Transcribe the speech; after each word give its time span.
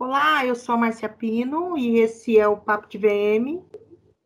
Olá, 0.00 0.46
eu 0.46 0.54
sou 0.54 0.76
a 0.76 0.78
Marcia 0.78 1.10
Pino 1.10 1.76
e 1.76 1.98
esse 1.98 2.38
é 2.38 2.48
o 2.48 2.56
Papo 2.56 2.88
de 2.88 2.96
VM. 2.96 3.62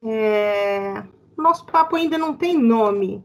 É... 0.04 1.02
Nosso 1.36 1.66
papo 1.66 1.96
ainda 1.96 2.16
não 2.16 2.32
tem 2.32 2.56
nome. 2.56 3.24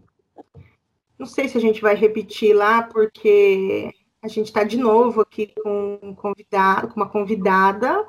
Não 1.19 1.27
sei 1.27 1.47
se 1.47 1.59
a 1.59 1.61
gente 1.61 1.79
vai 1.79 1.93
repetir 1.93 2.55
lá, 2.55 2.81
porque 2.81 3.93
a 4.19 4.27
gente 4.27 4.47
está 4.47 4.63
de 4.63 4.77
novo 4.77 5.21
aqui 5.21 5.53
com, 5.61 5.99
um 6.01 6.15
convidado, 6.15 6.87
com 6.87 6.95
uma 6.95 7.07
convidada 7.07 8.03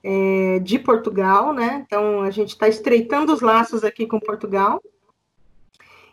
é, 0.00 0.60
de 0.60 0.78
Portugal, 0.78 1.52
né? 1.52 1.82
Então 1.84 2.22
a 2.22 2.30
gente 2.30 2.50
está 2.50 2.68
estreitando 2.68 3.32
os 3.32 3.40
laços 3.40 3.82
aqui 3.82 4.06
com 4.06 4.20
Portugal. 4.20 4.80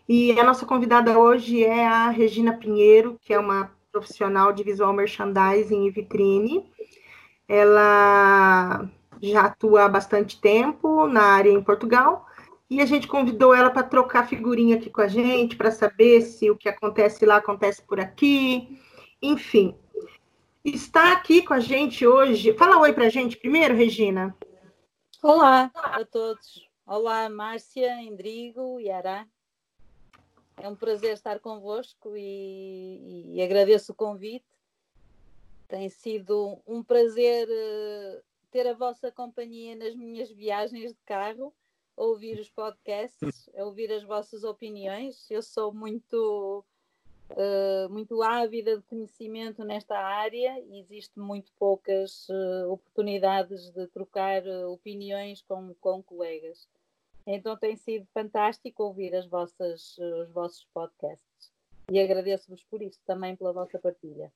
E 0.07 0.31
a 0.39 0.43
nossa 0.43 0.65
convidada 0.65 1.19
hoje 1.19 1.63
é 1.63 1.85
a 1.85 2.09
Regina 2.09 2.57
Pinheiro, 2.57 3.19
que 3.21 3.31
é 3.31 3.37
uma 3.37 3.71
profissional 3.91 4.51
de 4.51 4.63
visual 4.63 4.91
merchandising 4.91 5.85
e 5.85 5.91
vitrine. 5.91 6.67
Ela 7.49 8.87
já 9.19 9.45
atua 9.45 9.85
há 9.85 9.89
bastante 9.89 10.39
tempo 10.39 11.07
na 11.07 11.23
área 11.23 11.49
em 11.49 11.63
Portugal 11.63 12.27
e 12.69 12.79
a 12.79 12.85
gente 12.85 13.07
convidou 13.07 13.55
ela 13.55 13.71
para 13.71 13.81
trocar 13.81 14.27
figurinha 14.27 14.75
aqui 14.75 14.91
com 14.91 15.01
a 15.01 15.07
gente, 15.07 15.55
para 15.55 15.71
saber 15.71 16.21
se 16.21 16.51
o 16.51 16.55
que 16.55 16.69
acontece 16.69 17.25
lá 17.25 17.37
acontece 17.37 17.81
por 17.81 17.99
aqui. 17.99 18.79
Enfim, 19.19 19.75
está 20.63 21.11
aqui 21.11 21.41
com 21.41 21.55
a 21.55 21.59
gente 21.59 22.05
hoje. 22.05 22.53
Fala 22.53 22.79
oi 22.79 22.93
para 22.93 23.05
a 23.05 23.09
gente 23.09 23.35
primeiro, 23.35 23.75
Regina. 23.75 24.37
Olá 25.23 25.71
a 25.73 26.05
todos. 26.05 26.69
Olá, 26.85 27.27
Márcia, 27.29 28.01
Endrigo 28.01 28.79
e 28.79 28.91
Ará. 28.91 29.25
É 30.57 30.67
um 30.67 30.75
prazer 30.75 31.13
estar 31.13 31.39
convosco 31.39 32.15
e, 32.15 33.35
e 33.35 33.41
agradeço 33.41 33.91
o 33.91 33.95
convite. 33.95 34.45
Tem 35.69 35.87
sido 35.87 36.59
um 36.65 36.83
prazer 36.83 37.47
uh, 37.47 38.23
ter 38.49 38.65
a 38.65 38.73
vossa 38.73 39.11
companhia 39.11 39.75
nas 39.75 39.95
minhas 39.95 40.31
viagens 40.31 40.93
de 40.93 40.99
carro, 41.05 41.53
ouvir 41.95 42.39
os 42.39 42.49
podcasts, 42.49 43.47
ouvir 43.53 43.91
as 43.91 44.03
vossas 44.03 44.43
opiniões. 44.43 45.29
Eu 45.29 45.43
sou 45.43 45.71
muito, 45.71 46.65
uh, 47.29 47.87
muito 47.91 48.23
ávida 48.23 48.77
de 48.77 48.83
conhecimento 48.83 49.63
nesta 49.63 49.95
área 49.95 50.59
e 50.59 50.79
existem 50.79 51.21
muito 51.21 51.51
poucas 51.59 52.27
uh, 52.29 52.71
oportunidades 52.71 53.69
de 53.69 53.85
trocar 53.89 54.41
opiniões 54.71 55.43
com, 55.43 55.75
com 55.75 56.01
colegas. 56.01 56.67
Então 57.27 57.55
tem 57.55 57.75
sido 57.75 58.07
fantástico 58.11 58.81
ouvir 58.81 59.13
as 59.13 59.27
vossas, 59.27 59.95
os 59.99 60.31
vossos 60.31 60.65
podcasts. 60.73 61.51
E 61.91 61.99
agradeço-vos 61.99 62.63
por 62.63 62.81
isso, 62.81 62.99
também 63.05 63.35
pela 63.35 63.53
vossa 63.53 63.77
partilha. 63.77 64.33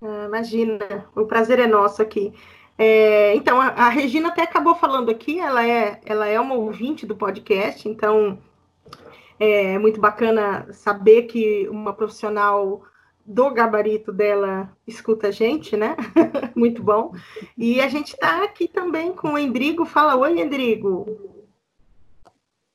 Ah, 0.00 0.24
imagina, 0.26 1.06
o 1.14 1.26
prazer 1.26 1.58
é 1.58 1.66
nosso 1.66 2.00
aqui. 2.02 2.32
É, 2.76 3.34
então, 3.34 3.60
a, 3.60 3.68
a, 3.68 3.88
Regina 3.88 4.28
até 4.28 4.42
acabou 4.42 4.74
falando 4.74 5.10
aqui, 5.10 5.40
ela 5.40 5.66
é, 5.66 6.00
ela 6.04 6.26
é 6.26 6.38
uma 6.38 6.54
ouvinte 6.54 7.04
do 7.04 7.16
podcast, 7.16 7.88
então 7.88 8.38
é 9.38 9.78
muito 9.78 10.00
bacana 10.00 10.72
saber 10.72 11.22
que 11.22 11.68
uma 11.68 11.92
profissional 11.92 12.82
do 13.26 13.50
gabarito 13.50 14.12
dela 14.12 14.74
escuta 14.86 15.28
a 15.28 15.30
gente, 15.30 15.76
né? 15.76 15.96
muito 16.56 16.82
bom. 16.82 17.12
E 17.56 17.80
a 17.80 17.88
gente 17.88 18.14
está 18.14 18.42
aqui 18.44 18.66
também 18.66 19.12
com 19.12 19.32
o 19.34 19.38
Endrigo. 19.38 19.84
Fala, 19.84 20.16
oi, 20.16 20.40
Endrigo. 20.40 21.06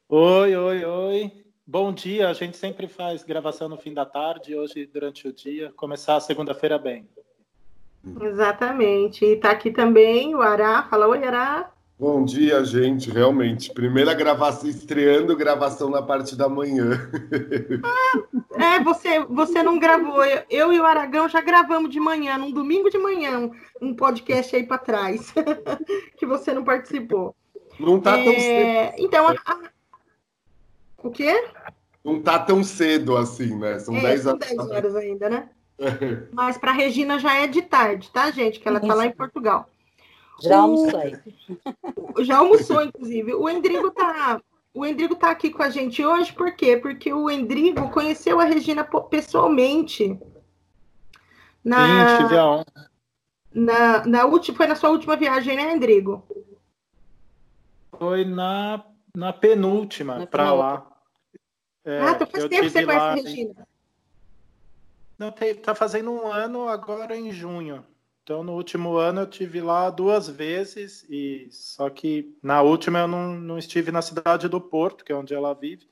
Oi, 0.10 0.56
oi, 0.56 0.86
oi. 0.86 1.43
Bom 1.66 1.94
dia. 1.94 2.28
A 2.28 2.34
gente 2.34 2.58
sempre 2.58 2.88
faz 2.88 3.24
gravação 3.24 3.70
no 3.70 3.78
fim 3.78 3.94
da 3.94 4.06
tarde, 4.06 4.56
hoje 4.56 4.86
durante 4.86 5.28
o 5.28 5.34
dia. 5.34 5.72
Começar 5.76 6.18
a 6.18 6.22
segunda-feira 6.22 6.78
bem. 6.78 7.08
Exatamente. 8.22 9.24
E 9.24 9.36
está 9.36 9.52
aqui 9.52 9.72
também 9.72 10.36
o 10.36 10.42
Ará. 10.42 10.84
Fala, 10.84 11.08
oi, 11.08 11.24
Ará. 11.26 11.72
Bom 11.98 12.26
dia, 12.26 12.66
gente. 12.66 13.10
Realmente, 13.10 13.72
primeira 13.72 14.14
gravação, 14.14 14.70
estreando 14.70 15.38
gravação 15.38 15.90
na 15.90 16.02
parte 16.02 16.36
da 16.36 16.50
manhã. 16.50 17.10
Ah, 17.82 18.76
é, 18.76 18.84
você, 18.84 19.20
você 19.24 19.64
não 19.64 19.80
gravou. 19.80 20.22
Eu 20.50 20.74
e 20.74 20.80
o 20.82 20.86
Aragão 20.86 21.30
já 21.30 21.40
gravamos 21.40 21.90
de 21.90 22.00
manhã, 22.00 22.38
num 22.38 22.52
domingo 22.52 22.90
de 22.90 22.98
manhã, 22.98 23.50
um 23.82 23.96
podcast 23.96 24.54
aí 24.54 24.68
para 24.68 24.80
trás, 24.80 25.34
que 26.18 26.26
você 26.26 26.54
não 26.54 26.66
participou. 26.66 27.34
Não 27.80 28.00
está 28.00 28.14
tão 28.14 28.34
é, 28.34 28.92
cedo. 28.92 28.94
Então, 28.98 29.28
a, 29.28 29.73
o 31.04 31.12
quê? 31.12 31.48
Não 32.04 32.22
tá 32.22 32.40
tão 32.40 32.64
cedo 32.64 33.16
assim, 33.16 33.58
né? 33.58 33.80
São 33.80 33.96
é, 33.96 34.02
10 34.02 34.26
horas. 34.26 34.40
10 34.40 34.60
horas 34.60 34.96
ainda, 34.96 35.30
né? 35.30 35.50
Mas 36.32 36.58
para 36.58 36.72
Regina 36.72 37.20
já 37.20 37.36
é 37.36 37.48
de 37.48 37.62
tarde, 37.62 38.10
tá, 38.12 38.30
gente? 38.32 38.60
Que 38.60 38.68
ela 38.68 38.80
está 38.80 38.94
lá 38.94 39.06
em 39.06 39.12
Portugal. 39.12 39.70
Já 40.42 40.60
almocei. 40.60 41.20
Já 42.24 42.38
almoçou, 42.38 42.84
inclusive. 42.84 43.34
O 43.34 43.50
Endrigo 43.50 43.90
tá, 43.92 44.40
o 44.74 44.86
Endrigo 44.86 45.16
tá 45.16 45.32
aqui 45.32 45.50
com 45.50 45.64
a 45.64 45.70
gente 45.70 46.06
hoje, 46.06 46.34
por 46.34 46.56
quê? 46.56 46.78
Porque 46.78 47.12
o 47.14 47.30
Endrigo 47.30 47.90
conheceu 47.90 48.40
a 48.40 48.46
Regina 48.46 48.84
pessoalmente. 48.84 50.20
Na, 51.64 52.18
Sim, 52.18 52.24
tive 52.24 52.38
a 52.38 52.46
honra. 52.46 52.66
Na, 53.54 54.06
na 54.06 54.26
última, 54.26 54.58
foi 54.58 54.68
na 54.68 54.76
sua 54.76 54.90
última 54.90 55.16
viagem, 55.16 55.56
né, 55.56 55.74
Endrigo? 55.74 56.28
Foi 57.98 58.26
na, 58.26 58.84
na 59.16 59.32
penúltima, 59.32 60.26
para 60.28 60.52
lá. 60.54 60.93
É, 61.86 62.00
ah, 62.00 62.12
então 62.12 62.28
faz 62.28 62.44
tempo 62.46 62.64
que 62.64 62.70
você 62.70 62.86
conhece 62.86 63.06
a 63.06 63.14
Regina. 63.14 63.68
Não, 65.18 65.34
tá 65.62 65.76
fazendo 65.76 66.12
um 66.12 66.32
ano 66.32 66.68
agora 66.68 67.16
em 67.16 67.32
junho. 67.32 67.86
Então, 68.24 68.42
no 68.42 68.54
último 68.54 68.96
ano 68.96 69.22
eu 69.22 69.28
tive 69.28 69.60
lá 69.60 69.90
duas 69.90 70.30
vezes, 70.30 71.06
e 71.10 71.48
só 71.52 71.90
que 71.90 72.34
na 72.42 72.62
última 72.62 73.00
eu 73.00 73.08
não, 73.08 73.36
não 73.36 73.58
estive 73.58 73.92
na 73.92 74.02
cidade 74.02 74.48
do 74.48 74.62
Porto, 74.62 75.04
que 75.04 75.12
é 75.12 75.16
onde 75.16 75.34
ela 75.34 75.54
vive. 75.54 75.88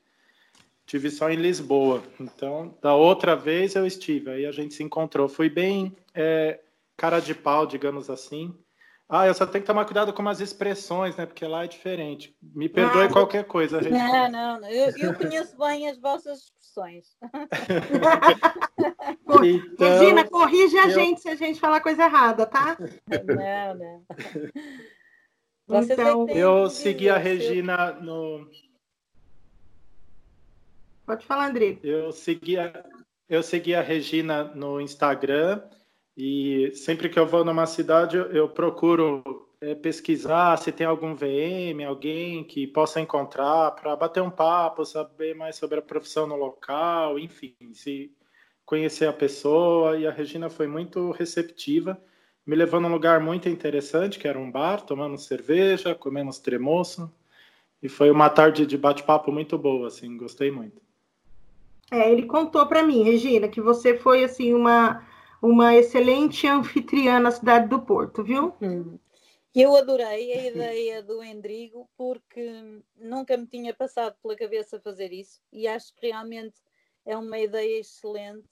Tive 0.86 1.10
só 1.10 1.30
em 1.30 1.36
Lisboa. 1.36 2.02
Então, 2.18 2.74
da 2.80 2.94
outra 2.94 3.36
vez 3.36 3.74
eu 3.74 3.86
estive, 3.86 4.30
aí 4.30 4.46
a 4.46 4.52
gente 4.52 4.74
se 4.74 4.82
encontrou. 4.82 5.28
Fui 5.28 5.50
bem 5.50 5.94
é, 6.14 6.60
cara 6.96 7.20
de 7.20 7.34
pau, 7.34 7.66
digamos 7.66 8.08
assim. 8.08 8.54
Ah, 9.14 9.26
eu 9.26 9.34
só 9.34 9.44
tenho 9.44 9.62
que 9.62 9.66
tomar 9.66 9.84
cuidado 9.84 10.10
com 10.10 10.26
as 10.26 10.40
expressões, 10.40 11.14
né? 11.16 11.26
Porque 11.26 11.44
lá 11.44 11.64
é 11.64 11.68
diferente. 11.68 12.34
Me 12.40 12.66
perdoe 12.66 13.04
ah, 13.04 13.12
qualquer 13.12 13.44
coisa. 13.44 13.78
Não, 13.78 14.30
não, 14.30 14.58
não. 14.58 14.68
Eu, 14.70 14.90
eu, 14.96 15.12
conheço 15.12 15.54
bem 15.58 15.86
as 15.86 16.00
vossas 16.00 16.38
expressões. 16.38 17.14
então, 19.44 19.98
Regina, 19.98 20.24
corrige 20.24 20.78
a 20.78 20.86
eu... 20.86 20.90
gente 20.92 21.20
se 21.20 21.28
a 21.28 21.34
gente 21.34 21.60
falar 21.60 21.82
coisa 21.82 22.04
errada, 22.04 22.46
tá? 22.46 22.78
Não, 23.26 23.74
não. 23.74 24.02
Vocês 25.66 25.90
então, 25.90 26.26
eu 26.30 26.70
segui 26.70 27.10
a 27.10 27.18
Regina 27.18 27.92
no. 27.92 28.50
Pode 31.04 31.26
falar, 31.26 31.50
André. 31.50 31.78
Eu 31.82 32.12
segui 32.12 32.58
a, 32.58 32.82
eu 33.28 33.42
segui 33.42 33.74
a 33.74 33.82
Regina 33.82 34.44
no 34.44 34.80
Instagram. 34.80 35.62
E 36.16 36.72
sempre 36.74 37.08
que 37.08 37.18
eu 37.18 37.26
vou 37.26 37.44
numa 37.44 37.66
cidade, 37.66 38.16
eu, 38.16 38.48
procuro 38.48 39.48
é, 39.60 39.74
pesquisar 39.74 40.58
se 40.58 40.70
tem 40.70 40.86
algum 40.86 41.14
VM, 41.14 41.84
alguém 41.86 42.44
que 42.44 42.66
possa 42.66 43.00
encontrar 43.00 43.70
para 43.72 43.96
bater 43.96 44.22
um 44.22 44.30
papo, 44.30 44.84
saber 44.84 45.34
mais 45.34 45.56
sobre 45.56 45.78
a 45.78 45.82
profissão 45.82 46.26
no 46.26 46.36
local, 46.36 47.18
enfim, 47.18 47.54
se 47.72 48.12
conhecer 48.66 49.06
a 49.06 49.12
pessoa. 49.12 49.96
E 49.96 50.06
a 50.06 50.10
Regina 50.10 50.50
foi 50.50 50.66
muito 50.66 51.10
receptiva, 51.12 51.98
me 52.46 52.56
levou 52.56 52.80
num 52.80 52.92
lugar 52.92 53.20
muito 53.20 53.48
interessante, 53.48 54.18
que 54.18 54.28
era 54.28 54.38
um 54.38 54.50
bar, 54.50 54.82
tomando 54.82 55.16
cerveja, 55.16 55.94
comendo 55.94 56.30
tremoço. 56.40 57.10
E 57.82 57.88
foi 57.88 58.10
uma 58.10 58.28
tarde 58.28 58.66
de 58.66 58.76
bate-papo 58.76 59.32
muito 59.32 59.56
boa, 59.56 59.88
assim, 59.88 60.16
gostei 60.16 60.50
muito. 60.50 60.80
É, 61.90 62.10
ele 62.10 62.26
contou 62.26 62.66
para 62.66 62.82
mim, 62.82 63.02
Regina, 63.02 63.48
que 63.48 63.60
você 63.60 63.96
foi 63.98 64.24
assim 64.24 64.54
uma 64.54 65.04
uma 65.42 65.74
excelente 65.74 66.46
anfitriã 66.46 67.18
na 67.18 67.32
cidade 67.32 67.68
do 67.68 67.82
Porto, 67.82 68.22
viu? 68.22 68.54
Hum. 68.62 68.96
Eu 69.54 69.76
adorei 69.76 70.32
a 70.32 70.46
ideia 70.46 71.02
do 71.02 71.22
Endrigo 71.22 71.90
porque 71.96 72.80
nunca 72.96 73.36
me 73.36 73.46
tinha 73.46 73.74
passado 73.74 74.16
pela 74.22 74.36
cabeça 74.36 74.80
fazer 74.80 75.12
isso 75.12 75.42
e 75.52 75.68
acho 75.68 75.94
que 75.94 76.06
realmente 76.06 76.54
é 77.04 77.16
uma 77.16 77.38
ideia 77.38 77.80
excelente 77.80 78.48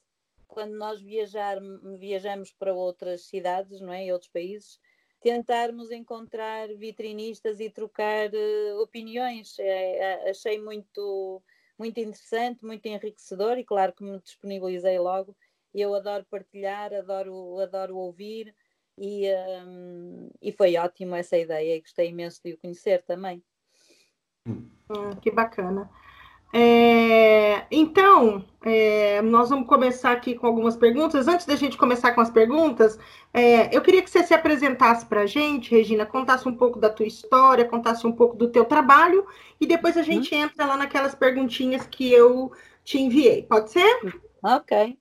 quando 0.47 0.73
nós 0.73 1.01
viajar, 1.01 1.57
viajamos 1.97 2.51
para 2.51 2.73
outras 2.73 3.21
cidades, 3.21 3.79
não 3.79 3.93
é, 3.93 4.05
e 4.05 4.11
outros 4.11 4.29
países, 4.29 4.79
tentarmos 5.21 5.91
encontrar 5.91 6.67
vitrinistas 6.75 7.59
e 7.61 7.69
trocar 7.69 8.29
uh, 8.29 8.81
opiniões. 8.81 9.57
É, 9.59 9.97
é, 9.97 10.29
achei 10.29 10.59
muito 10.61 11.41
muito 11.79 11.99
interessante, 11.99 12.63
muito 12.63 12.85
enriquecedor 12.85 13.57
e 13.57 13.63
claro 13.63 13.91
que 13.93 14.03
me 14.03 14.19
disponibilizei 14.19 14.99
logo 14.99 15.35
eu 15.79 15.93
adoro 15.95 16.25
partilhar, 16.29 16.93
adoro, 16.93 17.59
adoro 17.59 17.95
ouvir 17.97 18.53
e, 18.97 19.27
um, 19.65 20.29
e 20.41 20.51
foi 20.51 20.75
ótimo 20.75 21.15
essa 21.15 21.37
ideia 21.37 21.77
e 21.77 21.81
gostei 21.81 22.09
imenso 22.09 22.41
de 22.43 22.53
o 22.53 22.57
conhecer 22.57 23.03
também. 23.03 23.43
Hum, 24.45 24.69
que 25.21 25.31
bacana. 25.31 25.89
É, 26.53 27.65
então, 27.71 28.43
é, 28.65 29.21
nós 29.21 29.49
vamos 29.49 29.67
começar 29.67 30.11
aqui 30.11 30.35
com 30.35 30.45
algumas 30.45 30.75
perguntas. 30.75 31.27
Antes 31.27 31.45
da 31.45 31.55
gente 31.55 31.77
começar 31.77 32.11
com 32.11 32.19
as 32.19 32.29
perguntas, 32.29 32.99
é, 33.33 33.75
eu 33.75 33.81
queria 33.81 34.01
que 34.01 34.09
você 34.09 34.21
se 34.21 34.33
apresentasse 34.33 35.05
para 35.05 35.21
a 35.21 35.25
gente, 35.25 35.71
Regina, 35.71 36.05
contasse 36.05 36.47
um 36.47 36.55
pouco 36.55 36.77
da 36.77 36.89
tua 36.89 37.07
história, 37.07 37.63
contasse 37.63 38.05
um 38.05 38.11
pouco 38.11 38.35
do 38.35 38.49
teu 38.49 38.65
trabalho, 38.65 39.25
e 39.61 39.65
depois 39.65 39.95
a 39.95 40.03
gente 40.03 40.35
hum. 40.35 40.39
entra 40.39 40.65
lá 40.65 40.75
naquelas 40.75 41.15
perguntinhas 41.15 41.87
que 41.87 42.11
eu 42.11 42.51
te 42.83 42.99
enviei. 42.99 43.43
Pode 43.43 43.71
ser? 43.71 44.21
Ok. 44.43 45.00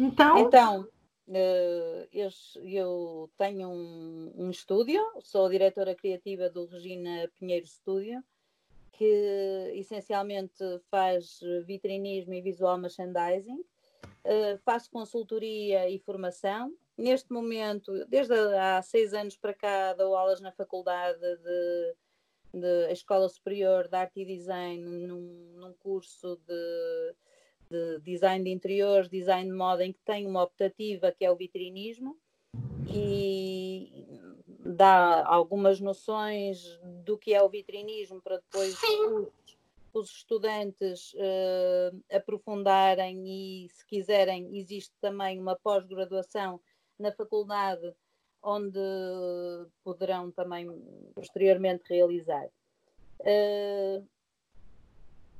Então, 0.00 0.38
então 0.38 0.88
eh, 1.28 2.08
eu, 2.10 2.28
eu 2.64 3.30
tenho 3.36 3.68
um, 3.68 4.32
um 4.34 4.50
estúdio, 4.50 4.98
sou 5.20 5.50
diretora 5.50 5.94
criativa 5.94 6.48
do 6.48 6.64
Regina 6.64 7.30
Pinheiro 7.38 7.66
Estúdio, 7.66 8.24
que 8.92 9.72
essencialmente 9.74 10.64
faz 10.90 11.40
vitrinismo 11.66 12.32
e 12.32 12.40
visual 12.40 12.78
merchandising, 12.78 13.60
uh, 13.60 14.58
faço 14.64 14.90
consultoria 14.90 15.88
e 15.90 15.98
formação. 15.98 16.74
Neste 16.96 17.30
momento, 17.30 17.92
desde 18.06 18.34
há 18.34 18.80
seis 18.80 19.12
anos 19.12 19.36
para 19.36 19.52
cá, 19.52 19.92
dou 19.92 20.16
aulas 20.16 20.40
na 20.40 20.52
faculdade 20.52 21.18
de, 21.20 21.94
de 22.60 22.92
Escola 22.92 23.28
Superior 23.28 23.86
de 23.86 23.96
Arte 23.96 24.20
e 24.20 24.24
Design, 24.24 24.82
num, 25.06 25.54
num 25.56 25.74
curso 25.74 26.40
de, 26.46 27.14
de 27.70 28.00
design 28.00 28.44
de 28.44 28.50
interiores, 28.50 29.08
design 29.08 29.48
de 29.48 29.56
moda, 29.56 29.84
em 29.84 29.92
que 29.92 30.00
tem 30.04 30.26
uma 30.26 30.42
optativa 30.42 31.12
que 31.12 31.24
é 31.24 31.30
o 31.30 31.36
vitrinismo. 31.36 32.16
E 32.92 34.06
dá 34.64 35.24
algumas 35.26 35.80
noções 35.80 36.78
do 37.04 37.16
que 37.16 37.32
é 37.32 37.42
o 37.42 37.48
vitrinismo 37.48 38.20
para 38.20 38.36
depois 38.36 38.76
os, 38.82 39.56
os, 39.92 40.10
estudantes 40.10 41.12
uh, 41.14 42.16
aprofundarem 42.16 43.22
e, 43.26 43.68
se 43.68 43.86
quiserem, 43.86 44.56
existe 44.58 44.92
também 45.00 45.38
uma 45.38 45.56
pós-graduação 45.56 46.60
na 46.98 47.12
faculdade 47.12 47.94
onde 48.42 48.80
poderão 49.84 50.30
também 50.30 50.66
posteriormente 51.14 51.84
realizar. 51.88 52.48
Uh, 53.20 54.06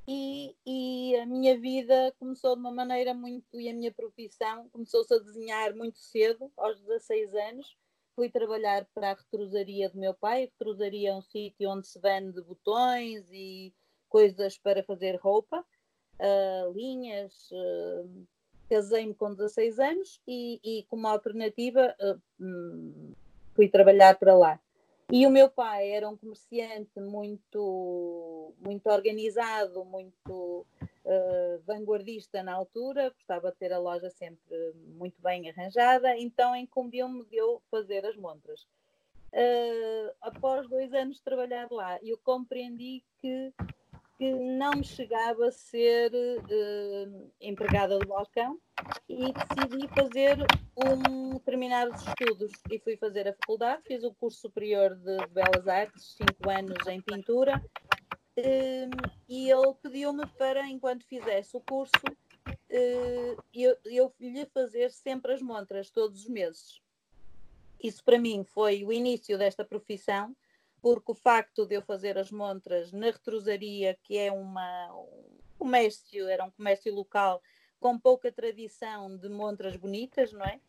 e, 0.07 0.57
e, 0.67 1.17
a 1.17 1.27
minha 1.27 1.59
vida 1.59 2.15
começou 2.19 2.55
de 2.55 2.61
uma 2.61 2.73
maneira 2.73 3.15
muito, 3.15 3.61
e 3.61 3.69
a 3.69 3.75
minha 3.75 3.93
profissão 3.93 4.69
começou-se 4.71 5.13
a 5.15 5.19
desenhar 5.19 5.75
muito 5.75 5.99
cedo, 5.99 6.51
aos 6.57 6.81
16 6.81 7.35
anos, 7.35 7.77
fui 8.15 8.29
trabalhar 8.29 8.87
para 8.95 9.13
a 9.13 9.15
retrosaria 9.15 9.89
do 9.89 9.99
meu 9.99 10.15
pai. 10.15 10.43
A 10.43 10.47
retrosaria 10.47 11.11
é 11.11 11.15
um 11.15 11.23
sítio 11.23 11.71
onde 11.71 11.87
se 11.87 11.99
vende 12.01 12.41
botões 12.43 13.31
e 13.31 13.73
coisas 14.09 14.59
para 14.59 14.83
fazer 14.83 15.17
roupa, 15.17 15.65
uh, 16.19 16.73
linhas. 16.73 17.51
Uh, 17.51 18.27
Casei-me 18.69 19.15
com 19.15 19.35
16 19.35 19.81
anos 19.81 20.21
e, 20.29 20.61
e 20.63 20.85
como 20.85 21.09
alternativa, 21.09 21.95
uh, 22.01 23.15
fui 23.55 23.69
trabalhar 23.69 24.17
para 24.17 24.37
lá. 24.37 24.61
E 25.13 25.27
o 25.27 25.31
meu 25.31 25.51
pai 25.51 25.91
era 25.91 26.09
um 26.09 26.17
comerciante 26.17 27.01
muito, 27.01 28.55
muito 28.61 28.89
organizado, 28.89 29.85
muito 29.85 30.65
uh, 31.05 31.61
vanguardista 31.67 32.45
na 32.45 32.55
altura, 32.55 33.11
gostava 33.11 33.51
de 33.51 33.57
ter 33.57 33.73
a 33.73 33.79
loja 33.79 34.09
sempre 34.09 34.73
muito 34.97 35.21
bem 35.21 35.51
arranjada, 35.51 36.17
então 36.17 36.55
incumbiu-me 36.55 37.25
de 37.25 37.37
eu 37.37 37.61
fazer 37.71 38.07
as 38.07 38.17
montras. 38.17 38.63
Uh, 39.33 40.15
após 40.21 40.69
dois 40.69 40.93
anos 40.93 41.17
de 41.17 41.23
trabalhar 41.23 41.69
lá, 41.73 41.99
eu 42.03 42.17
compreendi 42.19 43.03
que, 43.21 43.53
que 44.21 44.35
não 44.35 44.73
me 44.73 44.85
chegava 44.85 45.47
a 45.47 45.51
ser 45.51 46.13
uh, 46.13 47.33
empregada 47.41 47.99
do 47.99 48.07
balcão 48.07 48.61
e 49.09 49.33
decidi 49.33 49.89
fazer 49.89 50.37
um, 50.77 51.39
terminar 51.39 51.89
os 51.89 52.07
estudos 52.07 52.53
e 52.71 52.79
fui 52.81 52.99
fazer 52.99 53.27
a 53.27 53.33
faculdade, 53.33 53.81
fiz 53.87 54.05
o 54.05 54.13
curso 54.13 54.39
superior 54.39 54.95
de 54.95 55.27
Belas 55.29 55.67
Artes, 55.67 56.19
cinco 56.19 56.51
anos 56.51 56.87
em 56.87 57.01
pintura, 57.01 57.65
um, 58.37 58.91
e 59.27 59.51
ele 59.51 59.75
pediu-me 59.83 60.27
para, 60.37 60.69
enquanto 60.69 61.07
fizesse 61.07 61.57
o 61.57 61.61
curso, 61.63 61.95
uh, 62.47 63.43
eu, 63.55 63.75
eu 63.87 64.13
lhe 64.21 64.45
fazer 64.53 64.91
sempre 64.91 65.33
as 65.33 65.41
montras, 65.41 65.89
todos 65.89 66.25
os 66.25 66.29
meses. 66.29 66.83
Isso 67.83 68.05
para 68.05 68.19
mim 68.19 68.45
foi 68.45 68.85
o 68.85 68.93
início 68.93 69.39
desta 69.39 69.65
profissão, 69.65 70.37
porque 70.83 71.13
o 71.13 71.15
facto 71.15 71.67
de 71.67 71.77
eu 71.77 71.83
fazer 71.83 72.19
as 72.19 72.31
montras 72.31 72.93
na 72.93 73.07
retrosaria, 73.07 73.99
que 74.03 74.17
é 74.17 74.33
uma, 74.33 74.93
um 74.93 75.39
comércio, 75.59 76.29
era 76.29 76.45
um 76.45 76.51
comércio 76.51 76.95
local 76.95 77.43
com 77.79 77.99
pouca 77.99 78.31
tradição 78.31 79.17
de 79.17 79.29
montras 79.29 79.77
bonitas, 79.77 80.33
não 80.33 80.45
é? 80.45 80.61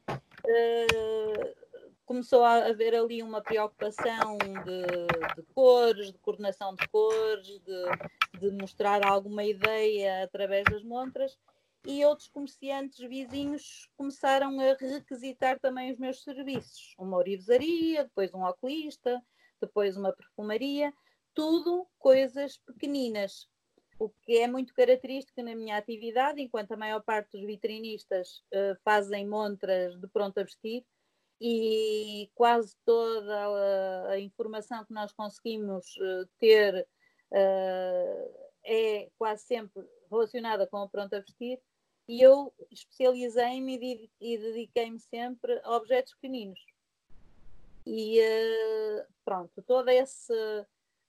Uh, 0.45 1.71
começou 2.05 2.43
a 2.43 2.65
haver 2.65 2.95
ali 2.95 3.21
uma 3.21 3.41
preocupação 3.41 4.37
de, 4.37 5.35
de 5.35 5.43
cores, 5.53 6.11
de 6.11 6.17
coordenação 6.19 6.75
de 6.75 6.87
cores, 6.87 7.47
de, 7.47 8.39
de, 8.39 8.51
mostrar 8.51 9.05
alguma 9.05 9.43
ideia 9.43 10.23
através 10.23 10.63
das 10.65 10.83
montras, 10.83 11.37
e 11.85 12.03
outros 12.05 12.27
comerciantes 12.27 12.99
vizinhos 12.99 13.89
começaram 13.97 14.59
a 14.59 14.73
requisitar 14.73 15.59
também 15.59 15.91
os 15.91 15.97
meus 15.97 16.23
serviços. 16.23 16.93
Uma 16.97 17.17
orivesaria, 17.17 18.03
depois 18.03 18.33
um 18.33 18.43
oculista, 18.43 19.21
depois 19.61 19.97
uma 19.97 20.13
perfumaria, 20.13 20.93
tudo 21.33 21.87
coisas 21.97 22.57
pequeninas, 22.57 23.47
o 23.99 24.09
que 24.23 24.37
é 24.39 24.47
muito 24.47 24.73
característico 24.73 25.41
na 25.41 25.55
minha 25.55 25.77
atividade, 25.77 26.41
enquanto 26.41 26.71
a 26.71 26.77
maior 26.77 27.01
parte 27.03 27.31
dos 27.37 27.45
vitrinistas 27.45 28.43
uh, 28.53 28.75
fazem 28.83 29.27
montras 29.27 29.99
de 29.99 30.07
pronto 30.07 30.39
a 30.39 30.43
vestir, 30.43 30.85
e 31.43 32.29
quase 32.35 32.75
toda 32.85 34.09
a, 34.09 34.19
informação 34.19 34.85
que 34.85 34.93
nós 34.93 35.11
conseguimos 35.11 35.85
uh, 35.97 36.29
ter 36.37 36.87
uh, 37.31 38.51
é 38.63 39.09
quase 39.17 39.45
sempre 39.45 39.83
relacionada 40.11 40.67
com 40.67 40.77
a 40.77 40.87
pronto 40.87 41.15
a 41.15 41.19
vestir 41.19 41.59
e 42.07 42.21
eu 42.21 42.53
especializei-me 42.69 44.11
e, 44.19 44.37
dediquei-me 44.37 44.99
sempre 44.99 45.59
a 45.63 45.75
objetos 45.75 46.13
pequeninos 46.13 46.59
e 47.85 48.19
uh, 48.19 49.05
pronto, 49.23 49.61
todo 49.63 49.89
esse 49.89 50.33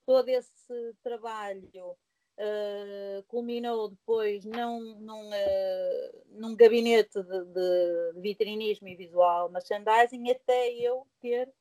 todo 0.04 0.28
esse 0.28 0.94
trabalho 1.02 1.96
uh, 2.38 3.22
culminou 3.28 3.88
depois 3.88 4.44
num, 4.44 4.98
num, 5.00 5.28
uh, 5.28 6.24
num 6.30 6.56
gabinete 6.56 7.22
de, 7.22 7.44
de, 7.44 8.20
vitrinismo 8.20 8.88
e 8.88 8.96
visual 8.96 9.48
merchandising 9.48 10.30
até 10.30 10.72
eu 10.72 11.06
ter 11.20 11.52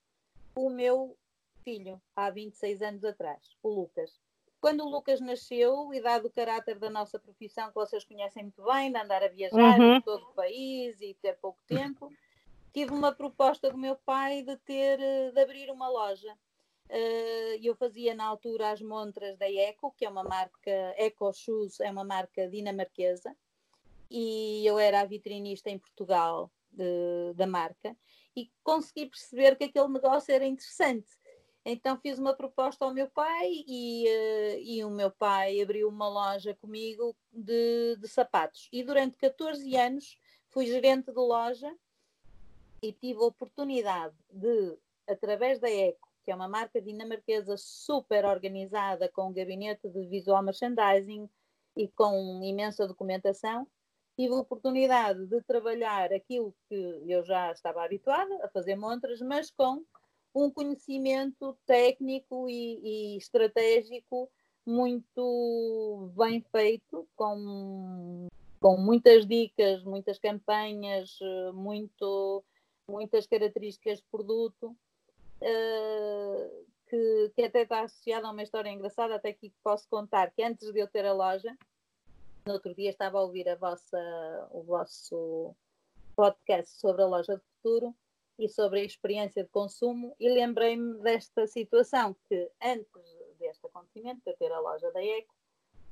o 0.55 0.69
meu 0.69 1.17
filho, 1.63 2.01
há 2.15 2.29
26 2.29 2.81
anos 2.81 3.03
atrás, 3.03 3.55
o 3.61 3.69
Lucas. 3.69 4.19
Quando 4.59 4.83
o 4.83 4.89
Lucas 4.89 5.19
nasceu, 5.19 5.91
e 5.93 6.01
dado 6.01 6.27
o 6.27 6.31
caráter 6.31 6.77
da 6.77 6.89
nossa 6.89 7.17
profissão, 7.17 7.69
que 7.69 7.75
vocês 7.75 8.03
conhecem 8.03 8.43
muito 8.43 8.63
bem, 8.63 8.91
de 8.91 8.97
andar 8.97 9.23
a 9.23 9.27
viajar 9.27 9.79
uhum. 9.79 10.01
por 10.01 10.17
todo 10.17 10.29
o 10.29 10.33
país 10.33 10.99
e 11.01 11.15
ter 11.21 11.37
pouco 11.37 11.59
tempo, 11.67 12.11
tive 12.73 12.93
uma 12.93 13.11
proposta 13.11 13.69
do 13.69 13.77
meu 13.77 13.95
pai 13.95 14.43
de 14.43 14.57
ter 14.57 14.97
de 15.33 15.39
abrir 15.41 15.69
uma 15.69 15.89
loja 15.89 16.37
Uh, 16.91 17.55
eu 17.63 17.73
fazia 17.73 18.13
na 18.13 18.25
altura 18.25 18.71
as 18.71 18.81
montras 18.81 19.37
da 19.37 19.49
Eco, 19.49 19.93
que 19.97 20.03
é 20.03 20.09
uma 20.09 20.25
marca, 20.25 20.69
Eco 20.97 21.31
Shoes 21.31 21.79
é 21.79 21.89
uma 21.89 22.03
marca 22.03 22.49
dinamarquesa, 22.49 23.33
e 24.09 24.65
eu 24.65 24.77
era 24.77 24.99
a 24.99 25.05
vitrinista 25.05 25.69
em 25.69 25.79
Portugal 25.79 26.51
de, 26.69 27.33
da 27.33 27.47
marca, 27.47 27.95
e 28.35 28.51
consegui 28.61 29.05
perceber 29.05 29.55
que 29.55 29.63
aquele 29.63 29.87
negócio 29.87 30.33
era 30.33 30.45
interessante. 30.45 31.07
Então 31.63 31.97
fiz 31.97 32.19
uma 32.19 32.33
proposta 32.33 32.83
ao 32.83 32.93
meu 32.93 33.09
pai 33.09 33.63
e, 33.65 34.05
uh, 34.09 34.59
e 34.59 34.83
o 34.83 34.89
meu 34.89 35.11
pai 35.11 35.61
abriu 35.61 35.87
uma 35.87 36.09
loja 36.09 36.53
comigo 36.55 37.15
de, 37.31 37.95
de 38.01 38.07
sapatos. 38.09 38.67
E 38.69 38.83
durante 38.83 39.15
14 39.15 39.77
anos 39.77 40.17
fui 40.49 40.65
gerente 40.65 41.05
de 41.05 41.19
loja 41.19 41.73
e 42.81 42.91
tive 42.93 43.19
a 43.19 43.27
oportunidade 43.27 44.15
de, 44.29 44.77
através 45.07 45.59
da 45.59 45.69
Eco, 45.69 46.09
que 46.23 46.31
é 46.31 46.35
uma 46.35 46.47
marca 46.47 46.81
dinamarquesa 46.81 47.55
super 47.57 48.25
organizada, 48.25 49.09
com 49.09 49.29
um 49.29 49.33
gabinete 49.33 49.89
de 49.89 50.05
visual 50.07 50.43
merchandising 50.43 51.29
e 51.75 51.87
com 51.87 52.41
imensa 52.43 52.87
documentação, 52.87 53.67
tive 54.15 54.33
a 54.33 54.39
oportunidade 54.39 55.25
de 55.25 55.41
trabalhar 55.41 56.11
aquilo 56.13 56.53
que 56.67 57.03
eu 57.07 57.23
já 57.23 57.51
estava 57.51 57.83
habituada 57.83 58.43
a 58.43 58.49
fazer 58.49 58.75
montras, 58.75 59.21
mas 59.21 59.49
com 59.51 59.83
um 60.33 60.49
conhecimento 60.49 61.57
técnico 61.65 62.49
e, 62.49 63.15
e 63.15 63.17
estratégico 63.17 64.29
muito 64.65 66.11
bem 66.15 66.41
feito, 66.51 67.07
com, 67.15 68.27
com 68.59 68.77
muitas 68.77 69.25
dicas, 69.25 69.83
muitas 69.83 70.19
campanhas, 70.19 71.17
muito, 71.53 72.43
muitas 72.91 73.25
características 73.25 73.99
de 73.99 74.05
produto 74.11 74.75
uh, 75.41 76.65
que, 76.87 77.31
que, 77.35 77.43
até 77.43 77.63
está 77.63 77.81
associada 77.81 78.27
a 78.27 78.31
uma 78.31 78.43
história 78.43 78.69
engraçada, 78.69 79.15
até 79.15 79.29
aqui 79.29 79.49
que 79.49 79.59
posso 79.63 79.87
contar, 79.89 80.31
que 80.31 80.43
antes 80.43 80.71
de 80.71 80.79
eu 80.79 80.87
ter 80.87 81.05
a 81.05 81.13
loja, 81.13 81.57
No 82.45 82.53
outro 82.53 82.75
dia 82.75 82.89
estava 82.89 83.19
a 83.19 83.23
ouvir 83.23 83.47
a 83.47 83.55
vossa, 83.55 84.49
o 84.51 84.63
vosso 84.63 85.55
podcast 86.15 86.79
sobre 86.79 87.01
a 87.03 87.07
loja 87.07 87.37
de 87.37 87.43
futuro 87.55 87.95
e 88.37 88.49
sobre 88.49 88.81
a 88.81 88.83
experiência 88.83 89.43
de 89.43 89.49
consumo 89.49 90.15
e 90.19 90.27
lembrei-me 90.29 90.99
desta 91.01 91.47
situação 91.47 92.15
que 92.27 92.51
antes 92.61 93.21
deste 93.41 93.65
acontecimento, 93.65 94.21
de 94.25 94.35
ter 94.37 94.51
a 94.51 94.59
loja 94.59 94.91
da 94.91 95.03
Eco, 95.03 95.33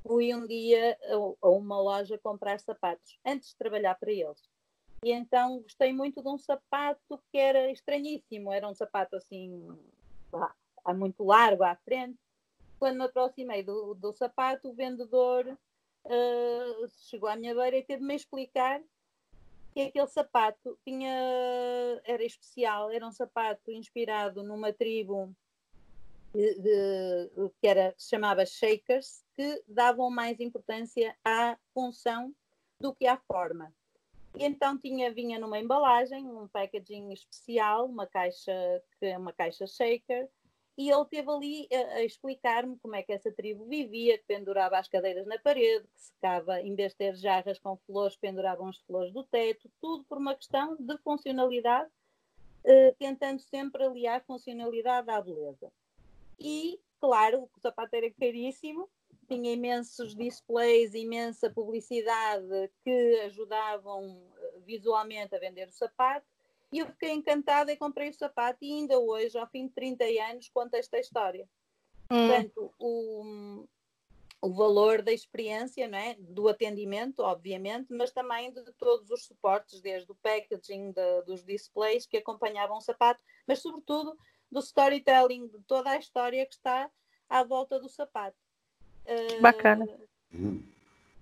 fui 0.04 0.34
um 0.34 0.46
dia 0.46 0.98
a 1.42 1.50
uma 1.50 1.82
loja 1.82 2.18
comprar 2.20 2.60
sapatos, 2.60 3.20
antes 3.26 3.50
de 3.50 3.58
trabalhar 3.58 3.96
para 3.96 4.12
eles. 4.12 4.50
E 5.04 5.12
então 5.12 5.62
gostei 5.62 5.94
muito 5.94 6.22
de 6.22 6.28
um 6.28 6.38
sapato 6.38 7.22
que 7.32 7.38
era 7.38 7.72
estranhíssimo, 7.72 8.52
era 8.52 8.68
um 8.68 8.74
sapato 8.74 9.16
assim, 9.16 9.68
lá, 10.32 10.54
muito 10.94 11.24
largo 11.24 11.64
à 11.64 11.76
frente. 11.76 12.20
Quando 12.78 12.98
me 12.98 13.06
aproximei 13.06 13.64
do, 13.64 13.94
do 13.94 14.14
sapato, 14.14 14.70
o 14.70 14.74
vendedor 14.74 15.48
uh, 16.06 16.88
chegou 17.10 17.30
à 17.30 17.36
minha 17.36 17.56
beira 17.56 17.78
e 17.78 17.84
teve-me 17.84 18.14
a 18.14 18.16
explicar 18.16 18.82
que 19.74 19.82
aquele 19.82 20.08
sapato 20.08 20.78
tinha, 20.84 21.12
era 22.04 22.24
especial, 22.24 22.90
era 22.90 23.06
um 23.06 23.12
sapato 23.12 23.72
inspirado 23.72 24.44
numa 24.44 24.74
tribo 24.74 25.34
de, 26.34 26.56
de, 26.56 27.50
que 27.62 27.68
era, 27.68 27.94
se 27.98 28.10
chamava 28.10 28.46
Shakers, 28.46 29.24
que 29.36 29.64
davam 29.68 30.10
mais 30.10 30.40
importância 30.40 31.16
à 31.24 31.58
função 31.74 32.34
do 32.80 32.94
que 32.94 33.06
à 33.06 33.18
forma. 33.18 33.74
E 34.36 34.46
então 34.46 34.78
tinha, 34.78 35.12
vinha 35.12 35.40
numa 35.40 35.60
embalagem, 35.60 36.26
um 36.26 36.48
packaging 36.48 37.12
especial, 37.12 37.86
uma 37.88 38.06
caixa 38.06 38.54
uma 39.18 39.34
caixa 39.34 39.66
shaker, 39.66 40.30
e 40.80 40.90
ele 40.90 41.06
teve 41.06 41.30
ali 41.30 41.68
a, 41.74 41.96
a 41.96 42.04
explicar-me 42.06 42.78
como 42.78 42.96
é 42.96 43.04
que 43.04 43.12
essa 43.12 43.30
tribo 43.32 43.66
vivia, 43.66 44.18
que 44.18 44.24
pendurava 44.26 44.78
as 44.78 44.88
cadeiras 44.88 45.28
na 45.28 45.38
parede, 45.38 45.86
que 45.86 46.02
secava, 46.02 46.62
em 46.62 46.74
vez 46.74 46.94
de 46.94 47.00
ter 47.00 47.16
jarras 47.16 47.60
com 47.60 47.76
flores, 47.86 48.16
penduravam 48.16 48.70
as 48.70 48.78
flores 48.84 49.12
do 49.12 49.26
teto, 49.26 49.70
tudo 49.82 50.06
por 50.06 50.18
uma 50.18 50.34
questão 50.36 50.78
de 50.80 50.98
funcionalidade, 51.00 51.90
eh, 52.64 52.96
tentando 52.98 53.42
sempre 53.42 53.84
aliar 53.84 54.24
funcionalidade 54.26 55.10
à 55.10 55.22
beleza. 55.22 55.70
E, 56.40 56.80
claro, 57.02 57.50
o 57.54 57.60
sapato 57.60 57.98
era 57.98 58.10
caríssimo, 58.12 58.90
tinha 59.30 59.54
imensos 59.54 60.16
displays, 60.16 60.94
imensa 60.94 61.50
publicidade 61.50 62.72
que 62.84 63.22
ajudavam 63.26 64.22
eh, 64.36 64.60
visualmente 64.66 65.36
a 65.36 65.40
vender 65.40 65.68
o 65.68 65.72
sapato. 65.72 66.26
E 66.72 66.80
eu 66.80 66.88
fiquei 66.88 67.12
encantada 67.12 67.72
e 67.72 67.78
comprei 67.78 68.10
o 68.10 68.14
sapato 68.14 68.60
e 68.62 68.72
ainda 68.72 69.00
hoje, 69.00 69.38
ao 69.38 69.48
fim 69.48 69.68
de 69.68 69.74
30 69.74 70.04
anos, 70.32 70.50
conto 70.50 70.74
esta 70.76 71.00
história. 71.00 71.48
Hum. 72.12 72.28
Portanto, 72.28 72.74
o, 72.78 73.68
o 74.42 74.54
valor 74.54 75.02
da 75.02 75.12
experiência, 75.12 75.88
não 75.88 75.98
é? 75.98 76.16
do 76.20 76.48
atendimento, 76.48 77.20
obviamente, 77.22 77.88
mas 77.92 78.12
também 78.12 78.52
de 78.52 78.64
todos 78.74 79.10
os 79.10 79.26
suportes, 79.26 79.82
desde 79.82 80.12
o 80.12 80.16
packaging, 80.16 80.92
de, 80.92 81.22
dos 81.24 81.44
displays 81.44 82.06
que 82.06 82.18
acompanhavam 82.18 82.78
o 82.78 82.82
sapato, 82.82 83.22
mas 83.48 83.62
sobretudo 83.62 84.18
do 84.52 84.60
storytelling, 84.60 85.48
de 85.48 85.60
toda 85.64 85.92
a 85.92 85.98
história 85.98 86.46
que 86.46 86.54
está 86.54 86.90
à 87.30 87.44
volta 87.44 87.80
do 87.80 87.88
sapato. 87.88 88.38
Bacana. 89.42 89.86
Uh, 90.34 90.64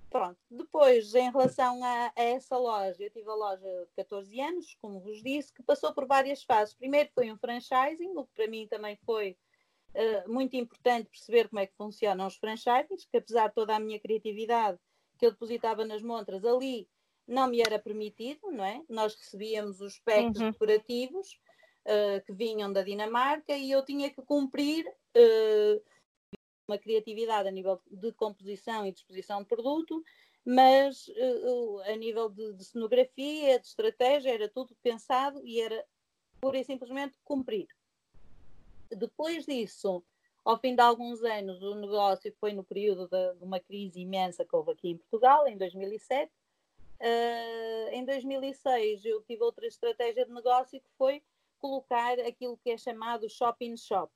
pronto. 0.09 0.37
Depois, 0.49 1.13
em 1.13 1.31
relação 1.31 1.83
a, 1.83 2.11
a, 2.15 2.23
essa 2.23 2.57
loja, 2.57 3.03
eu 3.03 3.09
tive 3.09 3.29
a 3.29 3.35
loja 3.35 3.87
14 3.95 4.39
anos, 4.41 4.77
como 4.81 4.99
vos 4.99 5.21
disse, 5.21 5.53
que 5.53 5.63
passou 5.63 5.93
por 5.93 6.05
várias 6.05 6.43
fases. 6.43 6.73
Primeiro 6.73 7.09
foi 7.13 7.31
um 7.31 7.37
franchising, 7.37 8.15
o 8.15 8.25
que 8.25 8.33
para 8.35 8.47
mim 8.47 8.67
também 8.67 8.97
foi 9.05 9.37
uh, 9.93 10.31
muito 10.31 10.55
importante 10.55 11.09
perceber 11.09 11.47
como 11.49 11.59
é 11.59 11.67
que 11.67 11.75
funcionam 11.75 12.27
os 12.27 12.35
franchisings, 12.37 13.05
que 13.09 13.17
apesar 13.17 13.47
de 13.49 13.55
toda 13.55 13.75
a 13.75 13.79
minha 13.79 13.99
criatividade 13.99 14.77
que 15.17 15.25
eu 15.25 15.31
depositava 15.31 15.83
nas 15.83 16.01
montras 16.01 16.45
ali, 16.45 16.87
não 17.27 17.47
me 17.47 17.61
era 17.61 17.77
permitido, 17.77 18.51
não 18.51 18.63
é? 18.63 18.81
Nós 18.87 19.15
recebíamos 19.15 19.81
os 19.81 19.99
packs 19.99 20.39
uhum. 20.39 20.51
decorativos 20.51 21.39
uh, 21.85 22.23
que 22.25 22.31
vinham 22.33 22.71
da 22.71 22.83
Dinamarca 22.83 23.53
e 23.53 23.71
eu 23.71 23.83
tinha 23.83 24.09
que 24.09 24.21
cumprir 24.21 24.85
uh, 24.87 25.81
uma 26.67 26.77
criatividade 26.77 27.47
a 27.47 27.51
nível 27.51 27.81
de 27.89 28.11
composição 28.13 28.85
e 28.85 28.91
disposição 28.91 29.41
de 29.41 29.47
produto, 29.47 30.03
mas 30.45 31.07
uh, 31.07 31.79
a 31.85 31.95
nível 31.95 32.29
de, 32.29 32.53
de, 32.53 32.63
cenografia, 32.63 33.59
de 33.59 33.67
estratégia, 33.67 34.33
era 34.33 34.49
tudo 34.49 34.75
pensado 34.81 35.45
e 35.45 35.59
era 35.61 35.85
pura 36.39 36.57
e 36.57 36.63
simplesmente 36.63 37.17
cumprir. 37.23 37.67
Depois 38.89 39.45
disso, 39.45 40.03
ao 40.45 40.57
fim 40.57 40.75
de 40.75 40.81
alguns 40.81 41.21
anos, 41.23 41.61
o 41.61 41.75
negócio 41.75 42.33
foi 42.39 42.53
no 42.53 42.63
período 42.63 43.07
de, 43.07 43.33
de 43.35 43.43
uma 43.43 43.59
crise 43.59 43.99
imensa 43.99 44.45
que 44.45 44.55
houve 44.55 44.71
aqui 44.71 44.89
em 44.89 44.97
Portugal, 44.97 45.47
em 45.47 45.57
2007. 45.57 46.31
Uh, 46.99 47.89
em 47.91 48.05
2006, 48.05 49.05
eu 49.05 49.21
tive 49.23 49.43
outra 49.43 49.67
estratégia 49.67 50.25
de 50.25 50.31
negócio 50.31 50.79
que 50.79 50.89
foi 50.97 51.21
colocar 51.59 52.19
aquilo 52.21 52.57
que 52.57 52.69
é 52.71 52.77
chamado 52.77 53.29
shopping 53.29 53.75
shop, 53.75 54.11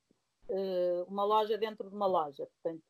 uma 1.06 1.24
loja 1.24 1.56
dentro 1.56 1.88
de 1.88 1.94
uma 1.94 2.06
loja. 2.06 2.46
Portanto, 2.46 2.82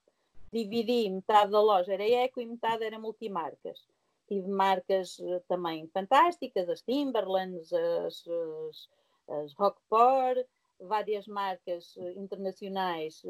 dividi 0.53 1.09
metade 1.09 1.51
da 1.51 1.61
loja 1.61 1.95
era 1.95 2.09
eco 2.09 2.41
e 2.41 2.47
metade 2.47 2.85
era 2.85 2.99
multimarcas. 2.99 3.87
Tive 4.29 4.49
marcas 4.49 5.19
uh, 5.19 5.43
também 5.49 5.89
fantásticas, 5.89 6.69
as 6.69 6.83
Timberlands, 6.83 7.73
as, 7.73 8.25
as, 8.29 8.89
as 9.29 9.55
Rockport, 9.55 10.47
várias 10.79 11.27
marcas 11.27 11.97
uh, 11.97 12.11
internacionais 12.19 13.23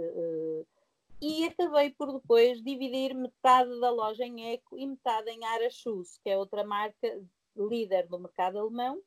e 1.20 1.44
acabei 1.44 1.90
por 1.90 2.12
depois 2.12 2.60
dividir 2.62 3.14
metade 3.14 3.78
da 3.80 3.90
loja 3.90 4.24
em 4.24 4.52
Eco 4.52 4.76
e 4.76 4.84
metade 4.84 5.30
em 5.30 5.44
Ara 5.44 5.70
Shoes, 5.70 6.18
que 6.18 6.30
é 6.30 6.36
outra 6.36 6.64
marca 6.64 7.22
líder 7.56 8.08
do 8.08 8.18
mercado 8.18 8.58
alemão 8.58 9.00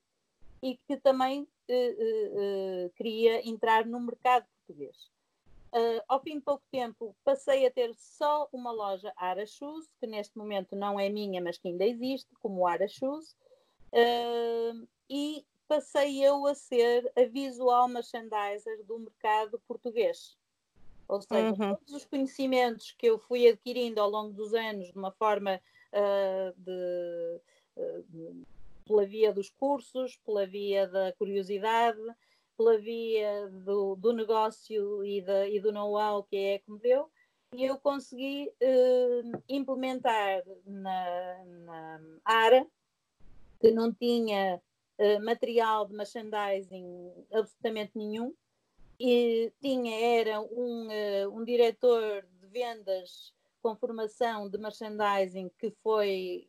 e 0.63 0.79
que 0.87 0.95
também 0.97 1.45
queria 2.95 3.45
entrar 3.47 3.85
no 3.85 3.99
mercado 3.99 4.45
português. 4.65 5.09
Uh, 5.73 6.01
ao 6.07 6.21
fim 6.21 6.35
de 6.35 6.41
pouco 6.41 6.63
tempo, 6.71 7.15
passei 7.23 7.65
a 7.65 7.71
ter 7.71 7.93
só 7.95 8.47
uma 8.53 8.71
loja 8.71 9.11
Ara 9.17 9.45
Shoes, 9.45 9.85
que 9.99 10.07
neste 10.07 10.37
momento 10.37 10.75
não 10.75 10.99
é 10.99 11.09
minha, 11.09 11.41
mas 11.41 11.57
que 11.57 11.67
ainda 11.67 11.85
existe, 11.85 12.33
como 12.41 12.65
Ara 12.65 12.87
Shoes, 12.87 13.35
uh, 13.91 14.87
e 15.09 15.45
passei 15.67 16.23
eu 16.23 16.45
a 16.45 16.55
ser 16.55 17.11
a 17.17 17.25
visual 17.25 17.87
merchandiser 17.89 18.85
do 18.85 18.99
mercado 18.99 19.61
português. 19.67 20.37
Ou 21.07 21.21
seja, 21.21 21.49
uhum. 21.49 21.75
todos 21.75 21.93
os 21.93 22.05
conhecimentos 22.05 22.91
que 22.97 23.07
eu 23.07 23.19
fui 23.19 23.47
adquirindo 23.47 23.99
ao 23.99 24.09
longo 24.09 24.33
dos 24.33 24.53
anos 24.53 24.87
de 24.87 24.97
uma 24.97 25.11
forma 25.11 25.61
uh, 25.91 26.53
de, 26.57 27.41
de, 28.09 28.43
pela 28.85 29.05
via 29.05 29.33
dos 29.33 29.49
cursos, 29.49 30.17
pela 30.25 30.47
via 30.47 30.87
da 30.87 31.11
curiosidade, 31.13 31.99
pela 32.57 32.77
via 32.77 33.49
do, 33.49 33.95
do 33.95 34.13
negócio 34.13 35.03
e, 35.05 35.21
da, 35.21 35.47
e 35.47 35.59
do 35.59 35.71
know-how 35.71 36.23
que 36.23 36.35
é 36.35 36.59
que 36.59 36.71
me 36.71 36.79
deu, 36.79 37.09
e 37.53 37.63
eu 37.63 37.77
consegui 37.77 38.51
uh, 38.61 39.43
implementar 39.47 40.43
na, 40.65 41.45
na 41.45 41.99
ARA, 42.25 42.67
que 43.59 43.71
não 43.71 43.93
tinha 43.93 44.61
uh, 44.99 45.23
material 45.23 45.87
de 45.87 45.93
merchandising 45.93 47.13
absolutamente 47.31 47.91
nenhum, 47.95 48.33
e 48.99 49.51
tinha, 49.61 50.19
era 50.19 50.41
um, 50.41 50.87
uh, 50.87 51.37
um 51.37 51.43
diretor 51.45 52.27
de 52.41 52.47
vendas 52.47 53.33
com 53.61 53.75
formação 53.75 54.49
de 54.49 54.57
merchandising 54.59 55.49
que 55.57 55.71
foi 55.81 56.47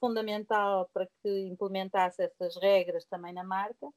fundamental 0.00 0.90
para 0.92 1.06
que 1.22 1.46
implementasse 1.46 2.20
essas 2.20 2.56
regras 2.56 3.04
também 3.04 3.32
na 3.32 3.44
marca 3.44 3.88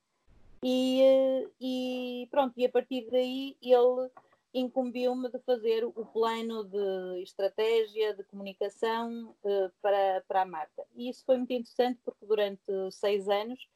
e, 0.63 1.01
eh, 1.01 1.47
e 1.59 2.27
pronto, 2.29 2.53
e 2.57 2.65
a 2.65 2.69
partir 2.69 3.07
daí 3.09 3.57
ele 3.61 4.09
incumbiu-me 4.53 5.29
de 5.29 5.39
fazer 5.39 5.85
o 5.85 6.05
plano 6.05 6.63
de 6.65 7.23
estratégia, 7.23 8.13
de 8.13 8.23
comunicação 8.25 9.33
uh, 9.43 9.71
para, 9.81 10.21
para 10.27 10.41
a 10.41 10.45
marca. 10.45 10.85
E 10.93 11.09
isso 11.09 11.23
foi 11.25 11.37
muito 11.37 11.53
interessante 11.53 11.99
porque 12.03 12.25
durante 12.25 12.61
seis 12.91 13.29
anos 13.29 13.67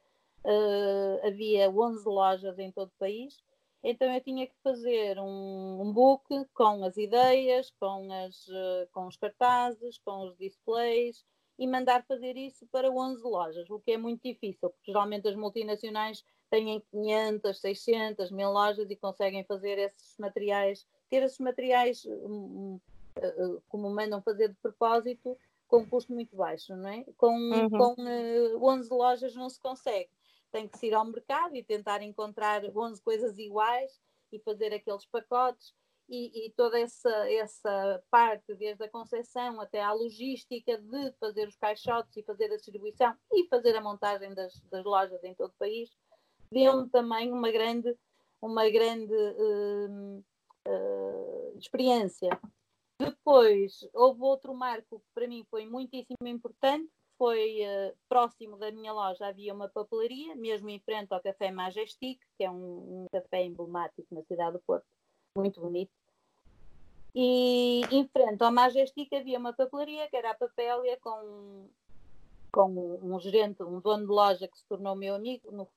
uh, 0.44 1.26
havia 1.26 1.70
11 1.70 2.06
lojas 2.06 2.60
em 2.60 2.72
todo 2.72 2.90
o 2.90 3.00
país, 3.00 3.42
então 3.82 4.12
eu 4.14 4.20
tinha 4.20 4.48
que 4.48 4.56
fazer 4.64 5.18
um, 5.20 5.82
um 5.82 5.94
book 5.94 6.28
com 6.54 6.84
as 6.84 6.98
ideias, 6.98 7.72
com, 7.80 8.12
as, 8.12 8.48
uh, 8.48 8.88
com 8.92 9.08
os 9.08 9.16
cartazes, 9.16 9.98
com 10.00 10.28
os 10.28 10.38
displays 10.38 11.24
e 11.58 11.68
mandar 11.68 12.04
fazer 12.06 12.36
isso 12.36 12.66
para 12.68 12.92
11 12.92 13.24
lojas, 13.24 13.70
o 13.70 13.80
que 13.80 13.92
é 13.92 13.98
muito 13.98 14.22
difícil, 14.24 14.70
porque 14.70 14.92
geralmente 14.92 15.28
as 15.28 15.36
multinacionais 15.36 16.24
têm 16.50 16.82
500, 16.92 17.60
600, 17.60 18.32
mil 18.32 18.52
lojas 18.52 18.90
e 18.90 18.96
conseguem 18.96 19.44
fazer 19.44 19.78
esses 19.78 20.18
materiais, 20.18 20.86
ter 21.10 21.24
esses 21.24 21.40
materiais 21.40 22.06
um, 22.06 22.80
uh, 23.18 23.62
como 23.70 23.90
mandam 23.90 24.22
fazer 24.22 24.50
de 24.50 24.56
propósito, 24.56 25.38
com 25.68 25.80
um 25.80 25.86
custo 25.86 26.14
muito 26.14 26.36
baixo, 26.36 26.76
não 26.76 26.90
é? 26.90 27.06
Com, 27.18 27.36
uhum. 27.36 27.70
com 27.70 27.96
uh, 28.02 28.66
11 28.66 28.90
lojas 28.94 29.36
não 29.36 29.50
se 29.50 29.60
consegue. 29.60 30.10
Tem 30.52 30.68
que 30.68 30.78
se 30.78 30.88
ir 30.88 30.94
ao 30.94 31.06
mercado 31.06 31.56
e 31.56 31.64
tentar 31.64 32.02
encontrar 32.02 32.64
11 32.64 33.02
coisas 33.02 33.38
iguais 33.38 34.00
e 34.32 34.40
fazer 34.40 34.74
aqueles 34.74 35.06
pacotes. 35.06 35.74
E, 36.08 36.46
e, 36.46 36.52
toda 36.52 36.80
essa, 36.80 37.10
essa 37.32 38.04
parte, 38.12 38.54
desde 38.56 38.84
a 38.84 38.90
concepção 38.90 39.60
até 39.60 39.82
à 39.82 39.92
logística 39.92 40.78
de 40.78 41.12
fazer 41.20 41.48
os 41.48 41.56
caixotes 41.56 42.16
e 42.16 42.24
fazer 42.24 42.46
a 42.46 42.58
distribuição 42.58 43.16
e 43.34 43.48
fazer 43.48 43.76
a 43.76 43.82
montagem 43.82 44.34
das, 44.34 44.60
das 44.72 44.84
lojas 44.84 45.24
em 45.24 45.34
todo 45.34 45.50
o 45.50 45.58
país, 45.58 45.90
deu-me 46.52 46.90
também 46.90 47.32
uma 47.32 47.52
grande, 47.52 47.96
uma 48.42 48.70
grande 48.70 49.14
uh, 49.14 50.24
uh, 50.68 51.58
experiência. 51.58 52.30
Depois, 53.00 53.80
houve 53.94 54.22
outro 54.22 54.54
marco 54.54 55.00
que 55.00 55.08
para 55.14 55.28
mim 55.28 55.46
foi 55.50 55.66
muitíssimo 55.66 56.28
importante, 56.28 56.90
foi 57.18 57.62
uh, 57.62 57.98
próximo 58.08 58.58
da 58.58 58.72
minha 58.72 58.94
loja 58.94 59.28
havia 59.28 59.54
uma 59.54 59.70
papelaria, 59.70 60.36
mesmo 60.36 60.70
em 60.70 60.80
frente 60.80 61.12
ao 61.12 61.22
Café 61.22 61.52
Majestic, 61.52 62.20
que 62.38 62.44
é 62.44 62.52
um, 62.52 63.04
um 63.04 63.06
café 63.12 63.44
emblemático 63.44 64.14
na 64.14 64.22
cidade 64.24 64.54
do 64.54 64.64
Porto, 64.66 64.86
muito 65.36 65.60
bonito. 65.60 65.92
E 67.14 67.82
em 67.92 68.08
frente 68.08 68.44
ao 68.44 68.52
Majestic 68.52 69.14
havia 69.14 69.40
uma 69.40 69.54
papelaria, 69.54 70.10
que 70.10 70.18
era 70.18 70.32
a 70.32 70.36
Papélia, 70.36 70.98
com, 71.02 71.70
com 72.52 72.70
um, 72.70 73.16
um 73.16 73.20
gerente, 73.20 73.64
um 73.64 73.80
dono 73.80 74.06
de 74.06 74.12
loja 74.12 74.48
que 74.48 74.58
se 74.58 74.66
tornou 74.68 74.96
meu 74.96 75.16
amigo 75.16 75.50
no, 75.52 75.68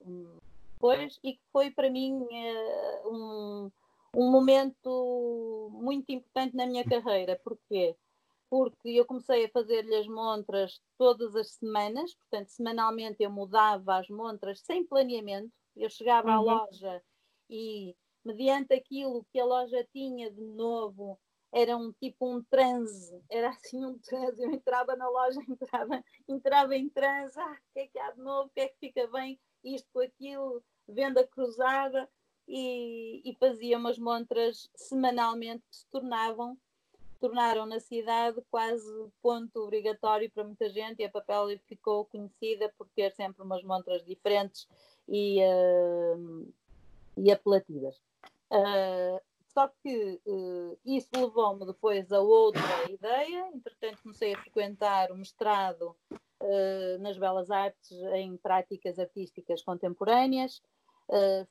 depois, 0.72 1.18
e 1.22 1.34
que 1.34 1.42
foi 1.52 1.70
para 1.70 1.90
mim 1.90 2.12
uh, 2.22 3.08
um, 3.08 3.70
um 4.16 4.30
momento 4.30 5.70
muito 5.72 6.10
importante 6.10 6.56
na 6.56 6.66
minha 6.66 6.84
carreira. 6.84 7.40
Porquê? 7.44 7.96
Porque 8.50 8.88
eu 8.88 9.04
comecei 9.04 9.44
a 9.44 9.50
fazer-lhe 9.50 9.94
as 9.94 10.08
montras 10.08 10.80
todas 10.96 11.36
as 11.36 11.50
semanas, 11.52 12.14
portanto, 12.14 12.48
semanalmente 12.48 13.22
eu 13.22 13.30
mudava 13.30 13.96
as 13.96 14.08
montras 14.08 14.60
sem 14.60 14.84
planeamento. 14.84 15.52
Eu 15.76 15.90
chegava 15.90 16.28
uhum. 16.30 16.34
à 16.34 16.40
loja 16.40 17.02
e 17.48 17.94
mediante 18.28 18.74
aquilo 18.74 19.24
que 19.32 19.40
a 19.40 19.44
loja 19.44 19.88
tinha 19.90 20.30
de 20.30 20.42
novo, 20.42 21.18
era 21.50 21.74
um 21.78 21.90
tipo 21.92 22.30
um 22.30 22.42
transe, 22.42 23.22
era 23.30 23.48
assim 23.48 23.82
um 23.82 23.98
transe, 23.98 24.42
eu 24.42 24.52
entrava 24.52 24.94
na 24.94 25.08
loja, 25.08 25.40
entrava, 25.48 26.04
entrava 26.28 26.76
em 26.76 26.90
transe, 26.90 27.40
ah, 27.40 27.56
o 27.58 27.72
que 27.72 27.80
é 27.80 27.86
que 27.86 27.98
há 27.98 28.10
de 28.10 28.20
novo, 28.20 28.48
o 28.48 28.50
que 28.50 28.60
é 28.60 28.68
que 28.68 28.78
fica 28.78 29.06
bem, 29.06 29.40
isto 29.64 29.88
com 29.92 30.00
aquilo, 30.00 30.62
venda 30.86 31.26
cruzada, 31.26 32.06
e, 32.46 33.22
e 33.24 33.34
fazia 33.36 33.78
umas 33.78 33.98
montras 33.98 34.70
semanalmente 34.74 35.62
que 35.70 35.76
se 35.76 35.86
tornavam, 35.86 36.56
tornaram 37.20 37.66
na 37.66 37.80
cidade 37.80 38.40
quase 38.50 38.86
ponto 39.22 39.60
obrigatório 39.60 40.30
para 40.30 40.44
muita 40.44 40.68
gente, 40.68 41.00
e 41.00 41.04
a 41.04 41.10
Papel 41.10 41.58
ficou 41.66 42.04
conhecida 42.04 42.72
por 42.76 42.86
ter 42.94 43.10
sempre 43.12 43.42
umas 43.42 43.62
montras 43.62 44.04
diferentes 44.04 44.68
e, 45.08 45.40
uh, 45.42 46.52
e 47.16 47.32
apelativas. 47.32 48.00
Uh, 48.50 49.20
só 49.52 49.68
que 49.82 50.20
uh, 50.24 50.78
isso 50.84 51.08
levou-me 51.14 51.66
depois 51.66 52.10
a 52.12 52.20
outra 52.20 52.90
ideia. 52.90 53.50
Entretanto, 53.52 54.02
comecei 54.02 54.34
a 54.34 54.38
frequentar 54.38 55.10
o 55.10 55.16
mestrado 55.16 55.96
uh, 56.12 56.98
nas 57.00 57.18
Belas 57.18 57.50
Artes 57.50 57.90
em 58.14 58.36
práticas 58.36 58.98
artísticas 58.98 59.62
contemporâneas. 59.62 60.62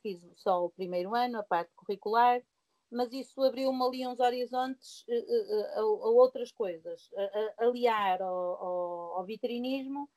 Fiz 0.03 0.23
só 0.35 0.65
o 0.65 0.69
primeiro 0.69 1.15
ano, 1.15 1.39
a 1.39 1.43
parte 1.43 1.73
curricular, 1.75 2.43
mas 2.91 3.11
isso 3.11 3.41
abriu-me 3.41 3.83
ali 3.83 4.07
uns 4.07 4.19
horizontes 4.19 5.03
a, 5.73 5.79
a, 5.79 5.83
outras 5.83 6.51
coisas, 6.51 7.09
a, 7.57 7.65
aliar 7.65 8.21
ao, 8.21 8.35
ao, 8.63 9.17
ao 9.17 9.25
vitrinismo 9.25 10.07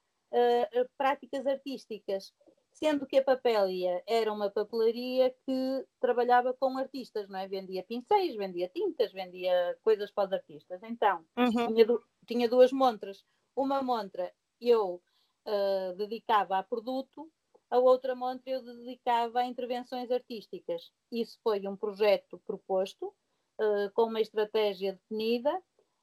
práticas 0.99 1.47
artísticas 1.47 2.35
sendo 2.73 3.07
que 3.07 3.19
a 3.19 3.25
Papélia 3.25 4.03
era 4.07 4.33
uma 4.33 4.51
papelaria 4.51 5.35
que 5.45 5.87
trabalhava 6.01 6.55
com 6.55 6.79
artistas, 6.79 7.29
não 7.29 7.39
é? 7.39 7.47
Vendia 7.47 7.85
pincéis, 7.85 8.35
vendia 8.37 8.69
tintas, 8.69 9.13
vendia 9.13 9.77
coisas 9.83 10.11
para 10.11 10.27
os 10.27 10.33
artistas. 10.33 10.83
Então, 10.83 11.25
uhum. 11.37 11.75
tinha, 11.75 11.87
tinha, 12.27 12.49
duas 12.49 12.73
montras. 12.73 13.25
Uma 13.55 13.83
montra 13.83 14.33
eu 14.61 15.03
uh, 15.47 15.97
dedicava 15.97 16.59
a 16.59 16.63
produto, 16.63 17.31
a 17.69 17.79
outra 17.79 18.15
montra 18.15 18.51
eu 18.51 18.63
dedicava 18.63 19.41
a 19.41 19.47
intervenções 19.47 20.11
artísticas. 20.11 20.91
Isso 21.13 21.39
foi 21.43 21.67
um 21.69 21.77
projeto 21.77 22.41
proposto, 22.47 23.15
uh, 23.61 23.91
com 23.93 24.05
uma 24.05 24.21
estratégia 24.21 24.95
definida, 24.95 25.55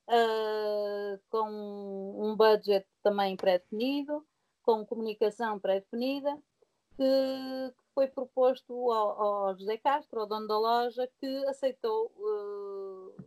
uh, 0.10 1.19
com 1.30 1.49
um 2.19 2.36
budget 2.36 2.86
também 3.01 3.36
pré-definido, 3.36 4.23
com 4.62 4.86
comunicação 4.86 5.60
pré-definida 5.60 6.38
que, 6.97 7.73
foi 7.93 8.07
proposto 8.07 8.91
ao, 8.91 9.21
ao, 9.21 9.57
José 9.57 9.77
Castro, 9.77 10.19
ao 10.19 10.27
dono 10.27 10.47
da 10.47 10.60
loja, 10.60 11.10
que 11.19 11.45
aceitou 11.45 12.12
uh, 12.17 13.23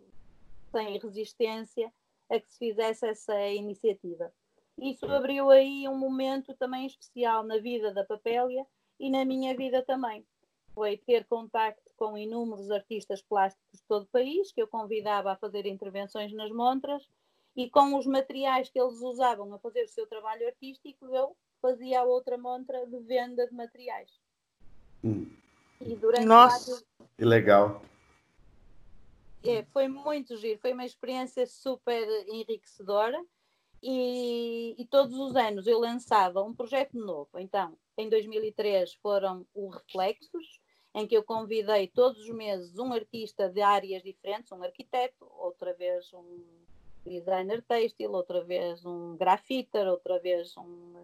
sem 0.70 0.98
resistência 0.98 1.92
a 2.30 2.38
que 2.38 2.52
se 2.52 2.58
fizesse 2.58 3.06
essa 3.06 3.48
iniciativa. 3.48 4.32
Isso 4.78 5.06
abriu 5.06 5.50
aí 5.50 5.88
um 5.88 5.96
momento 5.98 6.54
também 6.54 6.86
especial 6.86 7.42
na 7.42 7.58
vida 7.58 7.92
da 7.92 8.04
Papélia 8.04 8.64
e 8.98 9.10
na 9.10 9.24
minha 9.24 9.56
vida 9.56 9.82
também. 9.82 10.24
Foi 10.72 10.96
ter 10.96 11.24
contacto 11.26 11.90
com 11.96 12.16
inúmeros 12.16 12.70
artistas 12.70 13.20
plásticos 13.20 13.80
de 13.80 13.82
todo 13.88 14.04
o 14.04 14.10
país, 14.12 14.52
que 14.52 14.62
eu 14.62 14.68
convidava 14.68 15.32
a 15.32 15.36
fazer 15.36 15.66
intervenções 15.66 16.32
nas 16.32 16.50
montras, 16.52 17.08
e 17.56 17.68
com 17.68 17.98
os 17.98 18.06
materiais 18.06 18.70
que 18.70 18.80
eles 18.80 19.00
usavam 19.00 19.52
a 19.52 19.58
fazer 19.58 19.82
o 19.82 19.88
seu 19.88 20.06
trabalho 20.06 20.46
artístico, 20.46 21.06
eu 21.06 21.36
fazia 21.60 22.00
a 22.00 22.04
outra 22.04 22.36
montra 22.36 22.86
de 22.86 22.98
venda 23.00 23.46
de 23.46 23.54
materiais. 23.54 24.10
Hum. 25.04 25.30
E 25.80 25.96
durante 25.96 26.26
Nossa, 26.26 26.72
vários... 26.72 26.86
que 27.16 27.24
legal. 27.24 27.82
É, 29.42 29.62
foi 29.72 29.88
muito 29.88 30.36
giro, 30.36 30.58
foi 30.60 30.72
uma 30.72 30.84
experiência 30.84 31.46
super 31.46 32.06
enriquecedora 32.28 33.18
e, 33.82 34.74
e, 34.78 34.84
todos 34.84 35.18
os 35.18 35.34
anos 35.34 35.66
eu 35.66 35.78
lançava 35.78 36.42
um 36.42 36.54
projeto 36.54 36.98
novo. 36.98 37.30
Então, 37.38 37.74
em 37.96 38.10
2003 38.10 38.92
foram 38.94 39.46
o 39.54 39.70
Reflexos, 39.70 40.60
em 40.94 41.06
que 41.06 41.16
eu 41.16 41.22
convidei 41.22 41.88
todos 41.88 42.22
os 42.22 42.30
meses 42.30 42.78
um 42.78 42.92
artista 42.92 43.48
de 43.48 43.62
áreas 43.62 44.02
diferentes, 44.02 44.52
um 44.52 44.62
arquiteto, 44.62 45.26
outra 45.38 45.72
vez 45.72 46.12
um 46.12 46.44
designer 47.06 47.62
têxtil, 47.62 48.12
outra 48.12 48.44
vez 48.44 48.84
um 48.84 49.16
grafiter, 49.16 49.86
outra 49.86 50.18
vez 50.18 50.54
um 50.58 51.02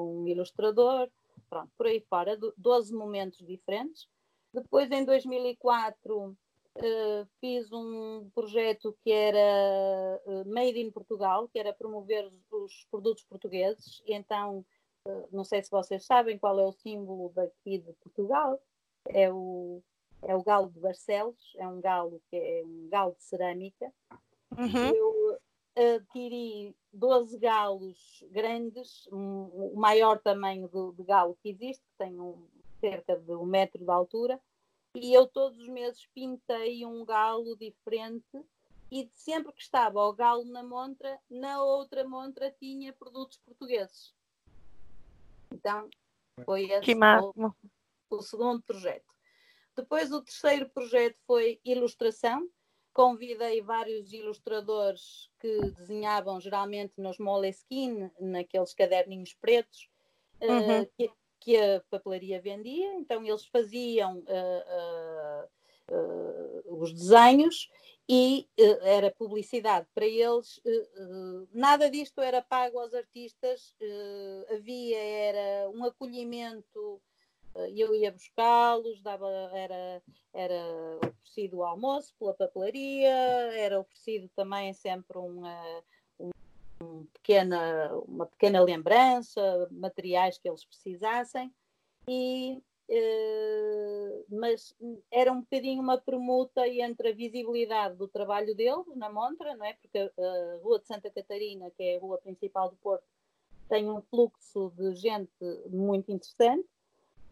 um 0.00 0.26
ilustrador, 0.26 1.08
pronto, 1.48 1.70
por 1.76 1.86
aí 1.86 2.00
fora, 2.00 2.38
12 2.56 2.94
momentos 2.94 3.38
diferentes. 3.46 4.08
Depois, 4.52 4.90
em 4.90 5.04
2004, 5.04 6.28
uh, 6.28 6.36
eh, 6.76 7.26
fiz 7.40 7.70
um 7.72 8.30
projeto 8.34 8.96
que 9.02 9.12
era 9.12 10.20
uh, 10.26 10.48
Made 10.48 10.80
in 10.80 10.90
Portugal, 10.90 11.48
que 11.48 11.58
era 11.58 11.72
promover 11.72 12.26
os, 12.26 12.52
os 12.52 12.86
produtos 12.90 13.24
portugueses. 13.24 14.02
E 14.06 14.14
então, 14.14 14.64
uh, 15.06 15.28
não 15.30 15.44
sei 15.44 15.62
se 15.62 15.70
vocês 15.70 16.04
sabem 16.04 16.38
qual 16.38 16.58
é 16.58 16.64
o 16.64 16.72
símbolo 16.72 17.32
daqui 17.34 17.78
de 17.78 17.92
Portugal. 17.94 18.60
É 19.08 19.30
o, 19.30 19.82
é 20.22 20.34
o 20.34 20.42
galo 20.42 20.70
de 20.70 20.80
Barcelos, 20.80 21.54
é 21.56 21.66
um 21.66 21.80
galo 21.80 22.20
que 22.30 22.36
é 22.36 22.62
um 22.64 22.88
galo 22.88 23.14
de 23.14 23.22
cerâmica. 23.22 23.92
Uhum. 24.56 24.94
Eu 24.94 25.25
adquiri 25.76 26.74
12 26.92 27.38
galos 27.38 28.24
grandes, 28.30 29.06
um, 29.12 29.72
o 29.72 29.74
maior 29.76 30.18
tamanho 30.18 30.68
do, 30.68 30.92
de 30.92 31.04
galo 31.04 31.36
que 31.42 31.50
existe, 31.50 31.84
que 31.84 31.98
tem 31.98 32.18
um, 32.18 32.46
cerca 32.80 33.16
de 33.16 33.32
um 33.32 33.44
metro 33.44 33.84
de 33.84 33.90
altura, 33.90 34.40
e 34.94 35.12
eu 35.12 35.26
todos 35.26 35.58
os 35.58 35.68
meses 35.68 36.06
pintei 36.14 36.86
um 36.86 37.04
galo 37.04 37.56
diferente 37.56 38.42
e 38.90 39.10
sempre 39.12 39.52
que 39.52 39.60
estava 39.60 40.00
o 40.00 40.12
galo 40.12 40.44
na 40.44 40.62
montra, 40.62 41.18
na 41.28 41.62
outra 41.62 42.08
montra 42.08 42.50
tinha 42.58 42.92
produtos 42.92 43.36
portugueses. 43.38 44.14
Então, 45.52 45.90
foi 46.44 46.70
esse 46.70 46.94
o, 46.94 47.52
o 48.10 48.22
segundo 48.22 48.62
projeto. 48.62 49.04
Depois 49.74 50.10
o 50.10 50.22
terceiro 50.22 50.70
projeto 50.70 51.18
foi 51.26 51.60
ilustração, 51.64 52.48
convidei 52.96 53.60
vários 53.60 54.10
ilustradores 54.10 55.30
que 55.38 55.70
desenhavam 55.72 56.40
geralmente 56.40 56.94
nos 56.96 57.18
Moleskine, 57.18 58.10
naqueles 58.18 58.72
caderninhos 58.72 59.34
pretos, 59.34 59.90
eh, 60.40 60.50
uhum. 60.50 60.80
uh, 60.80 60.86
que, 60.96 61.10
que, 61.38 61.56
a 61.58 61.82
papelaria 61.90 62.40
vendia. 62.40 62.94
Então 62.94 63.22
eles 63.22 63.44
faziam 63.44 64.20
uh, 64.20 65.94
uh, 65.94 66.82
os 66.82 66.90
desenhos 66.90 67.68
e 68.08 68.48
era 68.80 69.10
publicidade 69.10 69.86
para 69.94 70.06
eles. 70.06 70.58
nada 71.52 71.90
disto 71.90 72.22
era 72.22 72.40
pago 72.40 72.78
aos 72.78 72.94
artistas, 72.94 73.74
havia 74.48 74.96
era 74.96 75.68
um 75.70 75.84
acolhimento 75.84 77.02
eu 77.74 77.94
ia 77.94 78.12
buscá-los, 78.12 79.02
dava, 79.02 79.28
era, 79.52 80.02
era 80.32 80.98
oferecido 81.06 81.58
o 81.58 81.64
almoço 81.64 82.14
pela 82.18 82.34
papelaria, 82.34 83.10
era 83.54 83.80
oferecido 83.80 84.28
também 84.34 84.72
sempre 84.72 85.18
uma, 85.18 85.82
um 86.80 87.06
pequena, 87.12 87.92
uma 88.06 88.26
pequena 88.26 88.60
lembrança, 88.60 89.68
materiais 89.70 90.38
que 90.38 90.48
eles 90.48 90.64
precisassem, 90.64 91.52
e, 92.08 92.62
eh, 92.88 94.24
mas 94.28 94.74
era 95.10 95.32
um 95.32 95.40
bocadinho 95.40 95.82
uma 95.82 95.98
permuta 95.98 96.66
entre 96.68 97.10
a 97.10 97.14
visibilidade 97.14 97.96
do 97.96 98.06
trabalho 98.06 98.54
deles 98.54 98.86
na 98.94 99.10
montra, 99.10 99.56
não 99.56 99.64
é? 99.64 99.74
Porque 99.74 99.98
a 99.98 100.58
Rua 100.62 100.78
de 100.78 100.86
Santa 100.86 101.10
Catarina, 101.10 101.70
que 101.70 101.82
é 101.82 101.96
a 101.96 102.00
rua 102.00 102.18
principal 102.18 102.70
do 102.70 102.76
Porto, 102.76 103.04
tem 103.68 103.90
um 103.90 104.00
fluxo 104.02 104.72
de 104.76 104.94
gente 104.94 105.32
muito 105.68 106.12
interessante. 106.12 106.68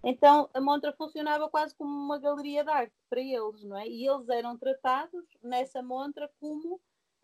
Então 0.05 0.49
a 0.53 0.61
montra 0.61 0.93
funcionava 0.93 1.49
quase 1.49 1.75
como 1.75 1.91
uma 1.91 2.19
galeria 2.19 2.63
de 2.63 2.71
arte 2.71 2.95
para 3.09 3.21
eles, 3.21 3.65
não 3.65 3.77
é? 3.77 3.89
E 3.89 4.07
eles 4.07 4.29
eram 4.29 4.57
tratados 4.57 5.25
nessa 5.43 5.83
montra 5.83 6.31
como 6.41 6.81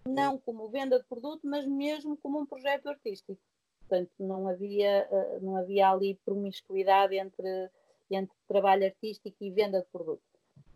não 0.07 0.39
como 0.39 0.69
venda 0.69 0.99
de 0.99 1.05
produto, 1.05 1.41
mas 1.45 1.67
mesmo 1.67 2.17
como 2.17 2.41
um 2.41 2.47
projeto 2.47 2.89
artístico. 2.89 3.39
Portanto, 3.81 4.11
não 4.19 4.49
havia, 4.49 5.09
eh, 5.11 5.39
não 5.43 5.57
havia 5.57 5.91
ali 5.91 6.15
promiscuidade 6.25 7.17
entre, 7.17 7.71
entre 8.11 8.37
trabalho 8.49 8.87
artístico 8.87 9.37
e 9.41 9.51
venda 9.51 9.81
de 9.81 9.87
produto. 9.89 10.23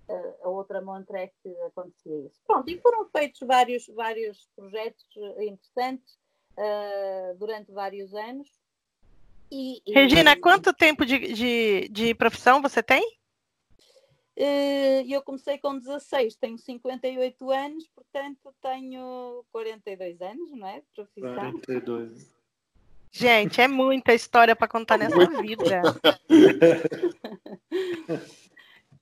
Eh, 0.08 0.34
a 0.42 0.48
outra 0.48 0.82
montra 0.82 1.20
é 1.20 1.28
que 1.28 1.60
acontecia 1.62 2.16
isso. 2.26 2.40
Pronto, 2.46 2.68
e 2.68 2.78
foram 2.78 3.06
feitos 3.06 3.40
vários, 3.46 3.86
vários 3.88 4.46
projetos 4.54 5.06
interessantes 5.38 6.18
uh, 6.58 7.36
durante 7.38 7.72
vários 7.72 8.14
anos. 8.14 8.48
E, 9.50 9.80
Regina, 9.86 10.32
e... 10.32 10.36
quanto 10.36 10.72
tempo 10.72 11.06
de, 11.06 11.32
de, 11.32 11.88
de 11.90 12.14
profissão 12.14 12.60
você 12.60 12.82
tem? 12.82 13.02
Uh, 14.36 15.06
eu 15.08 15.22
comecei 15.22 15.58
com 15.58 15.78
16, 15.78 16.34
tenho 16.36 16.58
58 16.58 17.50
anos, 17.50 17.88
portanto 17.94 18.52
tenho 18.60 19.44
42 19.52 20.20
anos, 20.20 20.50
não 20.50 20.66
é? 20.66 20.82
Profissão. 20.94 21.52
42. 21.52 22.34
Gente, 23.12 23.60
é 23.60 23.68
muita 23.68 24.12
história 24.12 24.56
para 24.56 24.66
contar 24.66 24.98
nessa 24.98 25.24
vida. 25.40 25.82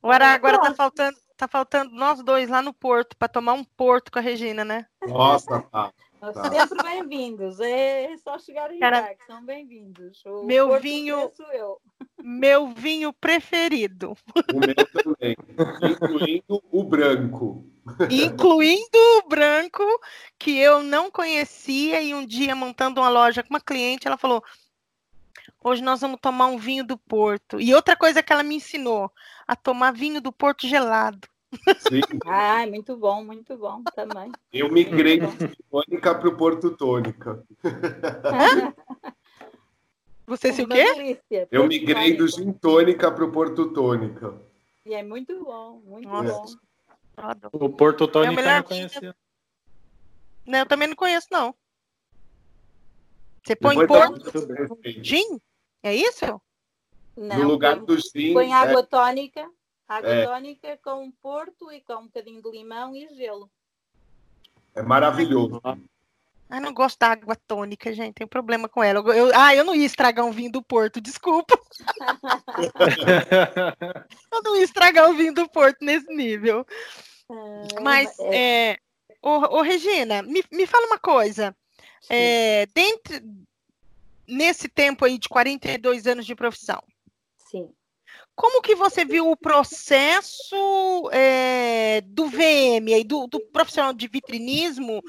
Agora, 0.03 0.35
agora 0.35 0.59
tá 0.59 0.75
faltando, 0.75 1.17
tá 1.37 1.47
faltando 1.47 1.95
nós 1.95 2.21
dois 2.25 2.51
lá 2.51 2.61
no 2.61 2.75
Porto 2.75 3.17
para 3.17 3.29
tomar 3.29 3.53
um 3.53 3.63
Porto 3.63 4.11
com 4.11 4.19
a 4.19 4.23
Regina, 4.23 4.65
né? 4.65 4.85
Nossa, 5.07 5.63
tá. 5.63 5.93
Tá. 6.31 6.69
Sempre 6.69 6.85
bem-vindos. 6.85 7.59
É 7.59 8.17
só 8.19 8.39
chegarem 8.39 8.79
Cara, 8.79 9.03
cá, 9.03 9.15
que 9.17 9.27
são 9.27 9.45
bem-vindos. 9.45 10.23
Meu 10.45 10.69
Porto 10.69 10.83
vinho, 10.83 11.33
meu 12.23 12.69
vinho 12.69 13.13
preferido. 13.13 14.17
O 14.55 14.61
meu 14.61 15.17
também, 15.17 15.37
incluindo 15.91 16.63
o 16.71 16.85
branco. 16.85 17.67
Incluindo 18.09 18.99
o 19.19 19.29
branco, 19.29 19.83
que 20.39 20.57
eu 20.57 20.81
não 20.85 21.11
conhecia, 21.11 22.01
e 22.01 22.15
um 22.15 22.25
dia 22.25 22.55
montando 22.55 23.01
uma 23.01 23.09
loja 23.09 23.43
com 23.43 23.51
uma 23.51 23.61
cliente, 23.61 24.07
ela 24.07 24.17
falou: 24.17 24.45
Hoje 25.65 25.83
nós 25.83 26.01
vamos 26.03 26.21
tomar 26.21 26.47
um 26.47 26.57
vinho 26.57 26.85
do 26.85 26.97
Porto. 26.97 27.61
E 27.61 27.75
outra 27.75 27.97
coisa 27.97 28.23
que 28.23 28.33
ela 28.33 28.45
me 28.45 28.55
ensinou, 28.55 29.11
a 29.45 29.57
tomar 29.57 29.93
vinho 29.93 30.21
do 30.21 30.31
Porto 30.31 30.69
gelado. 30.69 31.27
Sim. 31.79 32.01
Ah, 32.27 32.67
muito 32.67 32.97
bom, 32.97 33.23
muito 33.25 33.57
bom 33.57 33.83
também. 33.95 34.33
Eu 34.53 34.71
migrei 34.71 35.21
de 35.21 35.57
tônica 35.71 36.15
para 36.15 36.29
o 36.29 36.37
Porto 36.37 36.71
Tônica. 36.77 37.45
Você 40.27 40.53
se 40.53 40.63
o 40.63 40.69
quê? 40.69 41.19
Eu 41.51 41.67
migrei 41.67 42.17
do 42.17 42.27
gin 42.27 42.53
tônica 42.53 43.11
para 43.11 43.25
o 43.25 43.31
Porto 43.31 43.73
Tônica. 43.73 44.41
E 44.87 44.95
é 44.95 45.03
muito 45.03 45.45
bom, 45.45 45.83
muito 45.85 46.09
Nossa. 46.09 46.33
bom. 46.33 46.47
O 47.53 47.69
Porto 47.69 48.09
Tônica 48.09 48.41
é 48.41 48.45
eu 48.45 48.57
não 48.57 48.63
conhecia. 48.63 49.15
Não, 50.47 50.59
eu 50.61 50.67
também 50.67 50.89
não 50.89 50.97
conheço, 50.97 51.29
não. 51.31 51.55
Você 53.45 53.55
põe 53.55 53.77
Depois 53.77 54.23
Porto 54.23 54.79
gin? 55.03 55.41
É 55.83 55.95
isso? 55.95 56.41
Não, 57.17 57.39
no 57.39 57.49
lugar 57.49 57.77
põe, 57.77 57.85
do 57.87 57.99
gin. 57.99 58.33
Põe 58.33 58.53
água 58.53 58.81
é... 58.81 58.83
tônica 58.85 59.51
Água 59.97 60.11
é. 60.11 60.27
tônica 60.27 60.79
com 60.83 61.11
porto 61.23 61.71
e 61.71 61.81
com 61.81 61.95
um 61.95 62.05
bocadinho 62.05 62.43
de 62.43 62.51
limão 62.51 62.97
e 62.97 63.09
gelo. 63.15 63.49
É 64.75 64.83
maravilhoso. 64.83 65.61
Ah, 66.49 66.61
não 66.61 66.75
gosto 66.75 66.99
da 66.99 67.09
água 67.09 67.35
tônica, 67.35 67.93
gente. 67.95 68.15
Tem 68.15 68.27
problema 68.27 68.69
com 68.69 68.83
ela. 68.83 69.01
Eu, 69.15 69.31
ah, 69.35 69.55
eu 69.55 69.65
não 69.65 69.75
ia 69.75 69.87
estragar 69.87 70.25
um 70.25 70.31
vinho 70.31 70.53
do 70.53 70.63
Porto, 70.63 71.01
desculpa. 71.01 71.59
eu 74.33 74.43
não 74.43 74.57
ia 74.57 74.65
estragar 74.65 75.11
o 75.11 75.15
vinho 75.15 75.33
do 75.33 75.49
Porto 75.49 75.83
nesse 75.83 76.13
nível. 76.15 76.67
Ah, 77.31 77.81
Mas, 77.81 78.19
é... 78.19 78.73
é... 78.73 78.79
Ô, 79.23 79.59
ô, 79.59 79.63
Regina, 79.63 80.23
me, 80.23 80.45
me 80.53 80.67
fala 80.67 80.87
uma 80.87 80.99
coisa. 80.99 81.57
É, 82.11 82.67
dentro, 82.75 83.15
nesse 84.27 84.69
tempo 84.69 85.05
aí 85.05 85.19
de 85.19 85.29
42 85.29 86.07
anos 86.07 86.27
de 86.27 86.35
profissão, 86.35 86.83
Sim. 87.37 87.73
Como 88.35 88.63
que 88.63 88.75
você 88.75 89.05
viu 89.05 89.31
o 89.31 89.37
processo 89.37 91.11
é, 91.13 92.01
do 92.01 92.27
VM 92.27 93.05
do, 93.07 93.27
do, 93.27 93.41
profissional 93.53 93.93
de 93.93 94.09
vitrinismo, 94.09 95.03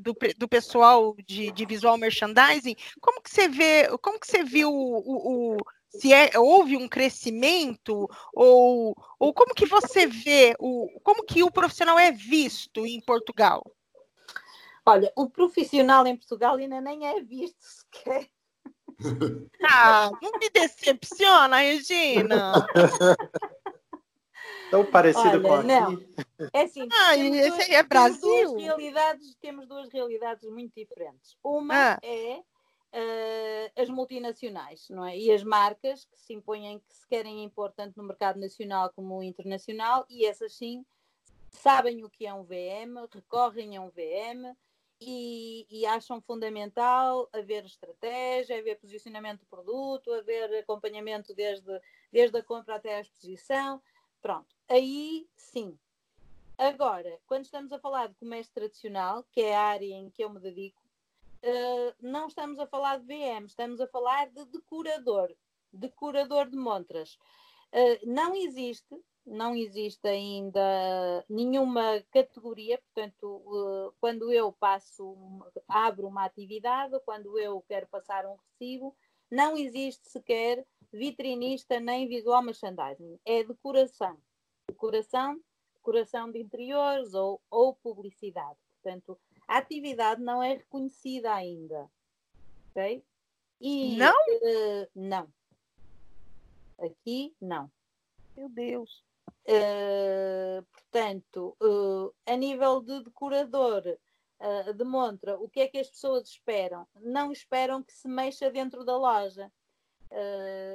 do, 0.00 0.14
do 0.36 0.48
pessoal 0.48 1.14
de, 1.26 1.52
de, 1.52 1.66
visual 1.66 1.98
merchandising? 1.98 2.74
Como 3.00 3.20
que 3.20 3.30
você 3.30 3.48
vê, 3.48 3.88
como 3.98 4.18
que 4.18 4.26
você 4.26 4.42
viu 4.42 4.70
o, 4.72 5.54
o 5.54 5.56
se 5.88 6.12
é, 6.12 6.30
houve 6.38 6.76
um 6.76 6.88
crescimento 6.88 8.08
ou, 8.32 8.96
ou 9.18 9.32
como 9.32 9.54
que 9.54 9.66
você 9.66 10.06
vê 10.06 10.54
o 10.58 10.88
como 11.02 11.24
que 11.24 11.42
o 11.42 11.50
profissional 11.50 11.98
é 11.98 12.10
visto 12.10 12.84
em 12.84 13.00
Portugal? 13.00 13.62
Olha, 14.86 15.10
o 15.16 15.30
profissional 15.30 16.06
em 16.06 16.16
Portugal 16.16 16.56
ainda 16.56 16.80
nem 16.80 17.06
é 17.06 17.22
visto 17.22 17.56
sequer. 17.62 18.28
Ah, 19.66 20.10
não 20.22 20.32
me 20.38 20.50
decepciona, 20.50 21.56
Regina. 21.58 22.66
Tão 24.70 24.84
parecido 24.84 25.28
Olha, 25.28 25.40
com 25.40 25.54
aqui. 25.54 25.66
Não. 25.66 26.48
É 26.52 26.62
assim, 26.62 26.88
ah, 26.92 27.16
esse 27.16 27.50
duas, 27.50 27.68
é 27.70 27.82
Brasil. 27.82 28.20
Temos 28.20 28.52
duas, 28.52 28.62
realidades, 28.62 29.34
temos 29.40 29.66
duas 29.66 29.88
realidades 29.92 30.50
muito 30.50 30.74
diferentes. 30.74 31.36
Uma 31.42 31.94
ah. 31.94 32.00
é 32.02 32.40
uh, 32.94 33.82
as 33.82 33.88
multinacionais, 33.88 34.88
não 34.90 35.04
é? 35.04 35.16
E 35.16 35.30
as 35.32 35.42
marcas 35.42 36.04
que 36.04 36.18
se 36.18 36.32
impõem, 36.32 36.78
que 36.88 36.96
se 36.96 37.06
querem 37.06 37.44
impor 37.44 37.72
tanto 37.72 37.96
no 37.96 38.06
mercado 38.06 38.38
nacional 38.38 38.92
como 38.94 39.22
internacional, 39.22 40.06
e 40.08 40.24
essas 40.26 40.54
sim 40.54 40.84
sabem 41.50 42.04
o 42.04 42.10
que 42.10 42.26
é 42.26 42.34
um 42.34 42.44
VM, 42.44 43.08
recorrem 43.12 43.76
a 43.76 43.80
um 43.80 43.90
VM, 43.90 44.56
e, 45.06 45.66
e, 45.70 45.86
acham 45.86 46.20
fundamental 46.20 47.28
haver 47.32 47.64
estratégia, 47.64 48.58
haver 48.58 48.78
posicionamento 48.78 49.40
do 49.40 49.46
produto, 49.46 50.12
haver 50.12 50.54
acompanhamento 50.56 51.34
desde, 51.34 51.80
desde 52.10 52.38
a 52.38 52.42
compra 52.42 52.76
até 52.76 52.96
a 52.96 53.00
exposição. 53.00 53.82
Pronto, 54.20 54.54
aí 54.68 55.28
sim. 55.36 55.78
Agora, 56.56 57.18
quando 57.26 57.44
estamos 57.44 57.72
a 57.72 57.78
falar 57.78 58.08
de 58.08 58.14
comércio 58.14 58.54
tradicional, 58.54 59.24
que 59.30 59.40
é 59.40 59.54
a 59.54 59.62
área 59.62 59.94
em 59.94 60.08
que 60.08 60.22
eu 60.22 60.30
me 60.30 60.40
dedico, 60.40 60.80
uh, 61.42 61.94
não 62.00 62.28
estamos 62.28 62.58
a 62.58 62.66
falar 62.66 62.98
de 62.98 63.06
VM, 63.06 63.46
estamos 63.46 63.80
a 63.80 63.86
falar 63.88 64.28
de 64.30 64.44
decorador, 64.46 65.34
decorador 65.72 66.48
de 66.48 66.56
montras. 66.56 67.18
Uh, 67.72 68.06
não 68.06 68.34
existe 68.34 68.96
não 69.26 69.56
existe 69.56 70.06
ainda 70.06 71.24
nenhuma 71.28 72.02
categoria, 72.10 72.78
portanto, 72.78 73.42
eh, 73.46 73.94
quando 74.00 74.32
eu 74.32 74.52
passo, 74.52 75.16
abro 75.66 76.06
uma 76.06 76.24
atividade, 76.24 76.98
quando 77.04 77.38
eu 77.38 77.62
quero 77.66 77.86
passar 77.86 78.26
um 78.26 78.36
recibo, 78.36 78.94
não 79.30 79.56
existe 79.56 80.08
sequer 80.08 80.66
vitrinista 80.92 81.80
nem 81.80 82.06
visual 82.06 82.42
merchandising, 82.42 83.18
é 83.24 83.42
decoração. 83.42 84.18
Decoração, 84.68 85.40
decoração 85.74 86.30
de 86.30 86.38
interiores 86.38 87.14
ou, 87.14 87.40
ou 87.50 87.74
publicidade. 87.74 88.58
Portanto, 88.82 89.18
a 89.48 89.58
atividade 89.58 90.22
não 90.22 90.42
é 90.42 90.54
reconhecida 90.54 91.32
ainda. 91.34 91.90
Ok? 92.70 93.04
E, 93.60 93.96
não? 93.96 94.12
Uh, 94.12 94.88
não. 94.94 95.28
Aqui, 96.78 97.34
não. 97.40 97.70
Meu 98.36 98.48
Deus. 98.48 99.04
Uh, 99.46 100.64
portanto, 100.72 101.54
uh, 101.62 102.14
a 102.26 102.34
nível 102.34 102.80
de 102.80 103.02
decorador 103.04 103.82
uh, 104.40 104.72
de 104.72 104.84
montra, 104.84 105.38
o 105.38 105.48
que 105.50 105.60
é 105.60 105.68
que 105.68 105.78
as 105.78 105.90
pessoas 105.90 106.28
esperam? 106.28 106.86
Não 106.96 107.30
esperam 107.30 107.82
que 107.82 107.92
se 107.92 108.08
mexa 108.08 108.50
dentro 108.50 108.84
da 108.84 108.96
loja. 108.96 109.52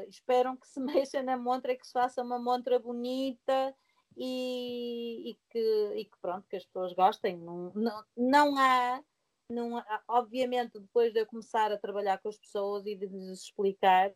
esperam 0.07 0.55
que 0.55 0.67
se 0.67 0.79
mexa 1.09 1.23
na 1.23 1.37
montra, 1.37 1.75
que 1.75 1.85
se 1.85 1.93
faça 1.93 2.21
uma 2.21 2.37
montra 2.37 2.77
bonita 2.77 3.75
e, 4.15 5.31
e, 5.31 5.39
que, 5.49 5.93
e 5.95 6.05
que, 6.05 6.17
pronto, 6.21 6.47
que 6.47 6.57
as 6.57 6.65
pessoas 6.65 6.93
gostem. 6.93 7.37
Não, 7.37 7.71
não, 7.73 8.03
não 8.15 8.57
há 8.57 9.03
não, 9.51 9.83
obviamente, 10.07 10.79
depois 10.79 11.11
de 11.11 11.21
eu 11.21 11.25
começar 11.25 11.71
a 11.71 11.77
trabalhar 11.77 12.19
com 12.19 12.29
as 12.29 12.37
pessoas 12.37 12.85
e 12.85 12.95
de 12.95 13.07
lhes 13.07 13.45
explicar, 13.45 14.13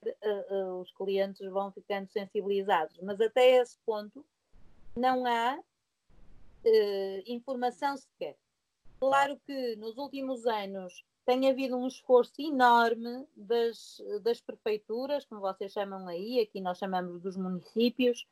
os 0.80 0.92
clientes 0.94 1.44
vão 1.50 1.72
ficando 1.72 2.08
sensibilizados. 2.12 3.00
Mas 3.02 3.20
até 3.20 3.56
esse 3.56 3.80
ponto, 3.84 4.24
não 4.96 5.26
há 5.26 5.58
uh, 5.58 7.24
informação 7.26 7.98
sequer. 7.98 8.36
Claro 9.00 9.40
que 9.46 9.76
nos 9.76 9.98
últimos 9.98 10.46
anos 10.46 11.04
tem 11.26 11.50
havido 11.50 11.78
um 11.78 11.88
esforço 11.88 12.34
enorme 12.40 13.26
das, 13.36 14.02
das 14.22 14.42
prefeituras, 14.42 15.26
como 15.26 15.42
vocês 15.42 15.72
chamam 15.72 16.08
aí, 16.08 16.40
aqui 16.40 16.60
nós 16.60 16.78
chamamos 16.78 17.22
dos 17.22 17.38
municípios, 17.38 18.28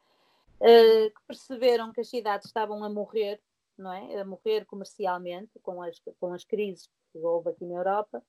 uh, 0.60 1.10
que 1.10 1.22
perceberam 1.28 1.92
que 1.92 2.02
as 2.02 2.10
cidades 2.10 2.48
estavam 2.48 2.84
a 2.84 2.90
morrer, 2.90 3.42
não 3.78 3.92
é? 3.92 4.20
A 4.20 4.26
morrer 4.26 4.66
comercialmente 4.66 5.60
com 5.62 5.82
as, 5.82 6.00
com 6.20 6.34
as 6.34 6.44
crises 6.44 6.90
que 7.12 7.20
houve 7.20 7.50
aqui 7.50 7.66
na 7.66 7.76
Europa. 7.76 8.24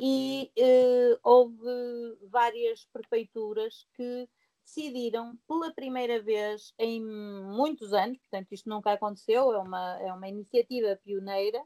E 0.00 0.50
uh, 0.56 1.18
houve 1.24 2.16
várias 2.22 2.86
prefeituras 2.92 3.84
que 3.94 4.28
decidiram 4.68 5.36
pela 5.48 5.72
primeira 5.72 6.20
vez 6.20 6.74
em 6.78 7.02
muitos 7.02 7.94
anos, 7.94 8.18
portanto 8.18 8.52
isto 8.52 8.68
nunca 8.68 8.92
aconteceu, 8.92 9.52
é 9.52 9.58
uma, 9.58 9.98
é 10.00 10.12
uma 10.12 10.28
iniciativa 10.28 10.98
pioneira, 11.02 11.62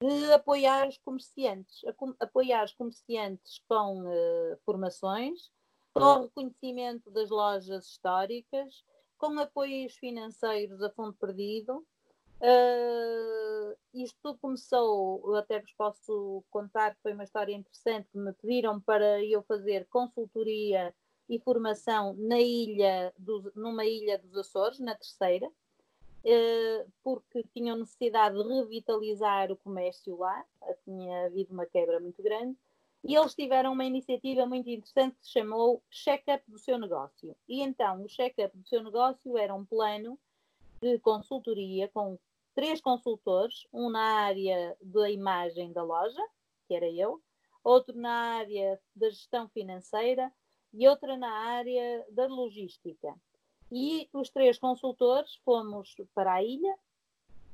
de 0.00 0.32
apoiar 0.32 0.88
os 0.88 0.98
comerciantes, 0.98 1.82
apoiar 2.18 2.64
os 2.64 2.72
comerciantes 2.72 3.62
com 3.68 4.02
uh, 4.02 4.56
formações, 4.64 5.50
com 5.92 6.22
reconhecimento 6.22 7.10
das 7.10 7.30
lojas 7.30 7.86
históricas, 7.86 8.82
com 9.18 9.38
apoios 9.38 9.94
financeiros 9.96 10.82
a 10.82 10.90
fundo 10.90 11.12
perdido. 11.12 11.86
Uh, 12.40 13.76
isto 13.92 14.16
tudo 14.22 14.38
começou, 14.38 15.36
até 15.36 15.60
vos 15.60 15.72
posso 15.74 16.42
contar, 16.50 16.96
foi 17.02 17.12
uma 17.12 17.24
história 17.24 17.52
interessante, 17.54 18.08
que 18.10 18.18
me 18.18 18.32
pediram 18.32 18.80
para 18.80 19.22
eu 19.22 19.42
fazer 19.42 19.86
consultoria 19.90 20.94
e 21.30 21.38
formação 21.38 22.12
na 22.18 22.40
ilha 22.40 23.14
do, 23.16 23.52
numa 23.54 23.86
ilha 23.86 24.18
dos 24.18 24.36
Açores, 24.36 24.80
na 24.80 24.96
terceira, 24.96 25.48
eh, 26.24 26.84
porque 27.04 27.44
tinham 27.54 27.78
necessidade 27.78 28.36
de 28.36 28.42
revitalizar 28.42 29.52
o 29.52 29.56
comércio 29.56 30.18
lá, 30.18 30.44
tinha 30.84 31.26
havido 31.26 31.54
uma 31.54 31.64
quebra 31.64 32.00
muito 32.00 32.20
grande, 32.20 32.58
e 33.04 33.14
eles 33.14 33.32
tiveram 33.32 33.72
uma 33.72 33.84
iniciativa 33.84 34.44
muito 34.44 34.68
interessante 34.68 35.16
que 35.20 35.24
se 35.24 35.30
chamou 35.30 35.80
Check-up 35.88 36.42
do 36.50 36.58
seu 36.58 36.76
negócio. 36.76 37.34
E 37.48 37.62
então, 37.62 38.02
o 38.02 38.08
check-up 38.08 38.54
do 38.58 38.68
seu 38.68 38.82
negócio 38.82 39.38
era 39.38 39.54
um 39.54 39.64
plano 39.64 40.18
de 40.82 40.98
consultoria 40.98 41.88
com 41.88 42.18
três 42.56 42.80
consultores, 42.80 43.68
um 43.72 43.88
na 43.88 44.24
área 44.24 44.76
da 44.82 45.08
imagem 45.08 45.72
da 45.72 45.84
loja, 45.84 46.22
que 46.66 46.74
era 46.74 46.90
eu, 46.90 47.22
outro 47.62 47.96
na 47.96 48.38
área 48.38 48.80
da 48.96 49.08
gestão 49.08 49.48
financeira 49.48 50.30
e 50.72 50.88
outra 50.88 51.16
na 51.16 51.30
área 51.30 52.04
da 52.10 52.26
logística. 52.26 53.14
E 53.72 54.08
os 54.12 54.30
três 54.30 54.58
consultores 54.58 55.36
fomos 55.44 55.94
para 56.14 56.34
a 56.34 56.42
ilha 56.42 56.76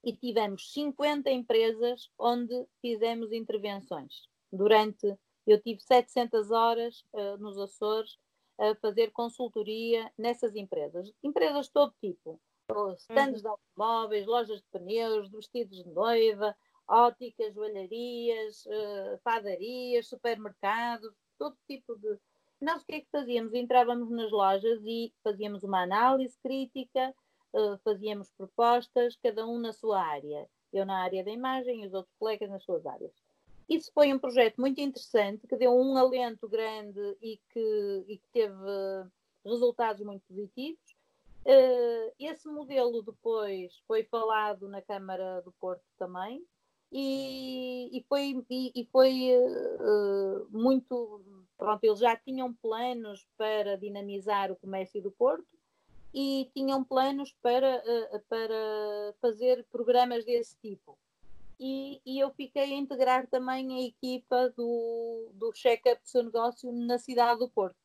e 0.02 0.14
tivemos 0.14 0.72
50 0.72 1.30
empresas 1.30 2.10
onde 2.18 2.66
fizemos 2.80 3.32
intervenções. 3.32 4.28
Durante, 4.52 5.18
eu 5.46 5.60
tive 5.60 5.80
700 5.80 6.50
horas 6.50 7.04
uh, 7.12 7.36
nos 7.38 7.58
Açores 7.58 8.18
a 8.58 8.74
fazer 8.76 9.10
consultoria 9.10 10.10
nessas 10.16 10.54
empresas. 10.54 11.12
Empresas 11.22 11.66
de 11.66 11.72
todo 11.72 11.94
tipo. 12.00 12.40
Stands 12.98 13.36
uhum. 13.36 13.42
de 13.42 13.48
automóveis, 13.48 14.26
lojas 14.26 14.60
de 14.60 14.66
pneus, 14.72 15.30
vestidos 15.30 15.84
de 15.84 15.88
noiva, 15.90 16.56
óticas, 16.88 17.54
joalharias, 17.54 18.64
uh, 18.66 19.18
padarias, 19.22 20.08
supermercados, 20.08 21.12
todo 21.38 21.56
tipo 21.66 21.96
de, 21.96 22.18
nós 22.60 22.82
o 22.82 22.86
que 22.86 22.94
é 22.94 23.00
que 23.00 23.10
fazíamos? 23.10 23.52
Entrávamos 23.54 24.10
nas 24.10 24.30
lojas 24.30 24.80
e 24.84 25.12
fazíamos 25.22 25.62
uma 25.62 25.82
análise 25.82 26.38
crítica, 26.42 27.14
uh, 27.52 27.78
fazíamos 27.84 28.30
propostas, 28.30 29.16
cada 29.22 29.46
um 29.46 29.58
na 29.58 29.72
sua 29.72 30.02
área. 30.02 30.48
Eu 30.72 30.84
na 30.84 31.02
área 31.02 31.24
da 31.24 31.30
imagem 31.30 31.82
e 31.82 31.86
os 31.86 31.94
outros 31.94 32.14
colegas 32.18 32.50
nas 32.50 32.64
suas 32.64 32.84
áreas. 32.86 33.12
Isso 33.68 33.90
foi 33.92 34.12
um 34.12 34.18
projeto 34.18 34.60
muito 34.60 34.80
interessante, 34.80 35.46
que 35.46 35.56
deu 35.56 35.72
um 35.72 35.96
alento 35.96 36.48
grande 36.48 37.16
e 37.20 37.40
que, 37.50 38.04
e 38.08 38.18
que 38.18 38.28
teve 38.32 38.54
resultados 39.44 40.04
muito 40.04 40.22
positivos. 40.26 40.96
Uh, 41.44 42.12
esse 42.18 42.48
modelo 42.48 43.02
depois 43.02 43.76
foi 43.86 44.02
falado 44.04 44.68
na 44.68 44.82
Câmara 44.82 45.40
do 45.42 45.52
Porto 45.52 45.84
também 45.96 46.44
e, 46.92 47.98
e 47.98 48.04
foi, 48.08 48.44
e, 48.48 48.72
e 48.74 48.84
foi 48.86 49.30
uh, 49.34 50.46
muito 50.50 51.22
pronto, 51.58 51.82
eles 51.82 51.98
já 51.98 52.16
tinham 52.16 52.52
planos 52.54 53.26
para 53.36 53.76
dinamizar 53.76 54.52
o 54.52 54.56
comércio 54.56 55.02
do 55.02 55.10
Porto 55.10 55.46
e 56.14 56.50
tinham 56.54 56.84
planos 56.84 57.34
para, 57.42 57.82
uh, 57.82 58.20
para 58.28 59.14
fazer 59.20 59.64
programas 59.70 60.24
desse 60.24 60.56
tipo. 60.58 60.96
E, 61.58 62.00
e, 62.04 62.18
eu 62.20 62.30
fiquei 62.30 62.64
a 62.64 62.76
integrar 62.76 63.26
também 63.28 63.74
a 63.74 63.86
equipa 63.86 64.50
do, 64.50 65.30
do 65.32 65.52
check-up 65.52 66.02
do 66.02 66.08
seu 66.08 66.22
negócio 66.22 66.70
na 66.70 66.98
cidade 66.98 67.38
do 67.40 67.48
Porto. 67.48 67.76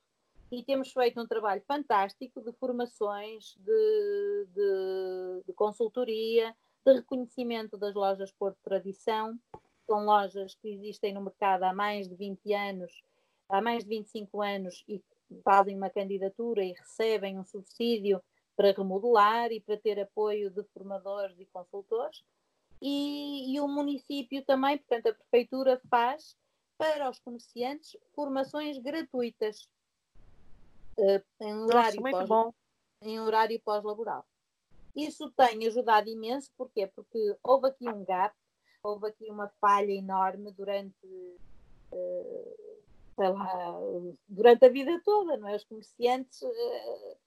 E 0.51 0.61
temos 0.61 0.91
feito 0.91 1.21
um 1.21 1.25
trabalho 1.25 1.63
fantástico 1.65 2.41
de 2.41 2.51
formações, 2.53 3.55
de, 3.59 4.47
de, 4.53 5.43
de 5.47 5.53
consultoria, 5.53 6.53
de 6.85 6.93
reconhecimento 6.93 7.77
das 7.77 7.93
lojas 7.93 8.31
Porto 8.31 8.57
Tradição. 8.63 9.37
São 9.85 10.05
lojas 10.05 10.55
que 10.55 10.69
existem 10.69 11.13
no 11.13 11.21
mercado 11.21 11.63
há 11.63 11.73
mais 11.73 12.07
de 12.07 12.15
20 12.15 12.53
anos 12.53 13.03
há 13.51 13.61
mais 13.61 13.83
de 13.83 13.89
25 13.89 14.41
anos 14.41 14.83
e 14.87 15.03
fazem 15.43 15.75
uma 15.75 15.89
candidatura 15.89 16.63
e 16.63 16.71
recebem 16.71 17.37
um 17.37 17.45
subsídio 17.45 18.23
para 18.55 18.71
remodelar 18.71 19.51
e 19.51 19.59
para 19.59 19.77
ter 19.77 19.99
apoio 19.99 20.49
de 20.49 20.63
formadores 20.73 21.37
e 21.39 21.45
consultores. 21.47 22.23
E, 22.81 23.53
e 23.53 23.59
o 23.59 23.67
município 23.67 24.43
também, 24.43 24.77
portanto, 24.77 25.07
a 25.07 25.13
prefeitura 25.13 25.81
faz 25.89 26.35
para 26.77 27.09
os 27.09 27.19
comerciantes 27.19 27.95
formações 28.15 28.77
gratuitas 28.79 29.69
uh, 30.97 31.23
em 31.41 31.53
horário 31.55 32.01
Nossa, 32.01 32.27
pós, 32.27 32.53
em 33.01 33.19
horário 33.19 33.59
pós-laboral. 33.59 34.25
Isso 34.95 35.31
tem 35.31 35.67
ajudado 35.67 36.09
imenso, 36.09 36.51
porquê? 36.57 36.87
Porque 36.87 37.37
houve 37.43 37.67
aqui 37.67 37.89
um 37.89 38.03
gap, 38.03 38.35
houve 38.83 39.07
aqui 39.07 39.29
uma 39.29 39.47
falha 39.59 39.91
enorme 39.91 40.51
durante 40.51 41.07
uh, 41.91 42.61
sei 43.15 43.29
lá, 43.29 43.73
durante 44.27 44.65
a 44.65 44.69
vida 44.69 45.01
toda, 45.03 45.37
não 45.37 45.47
é? 45.47 45.55
Os 45.55 45.63
comerciantes 45.63 46.41
uh, 46.41 47.17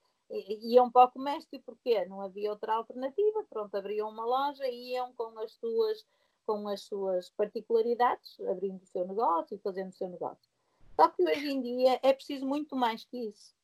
iam 0.61 0.91
para 0.91 1.07
o 1.07 1.11
comércio 1.11 1.61
porque 1.65 2.05
não 2.05 2.21
havia 2.21 2.49
outra 2.49 2.73
alternativa, 2.73 3.45
pronto, 3.49 3.75
abriam 3.75 4.09
uma 4.09 4.25
loja 4.25 4.67
e 4.67 4.93
iam 4.93 5.13
com 5.13 5.37
as 5.39 5.53
suas 5.53 6.05
com 6.45 6.67
as 6.67 6.81
suas 6.81 7.31
particularidades, 7.31 8.39
abrindo 8.41 8.79
o 8.79 8.85
seu 8.85 9.07
negócio 9.07 9.55
e 9.55 9.59
fazendo 9.59 9.89
o 9.89 9.95
seu 9.95 10.07
negócio. 10.07 10.47
Só 10.95 11.07
que 11.07 11.23
hoje 11.23 11.49
em 11.49 11.59
dia 11.59 11.99
é 12.03 12.13
preciso 12.13 12.45
muito 12.45 12.75
mais 12.75 13.03
que 13.03 13.17
isso. 13.17 13.54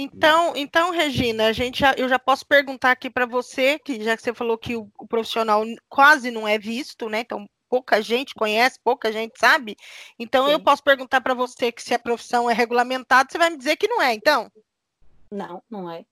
Então, 0.00 0.54
então, 0.54 0.92
Regina, 0.92 1.48
a 1.48 1.52
gente 1.52 1.80
já, 1.80 1.92
eu 1.94 2.08
já 2.08 2.20
posso 2.20 2.46
perguntar 2.46 2.92
aqui 2.92 3.10
para 3.10 3.26
você, 3.26 3.80
que 3.80 4.00
já 4.00 4.16
que 4.16 4.22
você 4.22 4.32
falou 4.32 4.56
que 4.56 4.76
o, 4.76 4.88
o, 4.96 5.08
profissional 5.08 5.64
quase 5.88 6.30
não 6.30 6.46
é 6.46 6.56
visto, 6.56 7.08
né? 7.08 7.18
Então, 7.18 7.50
pouca 7.68 8.00
gente 8.00 8.32
conhece, 8.32 8.78
pouca 8.84 9.10
gente 9.10 9.36
sabe. 9.36 9.76
Então 10.16 10.46
Sim. 10.46 10.52
eu 10.52 10.60
posso 10.60 10.84
perguntar 10.84 11.20
para 11.20 11.34
você 11.34 11.72
que 11.72 11.82
se 11.82 11.94
a 11.94 11.98
profissão 11.98 12.48
é 12.48 12.54
regulamentada, 12.54 13.28
você 13.28 13.38
vai 13.38 13.50
me 13.50 13.56
dizer 13.56 13.76
que 13.76 13.88
não 13.88 14.00
é, 14.00 14.14
então? 14.14 14.48
Não, 15.32 15.60
não 15.68 15.90
é. 15.90 16.04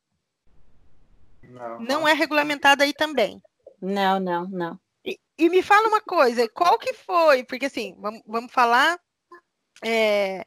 Não, 1.44 1.79
não 1.79 2.09
é 2.09 2.12
regulamentada 2.12 2.83
aí 2.83 2.92
também. 2.92 3.40
Não, 3.81 4.18
não, 4.18 4.49
não. 4.49 4.81
E, 5.05 5.16
e, 5.38 5.49
me 5.49 5.62
fala 5.62 5.87
uma 5.87 6.01
coisa, 6.01 6.49
qual 6.49 6.77
que 6.77 6.92
foi? 6.92 7.44
Porque 7.44 7.66
assim, 7.66 7.94
vamos, 8.01 8.20
vamos 8.27 8.51
falar. 8.51 8.99
É, 9.85 10.44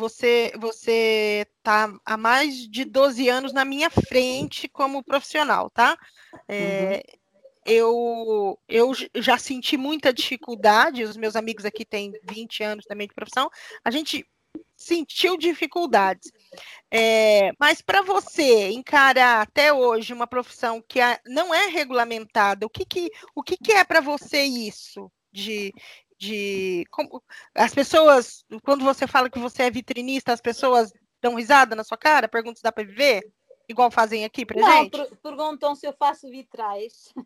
você 0.00 0.52
você 0.58 1.46
tá 1.62 1.92
há 2.04 2.16
mais 2.16 2.68
de 2.68 2.84
12 2.84 3.28
anos 3.28 3.52
na 3.52 3.64
minha 3.64 3.90
frente 3.90 4.68
como 4.68 5.04
profissional, 5.04 5.70
tá? 5.70 5.96
É, 6.48 7.02
uhum 7.06 7.20
eu, 7.64 8.58
eu 8.68 8.92
já 9.16 9.38
senti 9.38 9.76
muita 9.76 10.12
dificuldade, 10.12 11.04
os 11.04 11.16
meus 11.16 11.36
amigos 11.36 11.64
aqui 11.64 11.84
têm 11.84 12.12
20 12.24 12.62
anos 12.62 12.84
também 12.84 13.06
de 13.06 13.14
profissão, 13.14 13.50
a 13.84 13.90
gente 13.90 14.26
sentiu 14.76 15.36
dificuldades. 15.36 16.32
É, 16.90 17.52
mas 17.60 17.82
para 17.82 18.02
você 18.02 18.70
encarar 18.70 19.42
até 19.42 19.72
hoje 19.72 20.12
uma 20.12 20.26
profissão 20.26 20.82
que 20.82 20.98
não 21.26 21.54
é 21.54 21.66
regulamentada, 21.66 22.66
o 22.66 22.70
que, 22.70 22.84
que, 22.84 23.10
o 23.34 23.42
que, 23.42 23.56
que 23.56 23.72
é 23.72 23.84
para 23.84 24.00
você 24.00 24.42
isso? 24.42 25.10
De, 25.32 25.72
de 26.20 26.84
como, 26.90 27.22
as 27.54 27.74
pessoas, 27.74 28.44
quando 28.62 28.84
você 28.84 29.06
fala 29.06 29.30
que 29.30 29.38
você 29.38 29.62
é 29.64 29.70
vitrinista, 29.70 30.32
as 30.32 30.40
pessoas 30.40 30.92
dão 31.20 31.34
risada 31.34 31.74
na 31.74 31.82
sua 31.82 31.96
cara, 31.96 32.28
perguntam 32.28 32.56
se 32.56 32.62
dá 32.62 32.70
para 32.70 32.84
viver? 32.84 33.22
igual 33.70 33.90
fazem 33.90 34.24
aqui 34.24 34.44
pra 34.44 34.60
não, 34.60 34.68
gente? 34.68 34.98
Não, 34.98 35.06
perguntam 35.22 35.74
se 35.74 35.86
eu 35.86 35.92
faço 35.92 36.28
vitrais. 36.28 37.12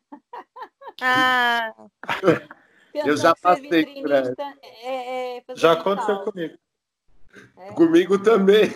Ah. 1.01 1.75
eu 2.95 3.17
já 3.17 3.35
passei 3.35 3.85
por 4.01 4.13
é, 4.13 5.39
é 5.39 5.43
Já 5.57 5.73
aconteceu 5.73 6.23
comigo. 6.23 6.57
É. 7.57 7.73
Comigo 7.73 8.23
também. 8.23 8.67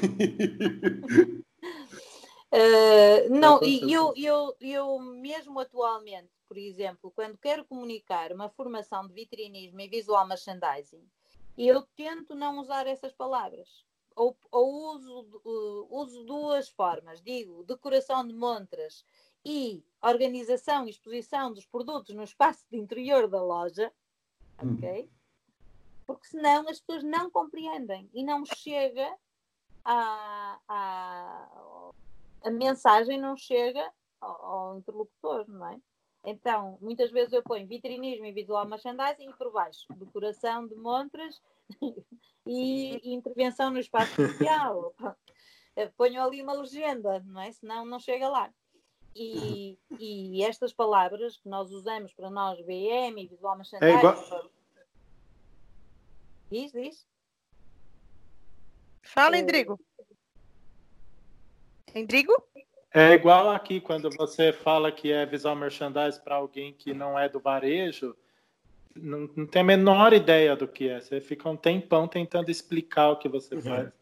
Uh, 2.53 3.31
não, 3.39 3.61
e 3.63 3.93
eu, 3.93 4.13
eu, 4.17 4.57
eu 4.61 4.99
mesmo 4.99 5.61
atualmente, 5.61 6.29
por 6.49 6.57
exemplo, 6.57 7.13
quando 7.15 7.37
quero 7.39 7.65
comunicar 7.65 8.33
uma 8.33 8.49
formação 8.49 9.07
de 9.07 9.13
vitrinismo 9.13 9.81
e 9.81 9.89
visual 9.89 10.27
merchandising, 10.27 11.07
eu 11.57 11.83
tento 11.95 12.35
não 12.35 12.59
usar 12.59 12.87
essas 12.87 13.13
palavras 13.13 13.87
ou, 14.19 14.37
ou 14.51 14.95
uso, 14.95 15.41
uh, 15.45 15.97
uso 15.97 16.25
duas 16.25 16.69
formas, 16.69 17.23
digo, 17.23 17.63
decoração 17.65 18.27
de 18.27 18.35
montras 18.35 19.05
e 19.45 19.85
organização 20.03 20.87
e 20.87 20.91
exposição 20.91 21.53
dos 21.53 21.65
produtos 21.65 22.15
no 22.15 22.25
espaço 22.25 22.67
de 22.71 22.77
interior 22.77 23.29
da 23.29 23.41
loja, 23.41 23.93
hum. 24.63 24.75
ok? 24.75 25.09
Porque 26.05 26.27
senão 26.27 26.69
as 26.69 26.81
pessoas 26.81 27.05
não 27.05 27.31
compreendem 27.31 28.11
e 28.13 28.25
não 28.25 28.45
chega 28.45 29.17
a, 29.85 30.59
a, 30.69 31.91
a 32.43 32.51
mensagem 32.51 33.21
não 33.21 33.37
chega 33.37 33.91
ao, 34.21 34.45
ao 34.45 34.79
interlocutor, 34.79 35.49
não 35.49 35.67
é? 35.69 35.81
Então, 36.31 36.77
muitas 36.83 37.11
vezes 37.11 37.33
eu 37.33 37.43
ponho 37.43 37.67
vitrinismo 37.67 38.27
e 38.27 38.33
visual 38.33 38.69
merchandising 38.69 39.31
e 39.31 39.33
por 39.33 39.51
baixo 39.51 39.87
decoração 39.95 40.67
de 40.67 40.75
montras 40.75 41.41
e, 42.47 43.01
e 43.03 43.15
intervenção 43.15 43.71
no 43.71 43.79
espaço 43.79 44.15
social. 44.15 44.95
ponho 45.97 46.23
ali 46.23 46.43
uma 46.43 46.53
legenda, 46.53 47.21
não 47.21 47.41
é? 47.41 47.51
Senão 47.53 47.87
não 47.87 47.99
chega 47.99 48.29
lá. 48.29 48.53
E, 49.17 49.79
e 49.99 50.45
estas 50.45 50.71
palavras 50.71 51.39
que 51.39 51.49
nós 51.49 51.71
usamos 51.71 52.13
para 52.13 52.29
nós, 52.29 52.59
e 53.23 53.27
visual 53.27 53.57
merchandising. 53.57 53.95
É 53.95 53.99
igual... 53.99 54.51
Diz, 56.51 56.73
diz. 56.73 57.07
Fala, 59.03 59.39
Endrigo. 59.39 59.81
Endrigo? 61.95 62.35
É 62.99 63.15
igual 63.15 63.51
aqui, 63.51 63.81
quando 63.81 64.11
você 64.11 64.53
fala 64.53 64.91
que 64.91 65.13
é 65.13 65.25
visual 65.25 65.55
merchandise 65.55 66.21
para 66.21 66.35
alguém 66.35 66.73
que 66.73 66.93
não 66.93 67.17
é 67.17 67.29
do 67.29 67.39
varejo, 67.39 68.17
não, 68.97 69.31
não, 69.37 69.47
tem 69.47 69.63
a 69.63 69.65
menor 69.65 70.13
ideia 70.13 70.57
do 70.57 70.67
que 70.67 70.89
é. 70.89 71.01
Você 71.01 71.21
fica 71.21 71.49
um 71.49 71.57
tempão 71.57 72.09
tentando 72.09 72.51
explicar 72.51 73.11
o 73.11 73.17
que 73.17 73.29
você 73.29 73.55
uhum. 73.55 73.63
faz. 73.63 73.93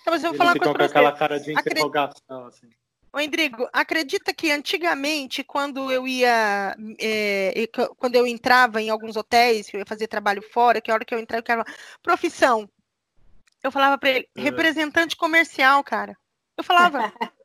Então, 0.00 0.14
mas 0.14 0.24
eu 0.24 0.30
vou 0.30 0.38
falar 0.38 0.54
ficam 0.54 0.72
com 0.72 0.82
aquela 0.82 1.12
cara 1.12 1.38
de 1.38 1.52
interrogação. 1.52 2.46
Assim. 2.46 2.70
Ô, 3.12 3.20
Endrigo, 3.20 3.68
acredita 3.70 4.32
que 4.32 4.50
antigamente, 4.50 5.44
quando 5.44 5.92
eu 5.92 6.08
ia, 6.08 6.74
é, 6.98 7.68
quando 7.98 8.16
eu 8.16 8.26
entrava 8.26 8.80
em 8.80 8.88
alguns 8.88 9.14
hotéis, 9.14 9.68
que 9.68 9.76
eu 9.76 9.80
ia 9.80 9.86
fazer 9.86 10.06
trabalho 10.06 10.40
fora, 10.40 10.80
que 10.80 10.90
a 10.90 10.94
hora 10.94 11.04
que 11.04 11.14
eu 11.14 11.18
entrava, 11.18 11.40
eu 11.40 11.44
quero 11.44 11.64
profissão, 12.02 12.66
eu 13.62 13.70
falava 13.70 13.98
para 13.98 14.08
ele, 14.08 14.28
é. 14.34 14.40
representante 14.40 15.14
comercial, 15.14 15.84
cara. 15.84 16.16
Eu 16.56 16.64
falava, 16.64 17.12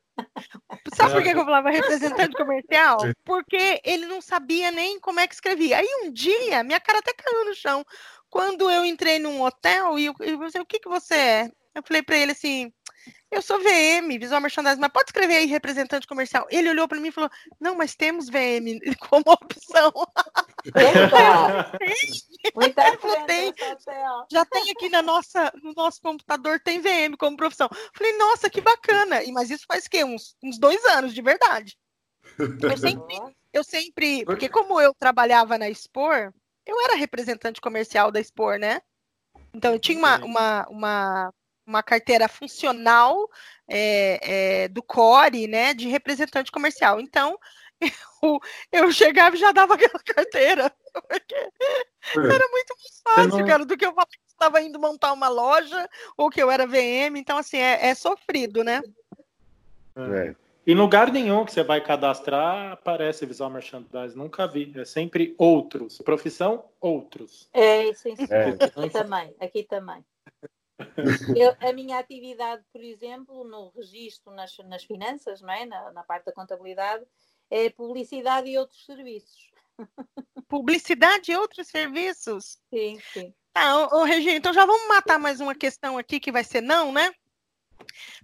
Sabe 0.95 1.13
por 1.13 1.23
que 1.23 1.29
eu 1.29 1.45
falava 1.45 1.69
representante 1.69 2.35
comercial? 2.35 2.97
Porque 3.23 3.81
ele 3.83 4.05
não 4.05 4.21
sabia 4.21 4.71
nem 4.71 4.99
como 4.99 5.19
é 5.19 5.27
que 5.27 5.35
escrevia. 5.35 5.77
Aí 5.77 5.87
um 6.03 6.11
dia, 6.11 6.63
minha 6.63 6.79
cara 6.79 6.99
até 6.99 7.13
caiu 7.13 7.45
no 7.45 7.53
chão. 7.53 7.85
Quando 8.29 8.69
eu 8.69 8.83
entrei 8.83 9.19
num 9.19 9.41
hotel 9.41 9.97
e 9.97 10.05
eu, 10.05 10.15
eu 10.19 10.37
falei, 10.37 10.61
o 10.61 10.65
que, 10.65 10.79
que 10.79 10.89
você 10.89 11.15
é? 11.15 11.51
Eu 11.75 11.83
falei 11.83 12.01
para 12.01 12.17
ele 12.17 12.31
assim, 12.31 12.71
eu 13.29 13.41
sou 13.41 13.59
VM, 13.59 14.17
Visual 14.19 14.39
Merchandising, 14.39 14.79
mas 14.79 14.91
pode 14.91 15.09
escrever 15.09 15.35
aí 15.35 15.45
representante 15.45 16.07
comercial. 16.07 16.47
Ele 16.49 16.69
olhou 16.69 16.87
para 16.87 16.99
mim 16.99 17.09
e 17.09 17.11
falou: 17.11 17.29
Não, 17.59 17.75
mas 17.75 17.93
temos 17.93 18.29
VM 18.29 18.79
como 19.09 19.25
opção. 19.27 19.91
Tem. 23.25 23.53
Já 24.31 24.45
tem 24.45 24.71
aqui 24.71 24.89
na 24.89 25.01
nossa, 25.01 25.51
no 25.61 25.73
nosso 25.73 26.01
computador, 26.01 26.59
tem 26.59 26.81
VM 26.81 27.15
como 27.17 27.37
profissão. 27.37 27.69
Falei, 27.93 28.17
nossa, 28.17 28.49
que 28.49 28.61
bacana. 28.61 29.23
E, 29.23 29.31
mas 29.31 29.49
isso 29.49 29.65
faz 29.67 29.87
quê? 29.87 30.03
Uns, 30.03 30.35
uns 30.43 30.57
dois 30.57 30.83
anos, 30.85 31.13
de 31.13 31.21
verdade. 31.21 31.77
Eu 32.61 32.77
sempre, 32.77 33.15
eu 33.53 33.63
sempre, 33.63 34.25
porque 34.25 34.49
como 34.49 34.81
eu 34.81 34.93
trabalhava 34.93 35.57
na 35.57 35.69
Expor, 35.69 36.33
eu 36.65 36.81
era 36.81 36.95
representante 36.95 37.61
comercial 37.61 38.11
da 38.11 38.19
Expor, 38.19 38.59
né? 38.59 38.81
Então 39.53 39.73
eu 39.73 39.79
tinha 39.79 39.97
uma, 39.97 40.17
uma, 40.25 40.67
uma 40.69 41.33
uma 41.67 41.83
carteira 41.83 42.29
funcional 42.29 43.29
é, 43.69 44.19
é, 44.63 44.67
do 44.69 44.81
core, 44.81 45.47
né, 45.47 45.73
de 45.73 45.89
representante 45.89 46.49
comercial. 46.49 46.99
Então, 47.01 47.37
eu, 47.81 48.39
eu 48.71 48.91
chegava 48.91 49.35
e 49.35 49.39
já 49.39 49.51
dava 49.51 49.75
aquela 49.75 49.99
carteira, 49.99 50.71
porque 50.93 51.35
é. 51.35 51.51
era 52.15 52.47
muito 52.49 52.75
mais 52.75 53.01
fácil, 53.03 53.39
não... 53.39 53.47
cara, 53.47 53.65
do 53.65 53.77
que 53.77 53.85
eu 53.85 53.93
falar 53.93 54.07
que 54.07 54.17
estava 54.27 54.61
indo 54.61 54.79
montar 54.79 55.13
uma 55.13 55.29
loja 55.29 55.89
ou 56.15 56.29
que 56.29 56.41
eu 56.41 56.51
era 56.51 56.67
VM. 56.67 57.17
Então, 57.17 57.37
assim, 57.37 57.57
é, 57.57 57.87
é 57.87 57.95
sofrido, 57.95 58.63
né? 58.63 58.81
É. 59.95 60.35
Em 60.65 60.75
lugar 60.75 61.11
nenhum 61.11 61.45
que 61.45 61.53
você 61.53 61.63
vai 61.63 61.79
cadastrar 61.79 62.73
aparece 62.73 63.25
Visual 63.25 63.49
Merchandise, 63.49 64.17
nunca 64.17 64.45
vi. 64.45 64.71
É 64.75 64.83
sempre 64.83 65.33
outros. 65.37 65.97
Profissão, 65.99 66.65
outros. 66.81 67.49
É, 67.53 67.85
isso, 67.89 68.09
isso. 68.09 68.33
É. 68.33 68.49
Aqui 68.49 68.89
também, 68.89 69.35
aqui 69.39 69.63
também. 69.63 70.05
Eu, 71.35 71.55
a 71.59 71.73
minha 71.73 71.97
atividade, 71.97 72.63
por 72.71 72.81
exemplo, 72.81 73.43
no 73.43 73.71
registro 73.75 74.31
nas, 74.33 74.55
nas 74.65 74.83
finanças, 74.83 75.41
não 75.41 75.51
é? 75.51 75.65
na, 75.65 75.91
na 75.91 76.03
parte 76.03 76.25
da 76.25 76.31
contabilidade, 76.31 77.05
é 77.49 77.69
publicidade 77.69 78.49
e 78.49 78.57
outros 78.57 78.85
serviços. 78.85 79.51
Publicidade 80.47 81.31
e 81.31 81.35
outros 81.35 81.67
serviços? 81.67 82.59
Sim, 82.73 82.99
sim. 83.13 83.33
Ah, 83.53 83.77
ô, 83.77 84.01
ô, 84.01 84.03
Regina, 84.03 84.35
então 84.35 84.53
já 84.53 84.65
vamos 84.65 84.87
matar 84.87 85.19
mais 85.19 85.39
uma 85.39 85.55
questão 85.55 85.97
aqui 85.97 86.19
que 86.19 86.31
vai 86.31 86.43
ser 86.43 86.61
não, 86.61 86.91
né? 86.91 87.11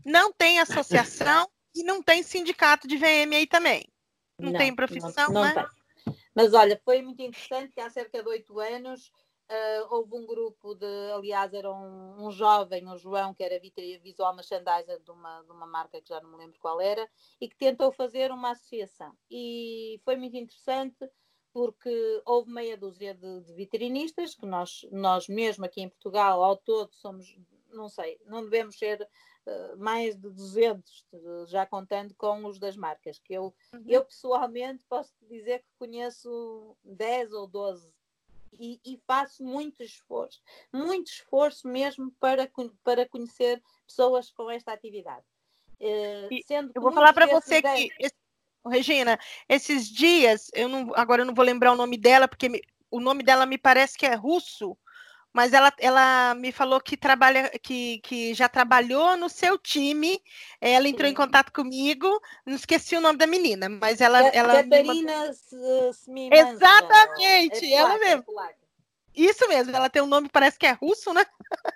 Não 0.06 0.32
tem 0.32 0.60
associação 0.60 1.50
e 1.76 1.84
não 1.84 2.02
tem 2.02 2.22
sindicato 2.24 2.88
de 2.88 2.98
VM 2.98 3.36
aí 3.36 3.48
também. 3.48 3.84
Não, 4.38 4.52
não 4.52 4.58
tem 4.58 4.76
profissão, 4.76 5.32
não, 5.32 5.42
não 5.42 5.44
né? 5.44 5.54
Tem. 5.54 6.16
Mas 6.36 6.54
olha, 6.54 6.80
foi 6.84 7.02
muito 7.02 7.22
interessante 7.22 7.74
que 7.74 7.82
há 7.82 7.90
cerca 7.90 8.22
de 8.22 8.30
oito 8.30 8.60
anos 8.60 9.12
Uh, 9.50 9.94
houve 9.94 10.16
um 10.16 10.26
grupo 10.26 10.74
de, 10.74 11.12
aliás, 11.14 11.54
era 11.54 11.72
um, 11.72 12.26
um 12.26 12.32
jovem, 12.32 12.88
o 12.88 12.98
João, 12.98 13.34
que 13.34 13.44
era 13.44 13.60
visual 13.60 14.34
merchandiser 14.34 15.00
de 15.02 15.12
uma, 15.12 15.42
de 15.44 15.52
uma 15.52 15.68
marca 15.68 16.02
que 16.02 16.10
já 16.10 16.22
não 16.22 16.32
me 16.32 16.38
lembro 16.38 16.60
qual 16.60 16.80
era, 16.80 17.08
e 17.40 17.50
que 17.50 17.58
tentou 17.58 17.92
fazer 17.92 18.32
uma 18.32 18.52
associação. 18.52 19.14
E 19.30 20.00
foi 20.06 20.16
muito 20.16 20.38
interessante 20.38 21.10
porque 21.54 22.22
houve 22.26 22.52
meia 22.52 22.76
dúzia 22.76 23.14
de, 23.14 23.42
de 23.42 23.54
vitrinistas, 23.54 24.34
que 24.34 24.46
nós, 24.46 24.88
nós 24.92 25.28
mesmo 25.28 25.66
aqui 25.66 25.82
em 25.82 25.90
Portugal, 25.90 26.44
ao 26.44 26.58
todo, 26.58 26.92
somos, 26.94 27.38
não 27.72 27.88
sei, 27.88 28.20
não 28.26 28.44
devemos 28.44 28.78
ser 28.78 29.08
uh, 29.46 29.78
mais 29.78 30.16
de 30.16 30.30
200, 30.32 31.06
já 31.46 31.66
contando 31.66 32.16
com 32.16 32.46
os 32.46 32.58
das 32.58 32.76
marcas, 32.76 33.20
que 33.20 33.34
eu, 33.34 33.54
uhum. 33.74 33.84
eu 33.88 34.04
pessoalmente 34.04 34.84
posso 34.90 35.14
dizer 35.28 35.60
que 35.60 35.70
conheço 35.78 36.76
10 36.84 37.34
ou 37.34 37.48
12 37.48 37.94
e, 38.60 38.80
e, 38.86 39.02
faço 39.06 39.44
muito 39.44 39.84
esforço, 39.84 40.42
muito 40.74 41.08
esforço 41.08 41.68
mesmo 41.68 42.12
para, 42.20 42.50
para 42.84 43.08
conhecer 43.08 43.62
pessoas 43.86 44.32
com 44.32 44.50
esta 44.50 44.74
atividade. 44.74 45.26
Uh, 45.80 46.30
sendo 46.46 46.72
eu 46.74 46.82
vou 46.82 46.92
falar 46.92 47.14
para 47.14 47.26
você 47.26 47.62
que, 47.62 47.90
Regina, 48.66 49.20
esses 49.50 49.90
dias, 49.90 50.50
eu 50.54 50.70
não, 50.70 50.94
agora 50.96 51.22
eu 51.22 51.26
não 51.26 51.34
vou 51.34 51.44
lembrar 51.44 51.74
o 51.74 51.78
nome 51.78 51.98
dela, 51.98 52.28
porque 52.28 52.48
me, 52.48 52.62
o 52.90 53.00
nome 53.00 53.24
dela 53.24 53.46
me 53.46 53.58
parece 53.58 53.98
que 53.98 54.06
é 54.06 54.16
russo, 54.16 54.78
mas 55.34 55.52
ela, 55.52 55.74
ela 55.80 56.36
me 56.36 56.52
falou 56.52 56.80
que 56.80 56.96
trabalha, 56.96 57.50
que, 57.62 58.00
que 58.00 58.34
já 58.36 58.48
trabalhou 58.48 59.18
no 59.18 59.28
seu 59.28 59.58
time. 59.58 60.22
Ela 60.62 60.88
entrou 60.88 61.08
Sim. 61.08 61.14
em 61.14 61.16
contato 61.16 61.52
comigo, 61.52 62.08
não 62.46 62.56
esqueci 62.56 62.96
o 62.96 63.02
nome 63.02 63.18
da 63.18 63.26
menina, 63.26 63.68
mas 63.68 64.00
ela. 64.00 64.20
ela 64.28 64.64
Catarina 64.64 65.34
me... 66.08 66.30
Exatamente, 66.32 67.66
é 67.66 67.74
ela 67.74 67.98
mesmo. 67.98 68.24
É 68.40 68.64
isso 69.16 69.48
mesmo, 69.48 69.76
ela 69.76 69.90
tem 69.90 70.02
um 70.02 70.08
nome, 70.08 70.28
parece 70.28 70.58
que 70.58 70.66
é 70.66 70.72
russo, 70.72 71.14
né? 71.14 71.24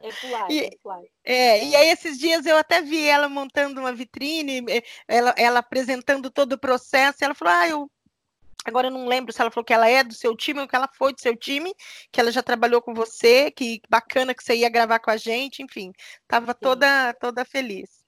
É 0.02 0.10
polaco, 0.22 0.52
e, 0.52 0.60
é 0.60 0.70
polaco. 0.82 1.08
É, 1.24 1.66
e 1.66 1.76
aí 1.76 1.90
esses 1.90 2.18
dias 2.18 2.46
eu 2.46 2.58
até 2.58 2.82
vi 2.82 3.08
ela 3.08 3.30
montando 3.30 3.80
uma 3.80 3.94
vitrine, 3.94 4.64
ela, 5.08 5.36
ela 5.38 5.60
apresentando 5.60 6.32
todo 6.32 6.54
o 6.54 6.60
processo, 6.60 7.20
e 7.22 7.26
ela 7.26 7.36
falou, 7.36 7.54
ah, 7.54 7.68
eu 7.68 7.92
Agora 8.66 8.88
eu 8.88 8.92
não 8.92 9.08
lembro 9.08 9.32
se 9.32 9.42
ela 9.42 9.52
falou 9.52 9.64
que 9.64 9.74
ela 9.74 9.88
é 9.88 10.04
do 10.04 10.14
seu 10.14 10.36
time 10.36 10.60
ou 10.60 10.68
que 10.68 10.76
ela 10.76 10.90
foi 10.94 11.14
do 11.14 11.22
seu 11.22 11.36
time, 11.36 11.74
que 12.12 12.20
ela 12.20 12.32
já 12.32 12.44
trabalhou 12.44 12.82
com 12.82 12.94
você, 12.94 13.50
que 13.50 13.82
bacana 13.90 14.34
que 14.34 14.44
você 14.44 14.56
ia 14.56 14.70
gravar 14.70 15.00
com 15.00 15.10
a 15.10 15.18
gente, 15.18 15.64
enfim, 15.64 15.94
estava 16.22 16.54
toda 16.54 17.14
toda 17.14 17.46
feliz. 17.46 18.06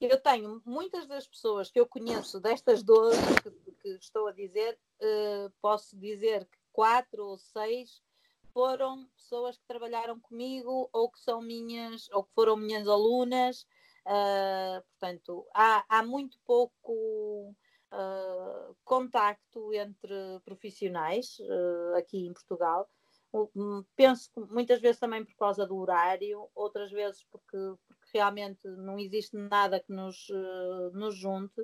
Eu 0.00 0.18
tenho 0.18 0.62
muitas 0.64 1.06
das 1.06 1.26
pessoas 1.26 1.70
que 1.70 1.78
eu 1.78 1.86
conheço 1.86 2.40
destas 2.40 2.82
12 2.82 3.18
que, 3.42 3.72
que 3.82 3.88
estou 4.00 4.28
a 4.28 4.32
dizer, 4.32 4.78
uh, 5.02 5.52
posso 5.60 5.94
dizer 5.96 6.46
que 6.46 6.58
quatro 6.72 7.26
ou 7.26 7.38
seis 7.38 8.00
foram 8.52 9.06
pessoas 9.16 9.58
que 9.58 9.64
trabalharam 9.66 10.18
comigo 10.18 10.88
ou 10.92 11.10
que 11.10 11.20
são 11.20 11.42
minhas 11.42 12.08
ou 12.12 12.24
que 12.24 12.32
foram 12.34 12.56
minhas 12.56 12.88
alunas. 12.88 13.66
Uh, 14.06 14.82
portanto, 14.88 15.46
há, 15.54 15.84
há 15.86 16.02
muito 16.02 16.38
pouco 16.46 17.54
uh, 17.92 18.76
contacto 18.84 19.72
entre 19.72 20.40
profissionais 20.44 21.38
uh, 21.40 21.96
aqui 21.96 22.26
em 22.26 22.32
Portugal. 22.32 22.88
Um, 23.32 23.84
penso 23.94 24.30
que 24.32 24.40
muitas 24.52 24.80
vezes 24.80 24.98
também 24.98 25.24
por 25.24 25.36
causa 25.36 25.64
do 25.64 25.76
horário, 25.76 26.48
outras 26.54 26.90
vezes 26.90 27.24
porque, 27.30 27.56
porque 27.86 28.10
realmente 28.12 28.66
não 28.66 28.98
existe 28.98 29.36
nada 29.36 29.80
que 29.80 29.92
nos, 29.92 30.28
uh, 30.30 30.90
nos 30.92 31.14
junte. 31.14 31.62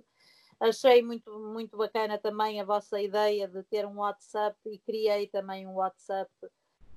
Achei 0.59 1.03
muito, 1.03 1.31
muito 1.39 1.77
bacana 1.77 2.19
também 2.19 2.61
a 2.61 2.65
vossa 2.65 3.01
ideia 3.01 3.47
de 3.47 3.63
ter 3.65 3.85
um 3.85 3.99
WhatsApp 3.99 4.57
e 4.67 4.79
criei 4.79 5.27
também 5.27 5.67
um 5.67 5.75
WhatsApp. 5.75 6.31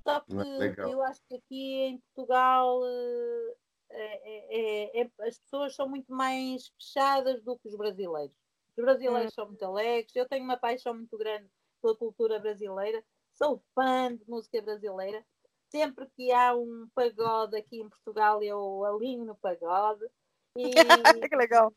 Só 0.04 0.22
que 0.22 0.34
eu 0.78 1.04
acho 1.04 1.22
que 1.28 1.36
aqui 1.36 1.74
em 1.82 1.98
Portugal 1.98 2.82
é, 3.92 5.00
é, 5.00 5.02
é, 5.02 5.12
as 5.28 5.38
pessoas 5.40 5.76
são 5.76 5.90
muito 5.90 6.14
mais 6.14 6.68
fechadas 6.70 7.44
do 7.44 7.58
que 7.58 7.68
os 7.68 7.76
brasileiros. 7.76 8.36
Os 8.80 8.86
brasileiros 8.86 9.34
hum. 9.34 9.36
são 9.36 9.46
muito 9.48 9.66
alegres. 9.66 10.16
Eu 10.16 10.28
tenho 10.28 10.46
uma 10.46 10.56
paixão 10.56 10.94
muito 10.94 11.18
grande 11.18 11.50
pela 11.82 11.98
cultura 11.98 12.40
brasileira. 12.40 13.04
Sou 13.34 13.62
fã 13.76 14.16
de 14.16 14.24
música 14.28 14.62
brasileira. 14.62 15.24
Sempre 15.70 16.08
que 16.16 16.32
há 16.32 16.56
um 16.56 16.88
pagode 16.96 17.58
aqui 17.58 17.82
em 17.82 17.90
Portugal, 17.90 18.42
eu 18.42 18.86
alinho 18.86 19.26
no 19.26 19.36
pagode. 19.36 20.06
E 20.56 20.72
que 21.30 21.36
legal! 21.36 21.74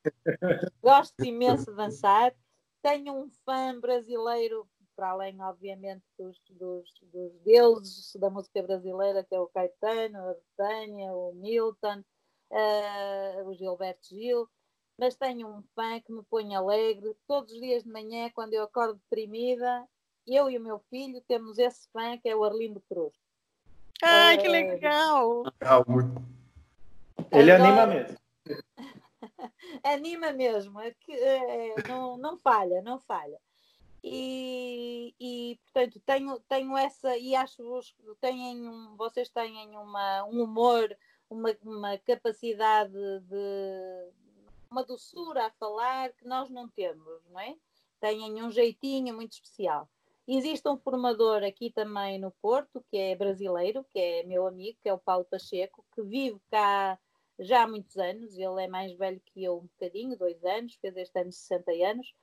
Gosto 0.80 1.24
imenso 1.24 1.72
de 1.72 1.76
dançar. 1.76 2.32
Tenho 2.80 3.14
um 3.14 3.28
fã 3.44 3.78
brasileiro, 3.78 4.68
para 4.94 5.10
além, 5.10 5.42
obviamente, 5.42 6.04
dos, 6.16 6.40
dos, 6.50 6.88
dos 7.02 7.32
deuses 7.40 8.14
da 8.14 8.30
música 8.30 8.62
brasileira, 8.62 9.24
que 9.24 9.34
é 9.34 9.40
o 9.40 9.48
Caetano, 9.48 10.18
a 10.18 10.34
Betânia, 10.34 11.12
o 11.12 11.34
Milton, 11.34 12.02
uh, 12.50 13.48
o 13.48 13.54
Gilberto 13.54 14.06
Gil 14.08 14.48
mas 15.02 15.16
tenho 15.16 15.48
um 15.48 15.60
fã 15.74 16.00
que 16.00 16.12
me 16.12 16.22
põe 16.30 16.54
alegre. 16.54 17.12
Todos 17.26 17.52
os 17.52 17.60
dias 17.60 17.82
de 17.82 17.90
manhã, 17.90 18.30
quando 18.32 18.54
eu 18.54 18.62
acordo 18.62 18.94
deprimida, 18.94 19.84
eu 20.24 20.48
e 20.48 20.56
o 20.56 20.62
meu 20.62 20.78
filho 20.88 21.20
temos 21.26 21.58
esse 21.58 21.88
fã 21.92 22.16
que 22.16 22.28
é 22.28 22.36
o 22.36 22.44
Arlindo 22.44 22.80
Cruz. 22.88 23.12
Ai, 24.00 24.38
que 24.38 24.46
eh, 24.46 24.50
legal! 24.50 25.42
Ele 27.32 27.50
anima 27.50 27.84
mesmo. 27.84 28.16
anima 29.82 30.32
mesmo, 30.32 30.80
é 30.80 30.92
que, 30.92 31.12
é, 31.12 31.74
não, 31.88 32.16
não 32.16 32.38
falha, 32.38 32.80
não 32.80 33.00
falha. 33.00 33.40
E, 34.04 35.16
e, 35.18 35.58
portanto 35.64 36.00
tenho, 36.06 36.38
tenho 36.48 36.76
essa 36.76 37.16
e 37.18 37.34
acho 37.34 37.56
que 37.56 38.14
têm 38.20 38.68
um, 38.68 38.94
vocês 38.96 39.28
têm 39.30 39.76
uma, 39.76 40.24
um 40.26 40.44
humor, 40.44 40.96
uma, 41.28 41.56
uma 41.64 41.98
capacidade 41.98 42.92
de, 42.92 44.12
uma 44.72 44.82
doçura 44.82 45.46
a 45.46 45.50
falar 45.50 46.12
que 46.14 46.26
nós 46.26 46.50
não 46.50 46.66
temos, 46.66 47.22
não 47.30 47.38
é? 47.38 47.54
Têm 48.00 48.42
um 48.42 48.50
jeitinho 48.50 49.14
muito 49.14 49.34
especial. 49.34 49.88
Existe 50.26 50.66
um 50.68 50.78
formador 50.78 51.44
aqui 51.44 51.70
também 51.70 52.18
no 52.18 52.30
Porto, 52.30 52.82
que 52.90 52.96
é 52.96 53.14
brasileiro, 53.14 53.84
que 53.90 53.98
é 53.98 54.22
meu 54.22 54.46
amigo, 54.46 54.78
que 54.82 54.88
é 54.88 54.94
o 54.94 54.98
Paulo 54.98 55.24
Pacheco, 55.24 55.84
que 55.94 56.02
vive 56.02 56.40
cá 56.50 56.98
já 57.38 57.64
há 57.64 57.68
muitos 57.68 57.96
anos. 57.98 58.36
Ele 58.38 58.64
é 58.64 58.66
mais 58.66 58.92
velho 58.94 59.20
que 59.26 59.44
eu 59.44 59.58
um 59.58 59.66
bocadinho, 59.66 60.18
dois 60.18 60.42
anos, 60.44 60.74
fez 60.76 60.96
este 60.96 61.20
ano 61.20 61.32
60 61.32 61.70
anos, 61.90 62.14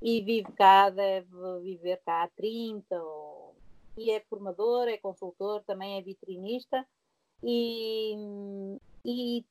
e 0.00 0.22
vive 0.22 0.50
cá, 0.52 0.88
deve 0.88 1.28
viver 1.62 2.00
cá 2.04 2.22
há 2.22 2.28
30, 2.28 3.02
ou... 3.02 3.54
e 3.98 4.10
é 4.10 4.20
formador, 4.20 4.88
é 4.88 4.96
consultor, 4.96 5.62
também 5.64 5.98
é 5.98 6.02
vitrinista, 6.02 6.86
e, 7.42 8.14
e 9.04 9.44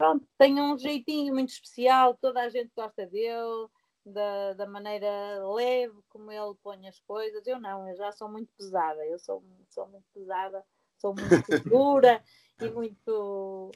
pronto, 0.00 0.26
tem 0.38 0.58
um 0.58 0.78
jeitinho 0.78 1.34
muito 1.34 1.50
especial, 1.50 2.16
toda 2.18 2.40
a 2.40 2.48
gente 2.48 2.72
gosta 2.74 3.04
dele, 3.04 3.68
da, 4.06 4.54
da 4.54 4.66
maneira 4.66 5.06
leve 5.54 5.92
como 6.08 6.32
ele 6.32 6.54
põe 6.62 6.88
as 6.88 6.98
coisas. 7.00 7.46
Eu 7.46 7.60
não, 7.60 7.86
eu 7.86 7.94
já 7.94 8.10
sou 8.10 8.26
muito 8.26 8.50
pesada, 8.56 9.04
eu 9.04 9.18
sou, 9.18 9.44
sou 9.68 9.86
muito 9.88 10.06
pesada, 10.14 10.64
sou 10.96 11.14
muito 11.14 11.20
dura 11.68 12.24
e 12.62 12.70
muito 12.70 13.70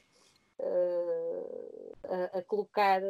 uh, 0.57 1.95
a, 2.05 2.39
a, 2.39 2.41
colocar, 2.41 3.03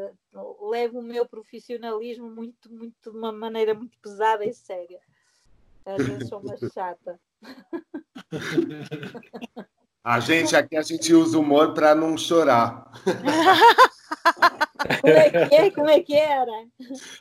levo 0.69 0.99
o 0.99 1.03
meu 1.03 1.25
profissionalismo 1.25 2.29
muito, 2.29 2.69
muito, 2.69 3.13
de 3.13 3.17
uma 3.17 3.31
maneira 3.31 3.73
muito 3.73 3.97
pesada 3.99 4.43
e 4.43 4.53
séria. 4.53 4.99
Às 5.85 6.05
vezes 6.05 6.27
sou 6.27 6.41
uma 6.41 6.57
chata. 6.69 7.17
A 10.05 10.19
gente 10.19 10.55
aqui 10.55 10.77
a 10.77 10.83
gente 10.83 11.11
usa 11.15 11.39
humor 11.39 11.73
para 11.73 11.95
não 11.95 12.15
chorar. 12.15 12.91
Como 15.01 15.13
é 15.13 15.47
que 15.47 15.55
é? 15.55 15.71
Como 15.71 15.89
é 15.89 15.99
que 15.99 16.13
era? 16.13 16.67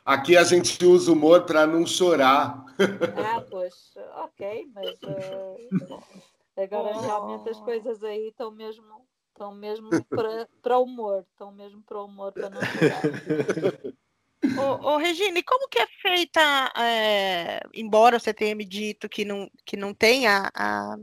Aqui 0.05 0.37
a 0.37 0.45
gente 0.45 0.85
usa 0.85 1.11
humor 1.11 1.47
para 1.47 1.66
não 1.66 1.87
chorar. 1.87 2.62
Ah, 3.16 3.43
pois, 3.51 3.95
ok, 4.16 4.66
mas 4.74 4.91
uh, 5.03 6.03
agora 6.59 6.95
oh. 6.95 7.01
realmente 7.01 7.49
as 7.49 7.59
coisas 7.61 8.05
aí 8.05 8.28
estão 8.28 8.51
mesmo 8.51 8.85
estão 9.30 9.55
mesmo 9.55 9.89
para, 10.61 10.78
humor, 10.78 11.24
estão 11.32 11.51
mesmo 11.53 11.82
para 11.82 12.03
o 12.03 12.05
humor 12.05 12.32
para 12.32 12.51
não 12.51 12.61
chorar. 12.61 13.01
Ô, 14.59 14.89
ô, 14.91 14.97
Regina, 14.99 15.39
e 15.39 15.43
como 15.43 15.66
que 15.70 15.78
é 15.78 15.87
feita, 16.03 16.70
é, 16.76 17.61
embora 17.72 18.18
você 18.18 18.35
tenha 18.35 18.55
me 18.55 18.66
dito 18.66 19.09
que 19.09 19.24
não, 19.24 19.51
que 19.64 19.74
não 19.74 19.95
tem 19.95 20.26
a, 20.26 20.51
a 20.55 20.97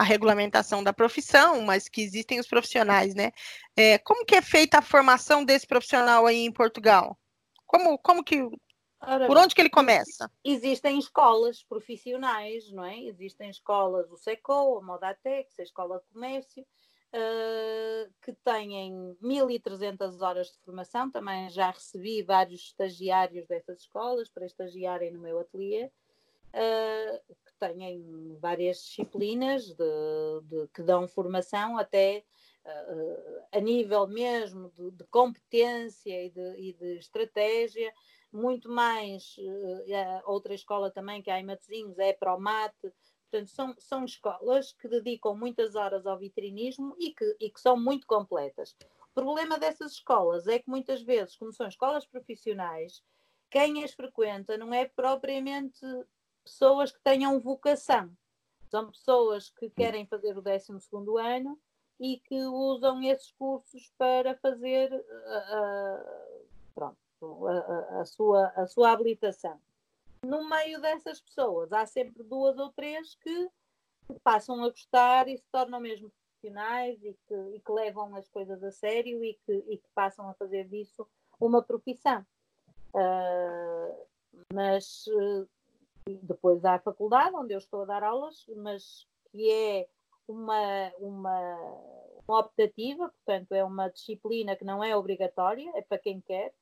a 0.00 0.02
regulamentação 0.02 0.82
da 0.82 0.94
profissão, 0.94 1.60
mas 1.60 1.86
que 1.86 2.00
existem 2.00 2.40
os 2.40 2.46
profissionais, 2.46 3.14
né? 3.14 3.32
É, 3.76 3.98
como 3.98 4.24
que 4.24 4.34
é 4.34 4.40
feita 4.40 4.78
a 4.78 4.82
formação 4.82 5.44
desse 5.44 5.66
profissional 5.66 6.24
aí 6.24 6.38
em 6.38 6.50
Portugal? 6.50 7.18
Como, 7.66 7.98
como 7.98 8.24
que 8.24 8.48
por 9.26 9.36
onde 9.36 9.54
que 9.54 9.60
ele 9.60 9.68
começa? 9.68 10.30
Existem 10.42 10.98
escolas 10.98 11.62
profissionais, 11.62 12.72
não 12.72 12.82
é? 12.82 12.98
Existem 13.00 13.50
escolas, 13.50 14.10
o 14.10 14.16
SECO, 14.16 14.78
a 14.78 14.82
Modatex, 14.82 15.58
a 15.58 15.62
Escola 15.62 15.98
de 15.98 16.06
Comércio, 16.14 16.62
uh, 16.62 18.12
que 18.22 18.32
têm 18.32 19.16
1.300 19.22 20.22
horas 20.22 20.46
de 20.48 20.58
formação. 20.64 21.10
Também 21.10 21.50
já 21.50 21.70
recebi 21.70 22.22
vários 22.22 22.62
estagiários 22.62 23.46
dessas 23.46 23.80
escolas 23.80 24.30
para 24.30 24.46
estagiarem 24.46 25.12
no 25.12 25.20
meu 25.20 25.40
ateliê. 25.40 25.90
Uh, 26.54 27.36
têm 27.60 28.36
várias 28.40 28.78
disciplinas 28.78 29.66
de, 29.66 30.40
de, 30.44 30.68
que 30.74 30.82
dão 30.82 31.06
formação 31.06 31.76
até 31.76 32.24
uh, 32.64 33.42
a 33.52 33.60
nível 33.60 34.06
mesmo 34.06 34.70
de, 34.70 34.90
de 34.90 35.04
competência 35.04 36.24
e 36.24 36.30
de, 36.30 36.56
e 36.58 36.72
de, 36.72 36.98
estratégia, 36.98 37.92
muito 38.32 38.70
mais 38.70 39.36
uh, 39.38 40.22
outra 40.24 40.54
escola 40.54 40.90
também 40.90 41.22
que 41.22 41.30
há 41.30 41.38
em 41.38 41.44
Matosinhos 41.44 41.98
é 41.98 42.12
Promate, 42.14 42.92
portanto 43.30 43.50
são, 43.50 43.74
são 43.78 44.04
escolas 44.04 44.72
que 44.72 44.88
dedicam 44.88 45.36
muitas 45.36 45.74
horas 45.74 46.06
ao 46.06 46.18
vitrinismo 46.18 46.96
e 46.98 47.12
que, 47.12 47.36
e 47.38 47.50
que 47.50 47.60
são 47.60 47.76
muito 47.78 48.06
completas. 48.06 48.74
O 49.10 49.14
problema 49.14 49.58
dessas 49.58 49.92
escolas 49.92 50.46
é 50.46 50.58
que 50.58 50.70
muitas 50.70 51.02
vezes, 51.02 51.36
como 51.36 51.52
são 51.52 51.68
escolas 51.68 52.06
profissionais, 52.06 53.02
quem 53.50 53.82
as 53.82 53.92
frequenta 53.92 54.56
não 54.56 54.72
é 54.72 54.86
propriamente 54.86 55.84
pessoas 56.50 56.90
que 56.90 57.00
tenham 57.00 57.38
vocação. 57.38 58.10
São 58.68 58.90
pessoas 58.90 59.50
que 59.50 59.70
querem 59.70 60.06
fazer 60.06 60.36
o 60.36 60.42
12 60.42 60.72
ano 61.20 61.58
e 61.98 62.18
que 62.18 62.42
usam 62.44 63.02
esses 63.02 63.30
cursos 63.32 63.92
para 63.96 64.36
fazer 64.36 64.92
uh, 64.92 66.46
pronto, 66.74 66.96
a, 67.46 68.00
a, 68.00 68.04
sua, 68.04 68.46
a 68.56 68.66
sua 68.66 68.90
habilitação. 68.90 69.60
No 70.22 70.48
meio 70.48 70.80
dessas 70.80 71.20
pessoas, 71.20 71.72
há 71.72 71.86
sempre 71.86 72.22
duas 72.22 72.58
ou 72.58 72.70
três 72.70 73.14
que 73.14 73.50
passam 74.22 74.62
a 74.64 74.68
gostar 74.68 75.28
e 75.28 75.36
se 75.36 75.46
tornam 75.50 75.80
mesmo 75.80 76.10
profissionais 76.10 77.02
e 77.04 77.16
que, 77.26 77.34
e 77.54 77.60
que 77.60 77.72
levam 77.72 78.14
as 78.16 78.28
coisas 78.28 78.62
a 78.62 78.72
sério 78.72 79.24
e 79.24 79.34
que, 79.46 79.52
e 79.68 79.78
que 79.78 79.88
passam 79.94 80.28
a 80.28 80.34
fazer 80.34 80.66
disso 80.68 81.06
uma 81.38 81.62
profissão. 81.62 82.24
Uh, 82.94 84.06
mas 84.52 85.06
depois 86.22 86.64
a 86.64 86.78
faculdade, 86.78 87.36
onde 87.36 87.54
eu 87.54 87.58
estou 87.58 87.82
a 87.82 87.86
dar 87.86 88.02
aulas, 88.02 88.44
mas 88.56 89.06
que 89.30 89.50
é 89.50 89.88
uma, 90.26 90.92
uma, 90.98 91.56
uma 92.26 92.40
optativa, 92.40 93.08
portanto, 93.08 93.52
é 93.52 93.64
uma 93.64 93.88
disciplina 93.88 94.56
que 94.56 94.64
não 94.64 94.82
é 94.82 94.96
obrigatória, 94.96 95.70
é 95.74 95.82
para 95.82 95.98
quem 95.98 96.20
quer. 96.20 96.54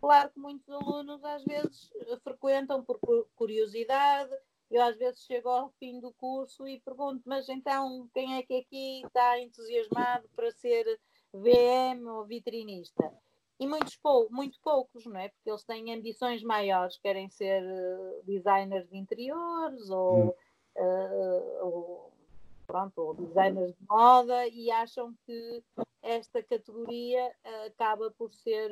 Claro 0.00 0.30
que 0.30 0.38
muitos 0.38 0.68
alunos 0.68 1.24
às 1.24 1.44
vezes 1.44 1.90
frequentam 2.22 2.84
por 2.84 2.98
curiosidade. 3.34 4.30
Eu 4.70 4.82
às 4.82 4.96
vezes 4.96 5.22
chego 5.22 5.48
ao 5.48 5.70
fim 5.78 6.00
do 6.00 6.12
curso 6.14 6.66
e 6.66 6.80
pergunto, 6.80 7.22
mas 7.24 7.48
então 7.48 8.08
quem 8.12 8.36
é 8.36 8.42
que 8.42 8.58
aqui 8.58 9.02
está 9.04 9.40
entusiasmado 9.40 10.28
para 10.34 10.50
ser 10.50 10.84
VM 11.32 12.04
ou 12.06 12.24
vitrinista? 12.24 13.12
E 13.58 13.66
muitos 13.66 13.96
pou, 13.96 14.28
muito 14.30 14.60
poucos, 14.60 15.06
não 15.06 15.18
é? 15.18 15.28
Porque 15.28 15.50
eles 15.50 15.64
têm 15.64 15.94
ambições 15.94 16.42
maiores, 16.42 16.98
querem 16.98 17.28
ser 17.30 17.62
uh, 17.62 18.22
designers 18.24 18.88
de 18.88 18.96
interiores 18.96 19.88
ou, 19.88 20.36
uh, 20.76 21.64
ou, 21.64 22.12
pronto, 22.66 22.98
ou 22.98 23.14
designers 23.14 23.74
de 23.74 23.86
moda 23.88 24.46
e 24.48 24.70
acham 24.70 25.14
que 25.24 25.64
esta 26.02 26.42
categoria 26.42 27.32
uh, 27.44 27.66
acaba 27.66 28.10
por 28.10 28.32
ser 28.34 28.70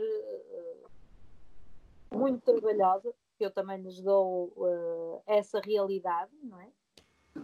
muito 2.12 2.42
trabalhosa, 2.42 3.12
eu 3.40 3.50
também 3.50 3.78
lhes 3.82 4.00
dou 4.00 5.22
essa 5.26 5.60
realidade, 5.60 6.30
não 6.42 6.60
é? 6.60 6.70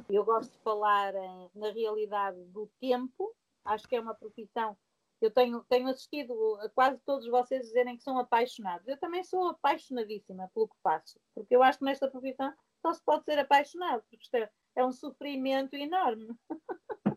Eu 0.09 0.25
gosto 0.25 0.53
de 0.53 0.59
falar 0.59 1.13
em, 1.17 1.51
na 1.55 1.71
realidade 1.73 2.41
do 2.45 2.71
tempo, 2.81 3.35
acho 3.65 3.89
que 3.89 3.97
é 3.97 4.01
uma 4.01 4.15
profissão 4.15 4.77
eu 5.21 5.31
tenho, 5.31 5.65
tenho 5.69 5.89
assistido 5.89 6.33
a 6.63 6.69
quase 6.71 6.99
todos 7.05 7.27
vocês 7.27 7.67
dizerem 7.67 7.97
que 7.97 8.03
são 8.03 8.19
apaixonados. 8.19 8.87
Eu 8.89 8.99
também 8.99 9.23
sou 9.23 9.49
apaixonadíssima 9.49 10.51
pelo 10.55 10.69
que 10.69 10.77
faço, 10.83 11.21
porque 11.35 11.55
eu 11.55 11.63
acho 11.63 11.79
que 11.79 11.85
nesta 11.85 12.11
profissão 12.11 12.53
só 12.81 12.93
se 12.95 13.03
pode 13.05 13.25
ser 13.25 13.39
apaixonado, 13.39 14.03
porque 14.03 14.25
isto 14.25 14.35
é, 14.35 14.51
é 14.77 14.85
um 14.85 14.93
sofrimento 14.93 15.75
enorme. 15.75 16.29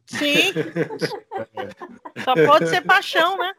Sim. 0.06 0.52
Só 2.24 2.34
pode 2.34 2.68
ser 2.68 2.82
paixão, 2.82 3.38
né? 3.38 3.54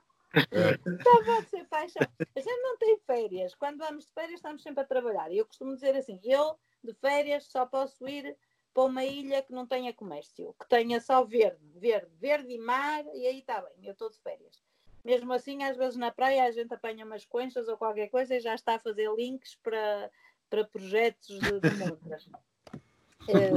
Só 1.02 1.24
pode 1.24 1.48
ser 1.48 1.64
paixão. 1.68 2.02
A 2.36 2.40
gente 2.40 2.62
não 2.62 2.76
tem 2.76 2.98
férias. 3.06 3.54
Quando 3.54 3.78
vamos 3.78 4.06
de 4.06 4.12
férias, 4.12 4.34
estamos 4.34 4.62
sempre 4.62 4.82
a 4.82 4.86
trabalhar. 4.86 5.30
E 5.30 5.38
eu 5.38 5.46
costumo 5.46 5.74
dizer 5.74 5.96
assim: 5.96 6.20
eu, 6.22 6.58
de 6.82 6.92
férias, 6.94 7.46
só 7.46 7.64
posso 7.66 8.06
ir 8.08 8.36
para 8.74 8.84
uma 8.84 9.04
ilha 9.04 9.40
que 9.40 9.52
não 9.52 9.64
tenha 9.64 9.94
comércio, 9.94 10.54
que 10.60 10.68
tenha 10.68 11.00
só 11.00 11.24
verde, 11.24 11.64
verde, 11.76 12.10
verde 12.20 12.52
e 12.52 12.58
mar, 12.58 13.04
e 13.14 13.26
aí 13.26 13.38
está 13.38 13.62
bem, 13.62 13.86
eu 13.86 13.92
estou 13.92 14.10
de 14.10 14.18
férias. 14.18 14.60
Mesmo 15.04 15.32
assim, 15.32 15.62
às 15.62 15.76
vezes 15.76 15.96
na 15.96 16.10
praia 16.10 16.44
a 16.44 16.50
gente 16.50 16.74
apanha 16.74 17.04
umas 17.04 17.24
conchas 17.24 17.68
ou 17.68 17.76
qualquer 17.76 18.08
coisa 18.08 18.34
e 18.34 18.40
já 18.40 18.54
está 18.54 18.74
a 18.74 18.78
fazer 18.80 19.08
links 19.14 19.54
para, 19.62 20.10
para 20.50 20.64
projetos 20.64 21.28
de, 21.28 21.60
de 21.60 21.70
montras. 21.76 22.28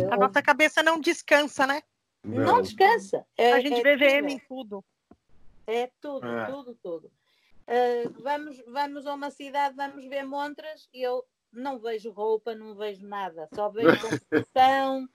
A 0.09 0.15
nossa 0.15 0.41
cabeça 0.41 0.81
não 0.81 0.97
descansa, 0.97 1.67
né? 1.67 1.83
Não, 2.23 2.45
não 2.45 2.61
descansa. 2.61 3.25
É, 3.35 3.51
a 3.51 3.59
gente 3.59 3.81
é 3.81 3.83
vê 3.83 3.97
VM 3.97 4.29
em 4.29 4.39
tudo. 4.39 4.81
É 5.65 5.91
tudo, 5.99 6.25
é. 6.25 6.45
tudo, 6.45 6.75
tudo. 6.81 7.11
Uh, 7.67 8.21
vamos, 8.21 8.63
vamos 8.65 9.05
a 9.05 9.13
uma 9.13 9.29
cidade, 9.29 9.75
vamos 9.75 10.05
ver 10.05 10.23
montras 10.23 10.87
e 10.93 11.01
eu 11.01 11.21
não 11.51 11.79
vejo 11.79 12.11
roupa, 12.11 12.55
não 12.55 12.75
vejo 12.75 13.05
nada, 13.05 13.49
só 13.53 13.69
vejo 13.69 13.89
composição, 14.01 15.07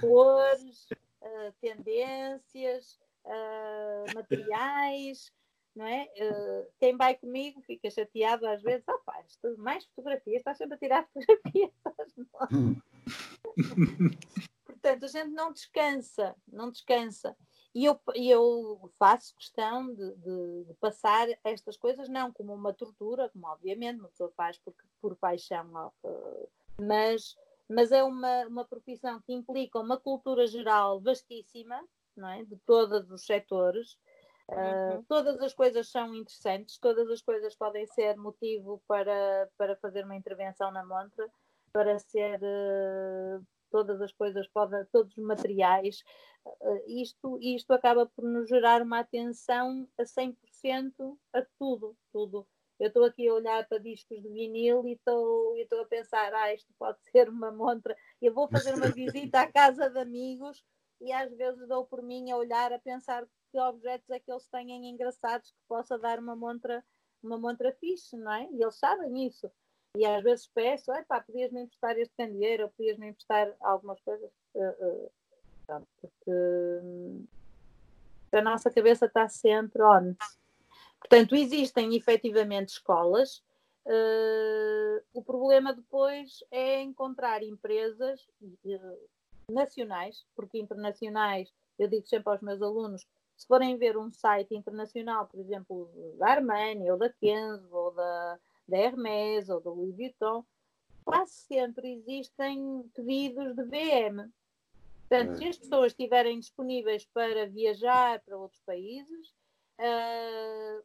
cores, 0.00 0.88
uh, 1.22 1.52
tendências, 1.60 2.98
uh, 3.24 4.14
materiais, 4.14 5.32
não 5.74 5.86
é? 5.86 6.08
Uh, 6.16 6.66
quem 6.78 6.96
vai 6.96 7.16
comigo 7.16 7.60
fica 7.62 7.90
chateado 7.90 8.46
às 8.46 8.62
vezes, 8.62 8.88
ah 8.88 8.98
pá, 9.04 9.24
mais 9.58 9.84
fotografias, 9.86 10.38
estás 10.38 10.58
sempre 10.58 10.74
a 10.74 10.78
tirar 10.78 11.08
fotografias. 11.12 11.72
Portanto, 14.64 15.04
a 15.04 15.08
gente 15.08 15.30
não 15.30 15.52
descansa, 15.52 16.34
não 16.48 16.70
descansa. 16.70 17.36
E 17.74 17.84
eu, 17.84 18.00
eu 18.14 18.90
faço 18.98 19.34
questão 19.36 19.94
de, 19.94 20.14
de, 20.16 20.64
de, 20.64 20.74
passar 20.80 21.28
estas 21.44 21.76
coisas, 21.76 22.08
não 22.08 22.32
como 22.32 22.52
uma 22.52 22.72
tortura, 22.72 23.28
como 23.28 23.46
obviamente 23.46 24.00
uma 24.00 24.08
pessoa 24.08 24.32
faz 24.36 24.58
por, 24.58 24.74
por 25.00 25.16
paixão, 25.16 25.92
uh, 26.02 26.48
mas, 26.80 27.36
mas 27.68 27.92
é 27.92 28.02
uma, 28.02 28.46
uma 28.46 28.64
profissão 28.64 29.20
que 29.20 29.32
implica 29.32 29.78
uma 29.78 29.96
cultura 29.96 30.48
geral 30.48 31.00
vastíssima, 31.00 31.80
não 32.16 32.28
é? 32.28 32.44
de 32.44 32.56
todos 32.66 33.08
os 33.10 33.24
setores. 33.24 33.96
Uh. 34.48 35.04
Todas 35.06 35.40
as 35.40 35.54
coisas 35.54 35.88
são 35.88 36.12
interessantes, 36.12 36.76
todas 36.76 37.08
as 37.08 37.22
coisas 37.22 37.54
podem 37.54 37.86
ser 37.86 38.16
motivo 38.16 38.82
para, 38.88 39.48
para 39.56 39.76
fazer 39.76 40.04
uma 40.04 40.16
intervenção 40.16 40.72
na 40.72 40.84
montra, 40.84 41.30
para 41.72 42.00
ser 42.00 42.40
uh, 42.42 43.46
todas 43.70 44.00
as 44.00 44.12
coisas, 44.12 44.46
pode, 44.48 44.84
todos 44.86 45.16
os 45.16 45.24
materiais, 45.24 46.02
uh, 46.44 46.82
isto, 46.86 47.38
isto 47.40 47.72
acaba 47.72 48.06
por 48.06 48.24
nos 48.24 48.48
gerar 48.48 48.82
uma 48.82 49.00
atenção 49.00 49.88
a 49.98 50.02
100% 50.02 51.16
a 51.32 51.42
tudo, 51.58 51.96
tudo. 52.12 52.46
Eu 52.78 52.88
estou 52.88 53.04
aqui 53.04 53.28
a 53.28 53.34
olhar 53.34 53.68
para 53.68 53.78
discos 53.78 54.22
de 54.22 54.28
vinil 54.30 54.86
e 54.86 54.92
estou, 54.94 55.54
e 55.56 55.62
estou 55.62 55.82
a 55.82 55.86
pensar, 55.86 56.32
ah, 56.32 56.54
isto 56.54 56.72
pode 56.78 56.98
ser 57.12 57.28
uma 57.28 57.52
montra. 57.52 57.94
Eu 58.22 58.32
vou 58.32 58.48
fazer 58.48 58.74
uma 58.74 58.88
visita 58.88 59.40
à 59.42 59.52
casa 59.52 59.90
de 59.90 59.98
amigos 59.98 60.64
e 61.00 61.12
às 61.12 61.30
vezes 61.34 61.68
dou 61.68 61.84
por 61.84 62.02
mim 62.02 62.30
a 62.30 62.36
olhar, 62.36 62.72
a 62.72 62.78
pensar 62.78 63.26
que 63.50 63.58
objetos 63.58 64.08
é 64.10 64.18
que 64.18 64.30
eles 64.30 64.46
têm 64.48 64.88
engraçados 64.88 65.50
que 65.50 65.58
possa 65.68 65.98
dar 65.98 66.18
uma 66.18 66.34
montra, 66.34 66.84
uma 67.22 67.38
montra 67.38 67.72
fixe, 67.72 68.16
não 68.16 68.32
é? 68.32 68.48
E 68.50 68.62
eles 68.62 68.78
sabem 68.78 69.26
isso. 69.26 69.50
E 69.96 70.06
às 70.06 70.22
vezes 70.22 70.46
peço, 70.46 70.92
pá, 71.08 71.20
podias-me 71.20 71.62
emprestar 71.62 71.98
este 71.98 72.14
candeeiro, 72.16 72.64
ou 72.64 72.70
podias-me 72.70 73.08
emprestar 73.08 73.52
algumas 73.60 74.00
coisas. 74.00 74.30
Uh, 74.54 75.10
uh, 75.78 75.86
porque 76.00 76.30
hum, 76.82 77.26
a 78.32 78.42
nossa 78.42 78.70
cabeça 78.70 79.06
está 79.06 79.28
sempre 79.28 79.82
on. 79.82 80.14
Portanto, 81.00 81.34
existem 81.34 81.96
efetivamente 81.96 82.68
escolas. 82.68 83.42
Uh, 83.84 85.02
o 85.12 85.22
problema 85.22 85.72
depois 85.72 86.44
é 86.50 86.80
encontrar 86.80 87.42
empresas 87.42 88.28
nacionais, 89.50 90.24
porque 90.36 90.58
internacionais, 90.58 91.52
eu 91.78 91.88
digo 91.88 92.06
sempre 92.06 92.30
aos 92.30 92.40
meus 92.40 92.62
alunos, 92.62 93.06
se 93.36 93.46
forem 93.46 93.76
ver 93.78 93.96
um 93.96 94.12
site 94.12 94.54
internacional, 94.54 95.26
por 95.26 95.40
exemplo, 95.40 95.90
da 96.18 96.28
Armênia, 96.28 96.92
ou 96.92 96.98
da 96.98 97.08
Kenzo, 97.08 97.68
ou 97.72 97.90
da, 97.92 98.38
da 98.70 98.78
Hermès 98.78 99.48
ou 99.48 99.60
da 99.60 99.70
Louis 99.70 99.94
Vuitton, 99.94 100.44
quase 101.04 101.32
sempre 101.32 101.92
existem 101.92 102.88
pedidos 102.94 103.54
de 103.54 103.64
VM. 103.64 104.30
Portanto, 105.08 105.38
se 105.38 105.48
as 105.48 105.58
pessoas 105.58 105.92
estiverem 105.92 106.38
disponíveis 106.38 107.04
para 107.06 107.48
viajar 107.48 108.20
para 108.20 108.38
outros 108.38 108.62
países, 108.64 109.34
uh, 109.80 110.84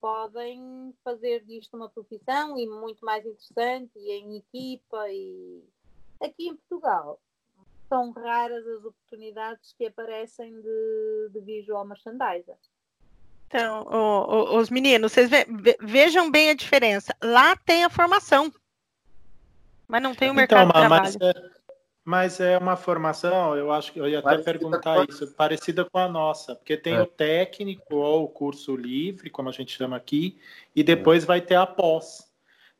podem 0.00 0.94
fazer 1.02 1.44
disto 1.44 1.76
uma 1.76 1.88
profissão 1.88 2.58
e 2.58 2.68
muito 2.68 3.04
mais 3.04 3.24
interessante 3.26 3.98
e 3.98 4.12
em 4.12 4.36
equipa 4.36 5.10
e 5.10 5.64
aqui 6.20 6.48
em 6.48 6.56
Portugal 6.56 7.20
são 7.88 8.12
raras 8.12 8.66
as 8.66 8.84
oportunidades 8.84 9.72
que 9.72 9.86
aparecem 9.86 10.60
de, 10.60 11.30
de 11.32 11.40
visual 11.40 11.86
merchandiser. 11.86 12.58
Então, 13.54 13.86
o, 13.88 14.56
o, 14.56 14.58
os 14.58 14.68
meninos, 14.68 15.12
vocês 15.12 15.30
ve, 15.30 15.46
vejam 15.80 16.28
bem 16.28 16.50
a 16.50 16.54
diferença. 16.54 17.14
Lá 17.22 17.54
tem 17.54 17.84
a 17.84 17.88
formação, 17.88 18.52
mas 19.86 20.02
não 20.02 20.12
tem 20.12 20.28
o 20.28 20.34
mercado 20.34 20.68
então, 20.70 20.82
de 20.82 20.88
trabalho. 20.88 21.04
Mas 21.04 21.16
é, 21.20 21.50
mas 22.04 22.40
é 22.40 22.58
uma 22.58 22.74
formação, 22.74 23.56
eu 23.56 23.70
acho 23.70 23.92
que 23.92 24.00
eu 24.00 24.08
ia 24.08 24.18
até 24.18 24.30
parecida 24.30 24.52
perguntar 24.52 25.08
isso, 25.08 25.32
parecida 25.34 25.84
com 25.84 25.98
a 25.98 26.08
nossa, 26.08 26.56
porque 26.56 26.76
tem 26.76 26.94
é. 26.94 27.02
o 27.02 27.06
técnico 27.06 27.94
ou 27.94 28.24
o 28.24 28.28
curso 28.28 28.74
livre, 28.74 29.30
como 29.30 29.48
a 29.48 29.52
gente 29.52 29.76
chama 29.76 29.96
aqui, 29.96 30.36
e 30.74 30.82
depois 30.82 31.22
é. 31.22 31.26
vai 31.26 31.40
ter 31.40 31.54
a 31.54 31.64
pós. 31.64 32.23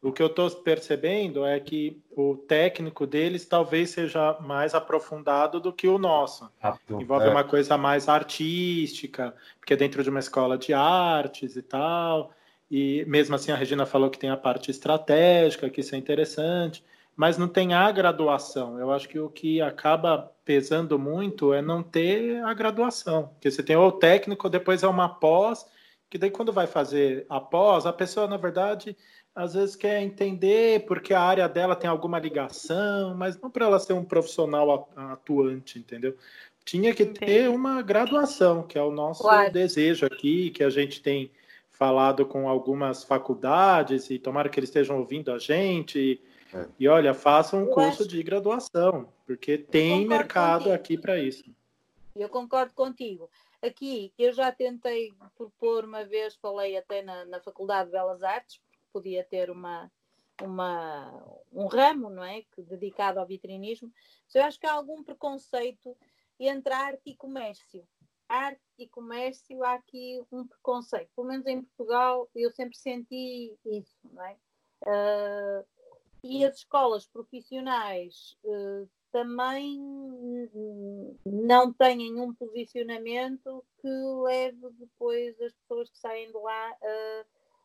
O 0.05 0.12
que 0.12 0.22
eu 0.22 0.26
estou 0.26 0.50
percebendo 0.50 1.46
é 1.46 1.59
que 1.59 1.98
o 2.14 2.36
técnico 2.36 3.07
deles 3.07 3.46
talvez 3.46 3.88
seja 3.88 4.36
mais 4.38 4.74
aprofundado 4.74 5.59
do 5.59 5.72
que 5.72 5.88
o 5.88 5.96
nosso. 5.96 6.50
Ah, 6.62 6.76
Envolve 6.90 7.26
é. 7.26 7.30
uma 7.30 7.42
coisa 7.42 7.78
mais 7.78 8.07
artística, 8.07 9.34
porque 9.59 9.72
é 9.72 9.76
dentro 9.76 10.02
de 10.02 10.11
uma 10.11 10.18
escola 10.18 10.59
de 10.59 10.74
artes 10.74 11.57
e 11.57 11.62
tal. 11.62 12.32
E 12.70 13.02
mesmo 13.07 13.34
assim 13.34 13.50
a 13.50 13.57
Regina 13.57 13.86
falou 13.86 14.11
que 14.11 14.18
tem 14.18 14.28
a 14.28 14.36
parte 14.36 14.70
estratégica, 14.70 15.70
que 15.70 15.80
isso 15.80 15.94
é 15.94 15.98
interessante, 15.98 16.84
mas 17.16 17.38
não 17.38 17.48
tem 17.48 17.72
a 17.72 17.90
graduação. 17.90 18.78
Eu 18.78 18.92
acho 18.92 19.09
que 19.09 19.18
o 19.18 19.30
que 19.30 19.62
acaba 19.62 20.30
pesando 20.44 20.98
muito 20.98 21.55
é 21.55 21.62
não 21.62 21.82
ter 21.82 22.44
a 22.44 22.52
graduação, 22.52 23.28
porque 23.28 23.50
você 23.50 23.62
tem 23.62 23.74
o 23.74 23.90
técnico, 23.90 24.50
depois 24.50 24.82
é 24.82 24.86
uma 24.86 25.09
pós, 25.09 25.64
que 26.11 26.18
daí 26.18 26.30
quando 26.30 26.52
vai 26.52 26.66
fazer 26.66 27.24
a 27.26 27.40
pós, 27.40 27.86
a 27.86 27.92
pessoa 27.92 28.28
na 28.28 28.36
verdade 28.36 28.94
às 29.35 29.55
vezes 29.55 29.74
quer 29.74 30.01
entender 30.01 30.87
porque 30.87 31.12
a 31.12 31.20
área 31.20 31.49
dela 31.49 31.74
tem 31.74 31.91
alguma 31.91 32.18
ligação, 32.18 33.14
mas 33.16 33.39
não 33.41 33.51
para 33.51 33.66
ela 33.66 33.80
ser 33.80 33.93
um 33.93 34.05
profissional 34.05 34.89
atuante, 34.95 35.78
entendeu? 35.78 36.16
Tinha 36.64 36.95
que 36.95 37.05
ter 37.05 37.51
uma 37.51 37.82
graduação, 37.82 38.62
que 38.62 38.78
é 38.78 38.82
o 38.82 38.91
nosso 38.91 39.22
claro. 39.22 39.53
desejo 39.53 40.07
aqui, 40.07 40.51
que 40.51 40.62
a 40.62 40.70
gente 40.70 41.03
tem 41.03 41.30
falado 41.70 42.24
com 42.24 42.49
algumas 42.49 43.03
faculdades 43.03 44.09
e 44.09 44.18
tomara 44.18 44.49
que 44.49 44.59
eles 44.59 44.70
estejam 44.70 44.99
ouvindo 44.99 45.32
a 45.32 45.39
gente. 45.39 46.20
É. 46.55 46.66
E 46.78 46.89
olha, 46.89 47.12
faça 47.12 47.57
um 47.57 47.64
Eu 47.64 47.70
curso 47.70 48.03
acho... 48.03 48.09
de 48.09 48.22
graduação, 48.22 49.09
porque 49.26 49.59
tem 49.59 50.07
mercado 50.07 50.64
contigo. 50.64 50.74
aqui 50.74 50.97
para 50.97 51.18
isso. 51.18 51.45
Eu 52.14 52.28
concordo 52.28 52.72
contigo. 52.72 53.28
Aqui 53.61 54.12
eu 54.16 54.32
já 54.32 54.53
tentei 54.53 55.12
propor 55.37 55.85
uma 55.85 56.05
vez, 56.05 56.37
falei 56.37 56.76
até 56.76 57.03
na, 57.03 57.24
na 57.24 57.41
Faculdade 57.41 57.87
de 57.87 57.93
Belas 57.93 58.22
Artes, 58.22 58.61
podia 58.95 59.24
ter 59.24 59.51
uma, 59.51 59.90
uma, 60.40 61.42
um 61.53 61.66
ramo 61.66 62.09
não 62.09 62.22
é? 62.22 62.42
que, 62.42 62.62
dedicado 62.62 63.18
ao 63.18 63.26
vitrinismo. 63.26 63.92
Eu 64.32 64.45
acho 64.45 64.61
que 64.61 64.66
há 64.66 64.72
algum 64.72 65.03
preconceito 65.03 65.97
entre 66.38 66.72
arte 66.72 67.03
e 67.11 67.16
comércio. 67.16 67.84
Arte 68.28 68.62
e 68.78 68.88
comércio, 68.88 69.64
há 69.64 69.74
aqui 69.74 70.22
um 70.30 70.47
preconceito. 70.47 71.11
Pelo 71.14 71.26
menos 71.26 71.47
em 71.47 71.62
Portugal, 71.62 72.28
eu 72.34 72.51
sempre 72.53 72.76
senti 72.76 73.59
isso. 73.66 73.97
Não 74.12 74.24
é? 74.24 74.36
Uh, 74.82 75.66
e 76.22 76.45
as 76.45 76.59
escolas 76.59 77.07
profissionais 77.07 78.36
uh, 78.45 78.88
também 79.12 79.78
não 81.24 81.72
têm 81.72 82.20
um 82.20 82.34
posicionamento 82.34 83.64
que 83.80 83.88
leve 83.88 84.70
depois 84.78 85.40
as 85.40 85.53
pessoas 85.53 85.90
que 85.90 85.99
saem 85.99 86.32
de 86.32 86.38
lá 86.38 86.76
a 86.82 87.24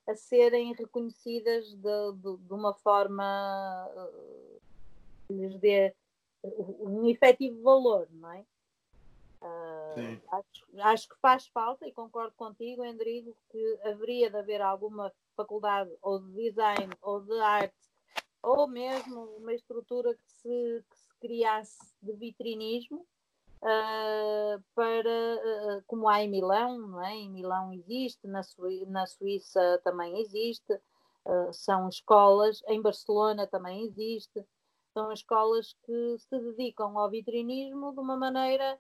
a 0.10 0.16
serem 0.16 0.74
reconhecidas 0.74 1.74
de, 1.74 2.14
de, 2.14 2.38
de 2.38 2.54
uma 2.54 2.74
forma 2.74 3.88
que 5.28 5.34
lhes 5.34 5.60
dê 5.60 5.94
um 6.44 7.08
efetivo 7.08 7.62
valor, 7.62 8.08
não 8.12 8.32
é? 8.32 8.46
Uh, 9.42 10.22
acho, 10.32 10.66
acho, 10.80 11.10
que 11.10 11.16
faz 11.22 11.48
falta 11.48 11.88
e 11.88 11.94
concordo 11.94 12.34
contigo, 12.36 12.84
Endrigo, 12.84 13.36
que 13.50 13.80
haveria 13.86 14.30
de 14.30 14.36
haver 14.36 14.62
alguma 14.62 15.14
faculdade 15.36 15.92
ou 16.02 16.20
de 16.20 16.34
design 16.34 16.94
ou 17.02 17.22
de 17.22 17.40
arte 17.40 17.74
ou 18.42 18.68
mesmo 18.68 19.24
uma 19.38 19.54
estrutura 19.54 20.14
que 20.14 20.32
se, 20.32 20.84
que 20.90 20.98
se 20.98 21.08
criasse 21.22 21.78
de 22.02 22.14
vitrinismo 22.14 23.06
uh, 23.62 24.64
para, 24.74 25.10
uh, 25.10 25.84
como 25.88 26.08
há 26.08 26.22
em 26.22 26.30
Milão, 26.30 26.78
não 26.78 27.04
é? 27.04 27.14
Em 27.16 27.30
Milão 27.30 27.74
existe, 27.74 28.28
na, 28.28 28.44
Suí 28.44 28.86
na 28.86 29.06
Suíça 29.06 29.80
também 29.84 30.20
existe, 30.20 30.74
uh, 30.74 31.54
são 31.54 31.90
escolas, 31.90 32.62
em 32.68 32.82
Barcelona 32.82 33.48
também 33.48 33.84
existe, 33.84 34.46
são 34.94 35.12
escolas 35.12 35.76
que 35.86 36.18
se 36.18 36.40
dedicam 36.40 36.98
ao 36.98 37.10
vitrinismo 37.10 37.94
de 37.94 38.00
uma 38.00 38.18
maneira 38.18 38.80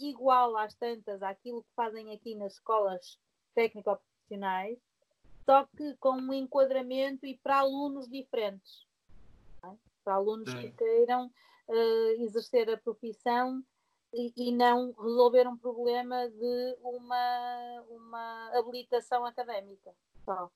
igual 0.00 0.56
às 0.56 0.74
tantas 0.74 1.22
àquilo 1.22 1.62
que 1.62 1.70
fazem 1.76 2.12
aqui 2.12 2.34
nas 2.34 2.54
escolas 2.54 3.16
técnico-profissionais, 3.54 4.76
só 5.44 5.68
que 5.76 5.94
com 6.00 6.14
um 6.14 6.32
enquadramento 6.32 7.24
e 7.24 7.38
para 7.38 7.58
alunos 7.58 8.08
diferentes. 8.08 8.84
É? 9.62 9.70
Para 10.02 10.14
alunos 10.14 10.50
Sim. 10.50 10.60
que 10.62 10.70
queiram 10.72 11.30
uh, 11.70 12.22
exercer 12.22 12.68
a 12.68 12.76
profissão 12.76 13.62
e, 14.12 14.32
e, 14.36 14.52
não 14.52 14.92
resolver 14.98 15.46
um 15.46 15.56
problema 15.56 16.28
de 16.28 16.76
uma, 16.82 17.84
uma 17.90 18.58
habilitação 18.58 19.24
académica. 19.24 19.90
Só. 20.24 20.50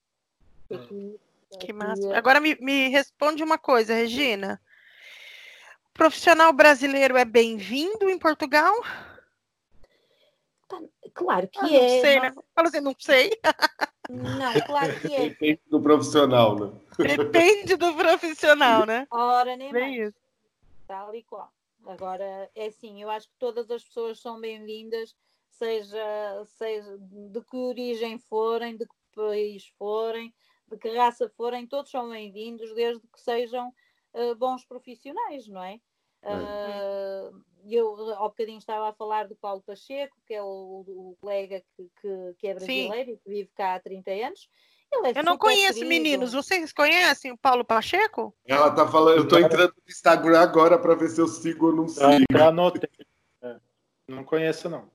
Aqui, 0.72 1.20
que 1.60 1.72
massa. 1.72 2.08
É 2.08 2.16
Agora 2.16 2.40
me, 2.40 2.56
me 2.56 2.88
responde 2.88 3.44
uma 3.44 3.56
coisa, 3.56 3.94
Regina. 3.94 4.60
O 5.90 5.92
profissional 5.92 6.52
brasileiro 6.52 7.16
é 7.16 7.24
bem-vindo 7.24 8.10
em 8.10 8.18
Portugal? 8.18 8.74
Tá, 10.66 10.80
claro 11.14 11.46
que 11.46 11.60
ah, 11.60 11.68
é. 11.68 11.80
Não 11.80 12.00
sei, 12.00 12.20
né? 12.20 12.34
Fala 12.54 12.68
assim, 12.68 12.80
não 12.80 12.96
sei. 12.98 13.30
Não, 14.10 14.52
claro 14.66 15.00
que 15.00 15.14
é. 15.14 15.28
Depende 15.28 15.60
do 15.70 15.80
profissional, 15.80 16.58
né? 16.58 16.72
Depende 16.98 17.76
do 17.76 17.94
profissional, 17.94 18.84
né? 18.84 19.06
Ora, 19.10 19.56
nem 19.56 19.72
Bem 19.72 19.98
mais. 19.98 20.08
Isso 20.08 20.23
tal 20.86 21.14
e 21.14 21.22
qual. 21.24 21.52
Agora, 21.86 22.50
é 22.54 22.66
assim, 22.66 23.02
eu 23.02 23.10
acho 23.10 23.28
que 23.28 23.36
todas 23.38 23.70
as 23.70 23.84
pessoas 23.84 24.20
são 24.20 24.40
bem-vindas, 24.40 25.14
seja, 25.50 26.44
seja 26.46 26.96
de 26.98 27.40
que 27.42 27.56
origem 27.56 28.18
forem, 28.18 28.76
de 28.76 28.86
que 28.86 28.94
país 29.14 29.66
forem, 29.78 30.34
de 30.66 30.78
que 30.78 30.88
raça 30.96 31.28
forem, 31.36 31.66
todos 31.66 31.90
são 31.90 32.08
bem-vindos, 32.08 32.74
desde 32.74 33.06
que 33.06 33.20
sejam 33.20 33.72
uh, 34.14 34.34
bons 34.36 34.64
profissionais, 34.64 35.46
não 35.46 35.62
é? 35.62 35.78
Uh, 36.24 37.44
eu 37.66 38.14
ao 38.14 38.30
bocadinho 38.30 38.58
estava 38.58 38.88
a 38.88 38.94
falar 38.94 39.28
do 39.28 39.36
Paulo 39.36 39.62
Pacheco, 39.62 40.16
que 40.26 40.32
é 40.32 40.42
o, 40.42 40.84
o 40.86 41.16
colega 41.20 41.62
que, 41.76 41.90
que, 42.00 42.34
que 42.38 42.46
é 42.46 42.54
brasileiro 42.54 43.10
Sim. 43.10 43.12
e 43.12 43.18
que 43.18 43.28
vive 43.28 43.50
cá 43.54 43.74
há 43.74 43.80
30 43.80 44.10
anos, 44.10 44.48
é 44.92 45.18
eu 45.18 45.22
não 45.22 45.36
conheço, 45.36 45.80
querido. 45.80 45.88
meninos. 45.88 46.32
Vocês 46.32 46.72
conhecem 46.72 47.32
o 47.32 47.38
Paulo 47.38 47.64
Pacheco? 47.64 48.34
Ela 48.46 48.70
tá 48.70 48.86
falando, 48.86 49.18
eu 49.18 49.28
tô 49.28 49.38
entrando 49.38 49.74
no 49.76 49.90
Instagram 49.90 50.40
agora 50.40 50.78
para 50.78 50.94
ver 50.94 51.08
se 51.08 51.20
eu 51.20 51.28
sigo 51.28 51.66
ou 51.66 51.72
não 51.74 51.88
sigo. 51.88 52.24
Já 52.30 52.48
anotei. 52.48 52.88
É. 53.42 53.56
Não 54.08 54.24
conheço, 54.24 54.68
não. 54.68 54.88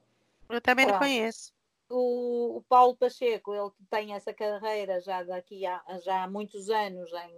Eu 0.49 0.61
também 0.61 0.85
não 0.85 0.97
conheço. 0.97 1.53
O, 1.89 2.57
o, 2.57 2.61
Paulo 2.69 2.95
Pacheco, 2.95 3.53
ele 3.53 3.71
tem 3.89 4.13
essa 4.13 4.33
carreira 4.33 4.99
já 5.01 5.23
daqui 5.23 5.65
a, 5.65 5.81
já 6.03 6.23
há 6.23 6.29
muitos 6.29 6.69
anos 6.69 7.11
em, 7.11 7.35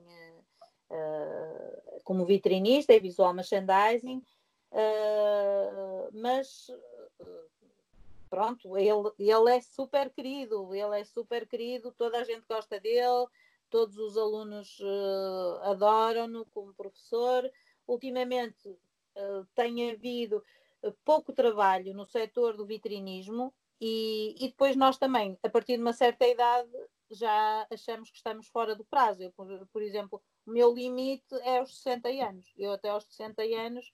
uh, 0.91 2.01
como 2.03 2.25
vitrinista 2.25 2.93
e 2.93 2.99
visual 2.99 3.33
merchandising, 3.33 4.21
uh, 4.71 6.09
mas 6.13 6.67
pronto, 8.31 8.77
ele, 8.77 9.11
ele 9.19 9.51
é 9.51 9.59
super 9.59 10.09
querido, 10.09 10.73
ele 10.73 11.01
é 11.01 11.03
super 11.03 11.45
querido, 11.45 11.91
toda 11.91 12.17
a 12.17 12.23
gente 12.23 12.45
gosta 12.47 12.79
dele, 12.79 13.27
todos 13.69 13.97
os 13.97 14.17
alunos 14.17 14.79
uh, 14.79 15.63
adoram-no 15.63 16.45
como 16.45 16.73
professor. 16.73 17.43
Ultimamente 17.85 18.69
uh, 18.69 19.45
tem 19.53 19.91
havido 19.91 20.41
uh, 20.81 20.93
pouco 21.03 21.33
trabalho 21.33 21.93
no 21.93 22.05
setor 22.05 22.55
do 22.55 22.65
vitrinismo 22.65 23.53
e, 23.81 24.33
e, 24.39 24.47
depois 24.47 24.77
nós 24.77 24.97
também, 24.97 25.37
a 25.43 25.49
partir 25.49 25.75
de 25.75 25.81
uma 25.81 25.91
certa 25.93 26.25
idade, 26.25 26.71
já 27.09 27.67
achamos 27.69 28.09
que 28.09 28.17
estamos 28.17 28.47
fora 28.47 28.75
do 28.75 28.85
prazo. 28.85 29.23
Eu, 29.23 29.31
por, 29.31 29.67
por 29.73 29.81
exemplo, 29.81 30.21
o 30.45 30.51
meu 30.51 30.73
limite 30.73 31.35
é 31.41 31.57
aos 31.57 31.75
60 31.81 32.07
anos. 32.07 32.53
Eu 32.57 32.71
até 32.71 32.87
aos 32.89 33.03
60 33.05 33.41
anos 33.41 33.91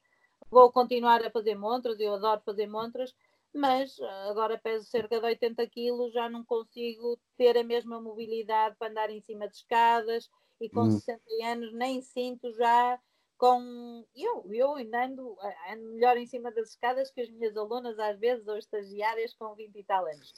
vou 0.52 0.72
continuar 0.72 1.26
a 1.26 1.32
fazer 1.32 1.56
montras, 1.56 2.00
eu 2.00 2.14
adoro 2.14 2.42
fazer 2.46 2.68
montras, 2.68 3.16
mas 3.58 4.00
ah, 4.00 4.30
agora 4.30 4.58
peso 4.58 4.86
cerca 4.86 5.20
de 5.20 5.26
80 5.26 5.68
quilos, 5.68 6.14
já 6.14 6.30
não 6.30 6.46
consigo 6.46 7.20
ter 7.38 7.58
a 7.58 7.64
mesma 7.64 8.00
mobilidade 8.00 8.76
para 8.78 8.90
andar 8.90 9.10
em 9.10 9.22
cima 9.22 9.48
de 9.48 9.56
escadas 9.56 10.30
e 10.62 10.70
com 10.70 10.82
hum. 10.82 10.92
60 10.92 11.22
anos 11.44 11.74
nem 11.74 12.02
sinto 12.02 12.52
já 12.54 13.00
com 13.38 14.04
eu, 14.16 14.46
eu 14.52 14.76
ainda 14.76 15.06
ando, 15.06 15.38
ah, 15.40 15.74
ando 15.74 15.94
melhor 15.94 16.18
em 16.18 16.26
cima 16.26 16.52
das 16.52 16.70
escadas 16.70 17.12
que 17.12 17.22
as 17.22 17.30
minhas 17.30 17.56
alunas 17.56 18.00
às 18.00 18.20
vezes 18.20 18.48
ou 18.48 18.58
estagiárias 18.58 19.34
com 19.34 19.54
20 19.54 19.76
e 19.76 19.84
tal 19.84 20.06
anos. 20.06 20.34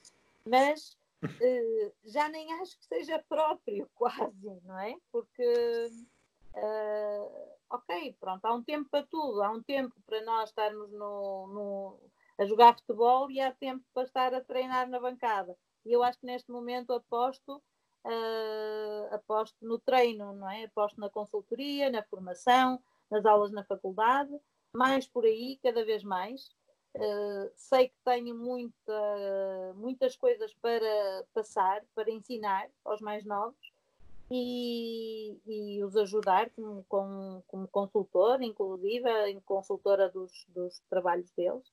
Mas 0.46 0.98
uh, 1.24 1.94
já 2.04 2.28
nem 2.30 2.52
acho 2.54 2.78
que 2.78 2.86
seja 2.86 3.24
próprio 3.30 3.90
quase, 3.96 4.62
não 4.66 4.80
é? 4.80 4.96
Porque 5.12 5.90
uh, 6.56 7.58
ok, 7.70 8.16
pronto, 8.20 8.46
há 8.46 8.54
um 8.54 8.64
tempo 8.64 8.90
para 8.90 9.06
tudo, 9.06 9.42
há 9.42 9.50
um 9.50 9.64
tempo 9.64 9.96
para 10.06 10.22
nós 10.24 10.50
estarmos 10.50 10.92
no, 10.92 11.48
no 11.48 12.00
a 12.40 12.46
jogar 12.46 12.76
futebol 12.76 13.30
e 13.30 13.42
há 13.42 13.52
tempo 13.52 13.84
para 13.94 14.04
estar 14.04 14.34
a 14.34 14.42
treinar 14.42 14.90
na 14.90 15.00
bancada. 15.00 15.58
E 15.86 15.92
eu 15.92 16.02
acho 16.02 16.20
que 16.20 16.26
neste 16.26 16.50
momento 16.50 16.94
aposto, 16.94 17.62
uh, 18.06 19.14
aposto 19.14 19.58
no 19.62 19.78
treino, 19.78 20.34
não 20.34 20.50
é? 20.50 20.64
Aposto 20.64 21.00
na 21.02 21.10
consultoria, 21.10 21.90
na 21.90 22.02
formação, 22.04 22.82
nas 23.12 23.26
aulas 23.26 23.52
na 23.52 23.64
faculdade, 23.66 24.32
mais 24.74 25.06
por 25.06 25.26
aí, 25.26 25.60
cada 25.62 25.84
vez 25.84 26.02
mais. 26.02 26.50
Uh, 26.96 27.52
sei 27.56 27.90
que 27.90 27.96
tenho 28.06 28.34
muita, 28.36 29.74
muitas 29.76 30.16
coisas 30.16 30.54
para 30.56 31.26
passar, 31.34 31.84
para 31.94 32.10
ensinar 32.10 32.70
aos 32.86 33.02
mais 33.02 33.26
novos 33.26 33.74
e, 34.32 35.38
e 35.46 35.84
os 35.84 35.96
ajudar 35.98 36.50
como, 36.52 36.86
como, 37.48 37.68
consultor, 37.68 38.42
inclusive, 38.42 39.10
consultora 39.46 40.10
dos, 40.10 40.46
dos 40.50 40.80
trabalhos 40.90 41.30
deles. 41.32 41.70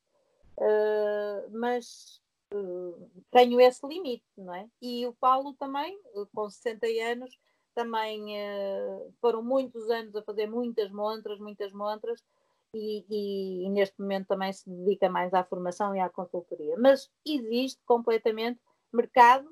Uh, 0.58 1.50
mas 1.58 2.20
uh, 2.52 3.10
tenho 3.30 3.60
esse 3.60 3.86
limite, 3.86 4.24
não 4.36 4.54
é? 4.54 4.68
E 4.80 5.06
o 5.06 5.12
Paulo 5.14 5.54
também, 5.54 5.98
com 6.34 6.48
60 6.48 6.86
anos, 7.10 7.38
também 7.74 8.22
uh, 8.22 9.14
foram 9.20 9.42
muitos 9.42 9.88
anos 9.90 10.16
a 10.16 10.22
fazer 10.22 10.46
muitas 10.46 10.90
montras, 10.90 11.38
muitas 11.38 11.72
montras, 11.72 12.22
e, 12.74 13.04
e, 13.08 13.66
e, 13.66 13.70
neste 13.70 14.00
momento 14.00 14.28
também 14.28 14.52
se 14.52 14.68
dedica 14.68 15.08
mais 15.08 15.32
à 15.32 15.44
formação 15.44 15.94
e 15.94 16.00
à 16.00 16.08
consultoria. 16.08 16.76
Mas 16.78 17.10
existe 17.24 17.80
completamente 17.86 18.60
mercado, 18.92 19.48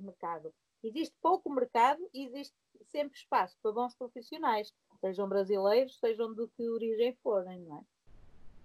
mercado. 0.00 0.52
Existe 0.82 1.14
pouco 1.20 1.50
mercado 1.50 2.00
e 2.12 2.24
existe 2.26 2.54
sempre 2.86 3.16
espaço 3.16 3.56
para 3.62 3.72
bons 3.72 3.94
profissionais, 3.94 4.72
sejam 5.00 5.28
brasileiros, 5.28 5.98
sejam 5.98 6.34
de 6.34 6.46
que 6.48 6.68
origem 6.68 7.16
forem, 7.22 7.60
não 7.60 7.78
é? 7.78 7.91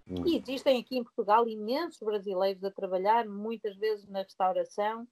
Hum. 0.09 0.25
E 0.25 0.37
existem 0.37 0.79
aqui 0.79 0.97
em 0.97 1.03
Portugal 1.03 1.47
imensos 1.47 1.99
brasileiros 1.99 2.63
a 2.63 2.71
trabalhar, 2.71 3.25
muitas 3.25 3.75
vezes 3.75 4.07
na 4.07 4.21
restauração. 4.21 5.07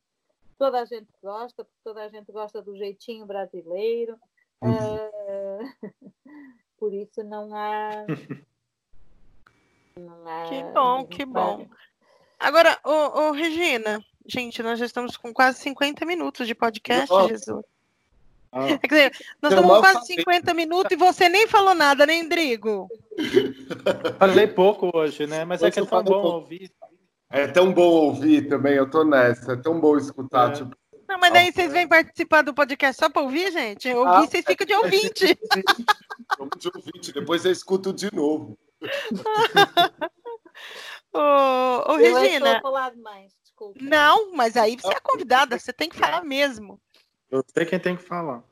Toda 0.57 0.81
a 0.81 0.85
gente 0.85 1.09
gosta, 1.21 1.65
porque 1.65 1.79
toda 1.83 2.03
a 2.03 2.07
gente 2.07 2.31
gosta 2.31 2.61
do 2.61 2.77
jeitinho 2.77 3.25
brasileiro. 3.25 4.17
Uh, 4.61 5.91
por 6.79 6.93
isso 6.93 7.23
não 7.23 7.53
há. 7.53 8.05
Não 9.99 10.27
há 10.27 10.49
que 10.49 10.63
bom, 10.73 11.05
que 11.05 11.25
bom. 11.25 11.67
Agora, 12.39 12.79
ô, 12.83 13.19
ô, 13.19 13.31
Regina, 13.31 14.03
gente, 14.25 14.63
nós 14.63 14.79
já 14.79 14.85
estamos 14.85 15.17
com 15.17 15.33
quase 15.33 15.59
50 15.59 16.05
minutos 16.05 16.47
de 16.47 16.55
podcast. 16.55 17.13
Jesus. 17.27 17.65
Ah. 18.55 18.79
Quer 18.79 18.87
dizer, 18.87 19.11
nós 19.41 19.51
estamos 19.51 19.79
quase 19.79 20.05
50 20.05 20.53
minutos 20.53 20.89
e 20.89 20.95
você 20.95 21.27
nem 21.27 21.45
falou 21.45 21.75
nada, 21.75 22.05
nem 22.05 22.23
né, 22.23 22.29
Drigo? 22.29 22.87
Falei 24.17 24.47
pouco 24.47 24.89
hoje, 24.95 25.27
né? 25.27 25.43
Mas 25.43 25.61
é 25.61 25.69
que 25.69 25.81
é 25.81 25.85
tão 25.85 26.01
bom 26.01 26.21
pouco. 26.21 26.37
ouvir. 26.37 26.71
É 27.29 27.47
tão 27.47 27.73
bom 27.73 27.81
ouvir 27.81 28.47
também, 28.47 28.75
eu 28.75 28.89
tô 28.89 29.03
nessa. 29.03 29.51
É 29.51 29.57
tão 29.57 29.77
bom 29.77 29.97
escutar. 29.97 30.51
É. 30.51 30.53
Tipo... 30.53 30.73
Não, 31.05 31.19
mas 31.19 31.33
daí 31.33 31.51
vocês 31.51 31.73
vêm 31.73 31.85
participar 31.85 32.43
do 32.43 32.53
podcast 32.53 32.97
só 32.97 33.09
para 33.09 33.23
ouvir, 33.23 33.51
gente? 33.51 33.93
Ouvir, 33.93 34.09
ah, 34.09 34.21
vocês 34.21 34.45
ficam 34.45 34.65
de 34.65 34.73
ouvinte. 34.73 35.37
Vamos 36.39 36.57
de 36.57 36.71
ouvinte, 36.73 37.11
depois 37.11 37.43
eu 37.43 37.51
escuto 37.51 37.91
de 37.91 38.09
novo. 38.15 38.57
ô, 41.13 41.91
ô, 41.91 41.95
Regina. 41.97 42.61
Mais, 43.03 43.33
não, 43.81 44.33
mas 44.33 44.55
aí 44.55 44.77
você 44.79 44.93
é 44.93 44.99
convidada, 45.01 45.59
você 45.59 45.73
tem 45.73 45.89
que 45.89 45.97
falar 45.97 46.23
mesmo. 46.23 46.79
Eu 47.35 47.45
sei 47.53 47.65
quem 47.65 47.79
tem 47.79 47.95
que 47.95 48.03
falar. 48.03 48.43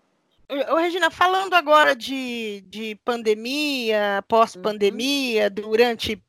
Ô, 0.71 0.75
Regina, 0.75 1.09
falando 1.09 1.53
agora 1.53 1.95
de, 1.95 2.63
de 2.67 2.95
pandemia, 3.03 4.23
pós-pandemia, 4.27 5.45
uhum. 5.45 5.53
durante 5.53 6.23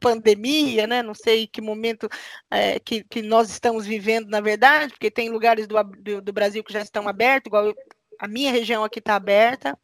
pandemia, 0.00 0.86
né? 0.86 1.02
Não 1.02 1.14
sei 1.14 1.46
que 1.46 1.60
momento 1.60 2.08
é, 2.50 2.78
que, 2.78 3.02
que 3.04 3.20
nós 3.20 3.50
estamos 3.50 3.84
vivendo, 3.84 4.28
na 4.28 4.40
verdade, 4.40 4.92
porque 4.92 5.10
tem 5.10 5.28
lugares 5.28 5.66
do, 5.66 5.82
do, 5.82 6.22
do 6.22 6.32
Brasil 6.32 6.62
que 6.62 6.72
já 6.72 6.80
estão 6.80 7.08
abertos, 7.08 7.48
igual 7.48 7.66
eu, 7.66 7.74
a 8.18 8.28
minha 8.28 8.52
região 8.52 8.84
aqui 8.84 9.00
está 9.00 9.16
aberta. 9.16 9.78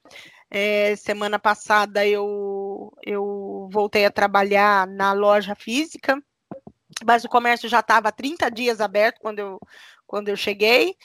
É, 0.51 0.95
semana 0.95 1.39
passada 1.39 2.07
eu, 2.07 2.93
eu 3.05 3.45
eu 3.65 3.69
voltei 3.71 4.05
a 4.05 4.11
trabalhar 4.11 4.87
na 4.87 5.13
loja 5.13 5.55
física, 5.55 6.23
mas 7.05 7.25
o 7.25 7.29
comércio 7.29 7.69
já 7.69 7.81
estava 7.81 8.13
30 8.13 8.51
dias 8.51 8.81
aberto 8.81 9.21
quando 9.21 9.39
eu, 9.39 9.61
quando 10.07 10.29
eu 10.29 10.37
cheguei. 10.37 10.97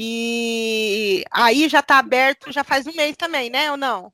E 0.00 1.24
aí 1.28 1.68
já 1.68 1.80
está 1.80 1.98
aberto 1.98 2.52
já 2.52 2.62
faz 2.62 2.86
um 2.86 2.92
mês 2.92 3.16
também, 3.16 3.50
né? 3.50 3.68
Ou 3.72 3.76
não? 3.76 4.12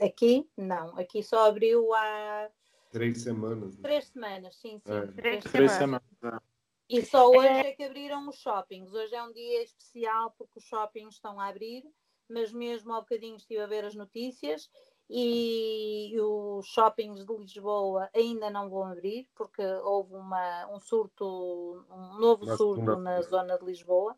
Aqui, 0.00 0.48
não. 0.56 0.98
Aqui 0.98 1.22
só 1.22 1.46
abriu 1.46 1.92
há. 1.92 2.48
Três 2.90 3.20
semanas. 3.20 3.76
Três 3.82 4.06
semanas, 4.06 4.56
sim, 4.56 4.78
sim. 4.78 4.92
É. 4.92 5.06
Três, 5.08 5.44
Três 5.44 5.72
semanas. 5.72 6.02
semanas. 6.18 6.42
E 6.88 7.04
só 7.04 7.28
hoje 7.28 7.48
é... 7.48 7.68
é 7.68 7.72
que 7.72 7.84
abriram 7.84 8.26
os 8.26 8.36
shoppings. 8.36 8.94
Hoje 8.94 9.14
é 9.14 9.22
um 9.22 9.30
dia 9.30 9.62
especial 9.62 10.34
porque 10.38 10.58
os 10.58 10.64
shoppings 10.64 11.16
estão 11.16 11.38
a 11.38 11.48
abrir, 11.48 11.84
mas 12.26 12.50
mesmo 12.50 12.94
há 12.94 13.00
bocadinho 13.00 13.36
estive 13.36 13.60
a 13.60 13.66
ver 13.66 13.84
as 13.84 13.94
notícias 13.94 14.70
e 15.10 16.14
os 16.18 16.66
shoppings 16.66 17.26
de 17.26 17.36
Lisboa 17.36 18.08
ainda 18.14 18.48
não 18.48 18.70
vão 18.70 18.84
abrir 18.84 19.28
porque 19.34 19.62
houve 19.82 20.14
uma, 20.14 20.66
um 20.74 20.80
surto, 20.80 21.84
um 21.90 22.18
novo 22.18 22.56
surto 22.56 22.96
na 22.96 23.20
zona 23.20 23.58
de 23.58 23.66
Lisboa. 23.66 24.16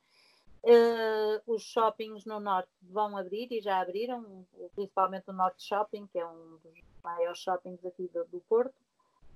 Uh, 0.65 1.41
os 1.47 1.63
shoppings 1.63 2.25
no 2.25 2.41
norte 2.41 2.71
vão 2.83 3.17
abrir 3.17 3.49
e 3.53 3.61
já 3.61 3.81
abriram, 3.81 4.45
principalmente 4.75 5.31
o 5.31 5.33
Norte 5.33 5.63
Shopping, 5.63 6.09
que 6.09 6.19
é 6.19 6.27
um 6.27 6.59
dos 6.63 6.81
maiores 7.05 7.39
shoppings 7.39 7.85
aqui 7.85 8.11
do, 8.13 8.25
do 8.25 8.41
Porto. 8.49 8.75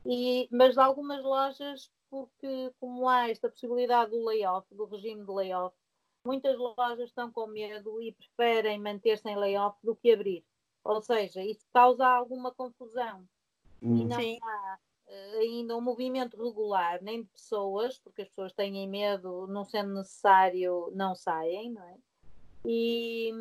E, 0.05 0.49
mas 0.51 0.77
algumas 0.77 1.23
lojas, 1.23 1.91
porque 2.11 2.73
como 2.81 3.09
há 3.09 3.29
esta 3.29 3.49
possibilidade 3.49 4.11
do 4.11 4.25
layoff, 4.25 4.67
do 4.75 4.87
regime 4.87 5.25
de 5.25 5.31
layoff, 5.31 5.77
muitas 6.25 6.59
lojas 6.59 7.09
estão 7.09 7.31
com 7.31 7.47
medo 7.47 8.01
e 8.03 8.13
preferem 8.13 8.81
manter-se 8.81 9.29
em 9.29 9.37
layoff 9.37 9.79
do 9.85 9.95
que 9.95 10.13
abrir. 10.13 10.45
Ou 10.83 11.01
seja, 11.01 11.45
isso 11.45 11.67
causa 11.73 12.07
alguma 12.07 12.53
confusão. 12.53 13.29
Hum. 13.83 13.97
E 13.97 14.05
não 14.05 14.21
Sim. 14.21 14.39
há 14.43 14.79
ainda 15.39 15.77
um 15.77 15.81
movimento 15.81 16.37
regular, 16.37 17.03
nem 17.03 17.23
de 17.23 17.29
pessoas, 17.29 17.99
porque 17.99 18.23
as 18.23 18.29
pessoas 18.29 18.53
têm 18.53 18.89
medo, 18.89 19.47
não 19.49 19.65
sendo 19.65 19.95
necessário, 19.95 20.91
não 20.95 21.15
saem, 21.15 21.73
não 21.73 21.83
é? 21.83 21.95
E, 22.65 23.33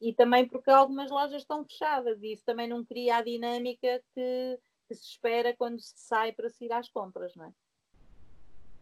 e 0.00 0.12
também 0.14 0.46
porque 0.48 0.70
algumas 0.70 1.10
lojas 1.10 1.42
estão 1.42 1.64
fechadas 1.64 2.22
e 2.22 2.32
isso 2.32 2.44
também 2.44 2.68
não 2.68 2.84
cria 2.84 3.16
a 3.16 3.22
dinâmica 3.22 4.02
que, 4.14 4.58
que 4.88 4.94
se 4.94 5.10
espera 5.10 5.54
quando 5.56 5.80
se 5.80 5.94
sai 5.96 6.32
para 6.32 6.50
se 6.50 6.64
ir 6.64 6.72
às 6.72 6.88
compras, 6.88 7.34
não 7.36 7.46
é? 7.46 7.52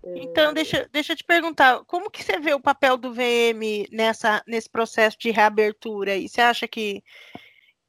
Então, 0.02 0.54
deixa, 0.54 0.88
deixa 0.90 1.12
eu 1.12 1.16
te 1.16 1.24
perguntar, 1.24 1.84
como 1.84 2.10
que 2.10 2.24
você 2.24 2.38
vê 2.38 2.54
o 2.54 2.60
papel 2.60 2.96
do 2.96 3.12
VM 3.12 3.86
nessa, 3.92 4.42
nesse 4.46 4.68
processo 4.68 5.18
de 5.18 5.30
reabertura? 5.30 6.16
E 6.16 6.26
você 6.26 6.40
acha 6.40 6.66
que, 6.66 7.04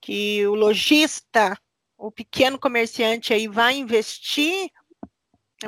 que 0.02 0.46
o 0.46 0.54
lojista, 0.54 1.58
o 2.02 2.12
pequeno 2.12 2.58
comerciante 2.58 3.34
aí 3.34 3.48
vai 3.48 3.76
investir? 3.76 4.72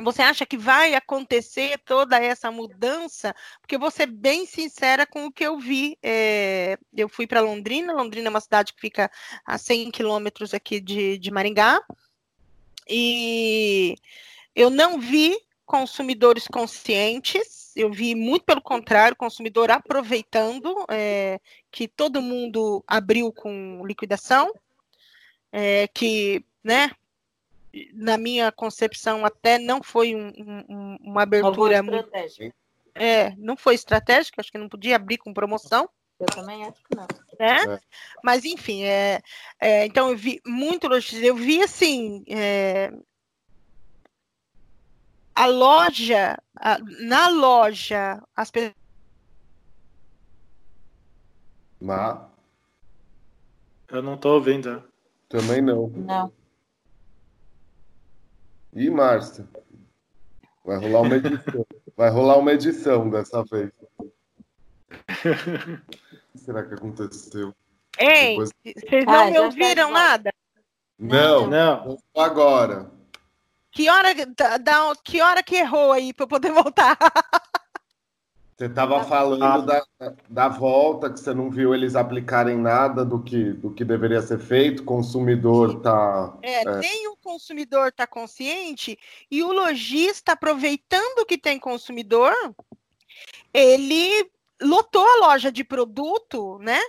Você 0.02 0.22
acha 0.22 0.44
que 0.44 0.56
vai 0.56 0.96
acontecer 0.96 1.78
toda 1.84 2.18
essa 2.18 2.50
mudança? 2.50 3.32
Porque 3.60 3.78
vou 3.78 3.92
ser 3.92 4.06
bem 4.06 4.44
sincera 4.44 5.06
com 5.06 5.26
o 5.26 5.32
que 5.32 5.44
eu 5.44 5.56
vi. 5.56 5.96
É, 6.02 6.76
eu 6.92 7.08
fui 7.08 7.28
para 7.28 7.40
Londrina, 7.40 7.92
Londrina 7.92 8.26
é 8.26 8.30
uma 8.30 8.40
cidade 8.40 8.72
que 8.72 8.80
fica 8.80 9.08
a 9.46 9.56
100 9.56 9.92
quilômetros 9.92 10.52
aqui 10.52 10.80
de, 10.80 11.16
de 11.18 11.30
Maringá, 11.30 11.80
e 12.88 13.94
eu 14.54 14.68
não 14.68 14.98
vi 14.98 15.38
consumidores 15.64 16.48
conscientes, 16.48 17.72
eu 17.76 17.90
vi 17.90 18.14
muito 18.14 18.44
pelo 18.44 18.60
contrário, 18.60 19.16
consumidor 19.16 19.70
aproveitando 19.70 20.84
é, 20.90 21.40
que 21.70 21.88
todo 21.88 22.20
mundo 22.20 22.84
abriu 22.86 23.32
com 23.32 23.82
liquidação, 23.86 24.52
é, 25.56 25.86
que, 25.86 26.44
né, 26.64 26.90
na 27.92 28.18
minha 28.18 28.50
concepção 28.50 29.24
até 29.24 29.56
não 29.56 29.84
foi 29.84 30.12
um, 30.12 30.32
um, 30.68 30.96
uma 31.00 31.22
abertura 31.22 31.80
muito... 31.80 32.10
É, 32.92 33.30
não 33.36 33.56
foi 33.56 33.74
estratégica, 33.74 34.40
acho 34.40 34.50
que 34.50 34.58
não 34.58 34.68
podia 34.68 34.96
abrir 34.96 35.18
com 35.18 35.32
promoção. 35.32 35.88
Eu 36.18 36.26
também 36.26 36.64
acho 36.64 36.80
que 36.84 36.96
não. 36.96 37.06
É? 37.38 37.74
é. 37.74 37.80
Mas, 38.22 38.44
enfim, 38.44 38.82
é, 38.82 39.20
é, 39.60 39.86
então 39.86 40.10
eu 40.10 40.16
vi 40.16 40.40
muito 40.44 40.88
eu 41.22 41.34
vi 41.34 41.62
assim, 41.62 42.24
é, 42.28 42.92
a 45.34 45.46
loja, 45.46 46.36
a, 46.56 46.78
na 47.00 47.28
loja, 47.28 48.22
as 48.34 48.50
pessoas. 48.50 48.74
Má. 51.80 52.28
Eu 53.88 54.02
não 54.02 54.14
estou 54.14 54.34
ouvindo. 54.34 54.93
Também 55.34 55.60
não. 55.60 55.88
Não. 55.88 56.32
E 58.72 58.88
Márcia? 58.88 59.44
Vai 60.64 60.78
rolar 60.78 61.00
uma 61.00 61.16
edição. 61.16 61.66
Vai 61.96 62.10
rolar 62.10 62.38
uma 62.38 62.52
edição 62.52 63.10
dessa 63.10 63.42
vez. 63.42 63.72
o 63.90 65.02
que 66.30 66.38
será 66.38 66.62
que 66.62 66.74
aconteceu? 66.74 67.52
Ei, 67.98 68.30
Depois... 68.30 68.50
vocês 68.64 69.04
não 69.04 69.12
ah, 69.12 69.30
me 69.32 69.38
ouviram 69.40 69.90
nada? 69.90 70.32
Não, 70.96 71.48
não. 71.48 71.98
Agora. 72.16 72.92
Que 73.72 73.90
hora, 73.90 74.14
da, 74.14 74.94
que 75.02 75.20
hora 75.20 75.42
que 75.42 75.56
errou 75.56 75.90
aí 75.90 76.14
para 76.14 76.22
eu 76.22 76.28
poder 76.28 76.52
voltar? 76.54 76.96
Você 78.56 78.66
estava 78.66 79.02
falando 79.02 79.42
ah. 79.42 79.82
da, 79.98 80.14
da 80.28 80.48
volta, 80.48 81.10
que 81.10 81.18
você 81.18 81.34
não 81.34 81.50
viu 81.50 81.74
eles 81.74 81.96
aplicarem 81.96 82.56
nada 82.56 83.04
do 83.04 83.20
que, 83.20 83.52
do 83.52 83.72
que 83.72 83.84
deveria 83.84 84.22
ser 84.22 84.38
feito, 84.38 84.80
o 84.80 84.84
consumidor 84.86 85.78
está. 85.78 86.38
É, 86.40 86.62
é, 86.62 86.76
nem 86.76 87.08
o 87.08 87.16
consumidor 87.16 87.88
está 87.88 88.06
consciente, 88.06 88.96
e 89.28 89.42
o 89.42 89.52
lojista, 89.52 90.32
aproveitando 90.32 91.26
que 91.26 91.36
tem 91.36 91.58
consumidor, 91.58 92.32
ele 93.52 94.30
lotou 94.62 95.04
a 95.04 95.26
loja 95.26 95.50
de 95.50 95.64
produto, 95.64 96.58
né? 96.60 96.80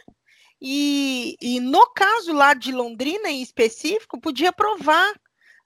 E, 0.61 1.35
e 1.41 1.59
no 1.59 1.87
caso 1.93 2.31
lá 2.31 2.53
de 2.53 2.71
Londrina 2.71 3.29
em 3.29 3.41
específico, 3.41 4.21
podia 4.21 4.53
provar 4.53 5.13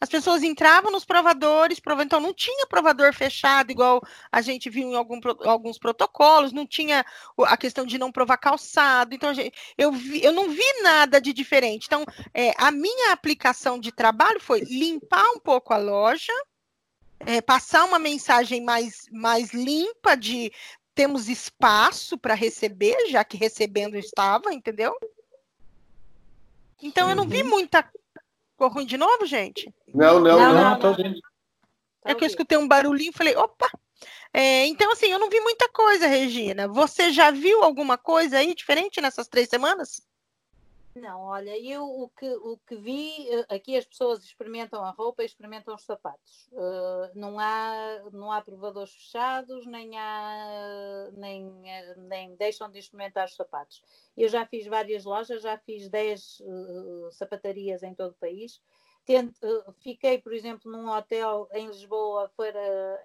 as 0.01 0.07
pessoas 0.07 0.43
entravam 0.43 0.91
nos 0.91 1.03
provadores, 1.03 1.81
então 2.05 2.21
não 2.21 2.33
tinha 2.33 2.65
provador 2.67 3.13
fechado, 3.13 3.69
igual 3.69 4.01
a 4.31 4.41
gente 4.41 4.69
viu 4.69 4.87
em 4.89 4.95
algum, 4.95 5.19
alguns 5.43 5.77
protocolos, 5.77 6.53
não 6.53 6.65
tinha 6.65 7.05
a 7.37 7.57
questão 7.57 7.85
de 7.85 7.97
não 7.97 8.11
provar 8.11 8.37
calçado. 8.37 9.13
Então, 9.13 9.31
eu, 9.77 9.91
vi, 9.91 10.23
eu 10.23 10.31
não 10.31 10.49
vi 10.49 10.63
nada 10.81 11.19
de 11.19 11.33
diferente. 11.33 11.85
Então, 11.85 12.05
é, 12.33 12.53
a 12.57 12.71
minha 12.71 13.11
aplicação 13.11 13.77
de 13.77 13.91
trabalho 13.91 14.39
foi 14.39 14.61
limpar 14.61 15.25
um 15.31 15.39
pouco 15.39 15.73
a 15.73 15.77
loja, 15.77 16.33
é, 17.19 17.41
passar 17.41 17.83
uma 17.83 17.99
mensagem 17.99 18.63
mais, 18.63 19.05
mais 19.11 19.53
limpa 19.53 20.15
de 20.15 20.49
temos 20.95 21.27
espaço 21.27 22.17
para 22.17 22.33
receber, 22.33 23.07
já 23.09 23.23
que 23.25 23.35
recebendo 23.35 23.97
estava, 23.97 24.53
entendeu? 24.53 24.95
Então, 26.81 27.09
eu 27.09 27.15
não 27.15 27.27
vi 27.27 27.41
uhum. 27.41 27.49
muita 27.49 27.83
Ficou 28.60 28.74
ruim 28.74 28.86
de 28.86 28.97
novo, 28.97 29.26
gente? 29.26 29.74
Não, 29.95 30.20
não, 30.20 30.38
não. 30.38 30.53
não, 30.53 30.80
não, 30.80 30.97
não. 30.97 31.14
É 32.03 32.14
que 32.14 32.26
eu 32.26 32.28
escutei 32.28 32.57
um 32.57 32.68
barulhinho 32.68 33.12
e 33.12 33.18
falei, 33.18 33.34
opa! 33.34 33.72
É, 34.34 34.66
então, 34.66 34.91
assim, 34.91 35.05
eu 35.05 35.18
não 35.18 35.30
vi 35.30 35.39
muita 35.39 35.70
coisa, 35.70 36.07
Regina. 36.07 36.68
Você 36.68 37.10
já 37.14 37.32
viu 37.32 37.64
alguma 37.64 37.97
coisa 37.97 38.38
aí 38.38 38.53
diferente 38.53 38.99
nessas 38.99 39.30
três 39.30 39.47
semanas? 39.47 40.01
Não, 40.99 41.21
olha, 41.21 41.57
eu 41.57 41.83
o 41.83 42.09
que, 42.09 42.29
o 42.29 42.57
que 42.57 42.75
vi, 42.75 43.29
eh, 43.29 43.45
aqui 43.49 43.77
as 43.77 43.85
pessoas 43.85 44.23
experimentam 44.23 44.83
a 44.83 44.91
roupa 44.91 45.23
e 45.23 45.25
experimentam 45.25 45.73
os 45.73 45.83
sapatos. 45.83 46.49
Uh, 46.51 47.09
não, 47.15 47.39
há, 47.39 48.03
não 48.11 48.31
há 48.31 48.41
provadores 48.41 48.91
fechados, 48.93 49.65
nem, 49.65 49.97
há, 49.97 51.09
nem, 51.13 51.61
eh, 51.65 51.95
nem 51.95 52.35
deixam 52.35 52.69
de 52.69 52.79
experimentar 52.79 53.27
os 53.27 53.35
sapatos. 53.35 53.81
Eu 54.17 54.27
já 54.27 54.45
fiz 54.45 54.67
várias 54.67 55.05
lojas, 55.05 55.41
já 55.41 55.57
fiz 55.57 55.87
10 55.89 56.41
uh, 56.41 57.11
sapatarias 57.11 57.81
em 57.81 57.95
todo 57.95 58.11
o 58.11 58.19
país. 58.19 58.61
Tento, 59.05 59.37
uh, 59.41 59.71
fiquei, 59.81 60.17
por 60.17 60.33
exemplo, 60.33 60.69
num 60.69 60.89
hotel 60.89 61.47
em 61.53 61.67
Lisboa, 61.67 62.29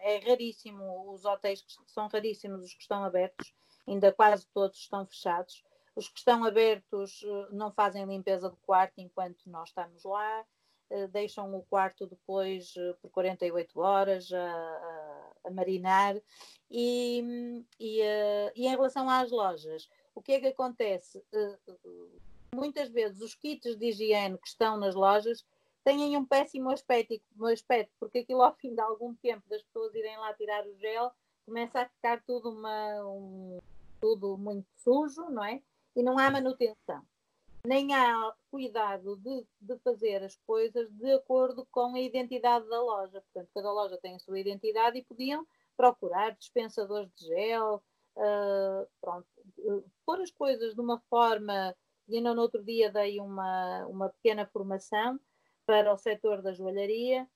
é 0.01 0.19
raríssimo, 0.19 1.13
os 1.13 1.25
hotéis 1.25 1.65
são 1.87 2.09
raríssimos 2.09 2.65
os 2.65 2.75
que 2.75 2.83
estão 2.83 3.05
abertos, 3.05 3.55
ainda 3.87 4.13
quase 4.13 4.47
todos 4.49 4.79
estão 4.79 5.07
fechados 5.07 5.63
os 5.97 6.09
que 6.09 6.19
estão 6.19 6.45
abertos 6.45 7.23
eh, 7.25 7.49
não 7.53 7.73
fazem 7.73 8.05
limpeza 8.05 8.51
do 8.51 8.57
quarto 8.59 8.95
enquanto 8.99 9.49
nós 9.49 9.69
estamos 9.69 10.03
lá, 10.05 10.45
eh, 10.91 11.07
deixam 11.09 11.55
o 11.55 11.63
quarto 11.63 12.07
depois 12.07 12.75
eh, 12.77 12.95
por 13.01 13.11
48 13.11 13.81
horas 13.81 14.33
a, 14.33 14.39
a, 14.39 15.33
a 15.45 15.51
marinar. 15.51 16.17
E, 16.71 17.65
e, 17.79 18.01
e, 18.57 18.67
em 18.67 18.71
relação 18.71 19.09
às 19.09 19.31
lojas, 19.31 19.89
o 20.15 20.21
que 20.21 20.33
é 20.33 20.41
que 20.41 20.49
acontece? 20.49 21.25
Muitas 22.55 22.89
vezes 22.89 23.21
os 23.21 23.35
kits 23.35 23.77
de 23.77 23.87
higiene 23.87 24.39
que 24.39 24.49
estão 24.49 24.77
nas 24.77 24.95
lojas 24.95 25.45
têm 25.85 26.17
um 26.17 26.25
péssimo 26.25 26.71
aspecto, 26.71 27.21
um 27.39 27.47
aspecto, 27.47 27.93
porque 28.01 28.19
aquilo 28.21 28.43
ao 28.43 28.55
fim 28.57 28.75
de 28.75 28.81
algum 28.81 29.15
tempo 29.15 29.49
das 29.49 29.63
pessoas 29.63 29.95
irem 29.95 30.17
lá 30.17 30.33
tirar 30.35 30.67
o 30.67 30.75
gel, 30.79 31.13
começa 31.45 31.83
a 31.83 31.89
ficar 31.89 32.23
tudo, 32.23 32.51
uma, 32.51 33.05
um, 33.05 33.59
tudo 34.01 34.37
muito 34.39 34.67
sujo, 34.77 35.29
não 35.31 35.45
é? 35.45 35.63
E 35.95 36.03
não 36.03 36.19
há 36.19 36.31
manutenção. 36.31 37.03
nem 37.67 37.95
há 37.95 38.35
cuidado 38.51 39.17
de, 39.17 39.47
de, 39.61 39.79
fazer 39.79 40.23
as 40.23 40.37
coisas 40.47 40.91
de 40.91 41.13
acordo 41.13 41.67
com 41.71 41.95
a 41.95 42.01
identidade 42.01 42.69
da 42.69 42.81
loja. 42.83 43.23
Portanto, 43.23 43.51
cada 43.55 43.73
loja 43.73 43.99
tem 43.99 44.17
a 44.17 44.19
sua 44.19 44.39
identidade 44.39 44.99
e 44.99 45.05
podiam 45.05 45.47
procurar 45.77 46.37
dispensadores 46.37 47.11
de 47.17 47.27
gel, 47.27 47.83
uh, 48.17 48.87
pronto, 49.01 49.27
pôr 50.05 50.21
as 50.21 50.31
coisas 50.31 50.75
de 50.75 50.81
uma 50.81 51.01
forma. 51.09 51.75
E 52.07 52.17
ainda 52.17 52.35
no 52.35 52.43
outro 52.43 52.63
dia 52.63 52.91
dei 52.91 53.19
uma, 53.19 53.87
uma 53.87 54.09
pequena 54.11 54.47
formação 54.47 55.19
para 55.67 55.93
o 55.93 55.97
setor 55.97 56.43
da 56.43 56.53
joalharia, 56.53 57.27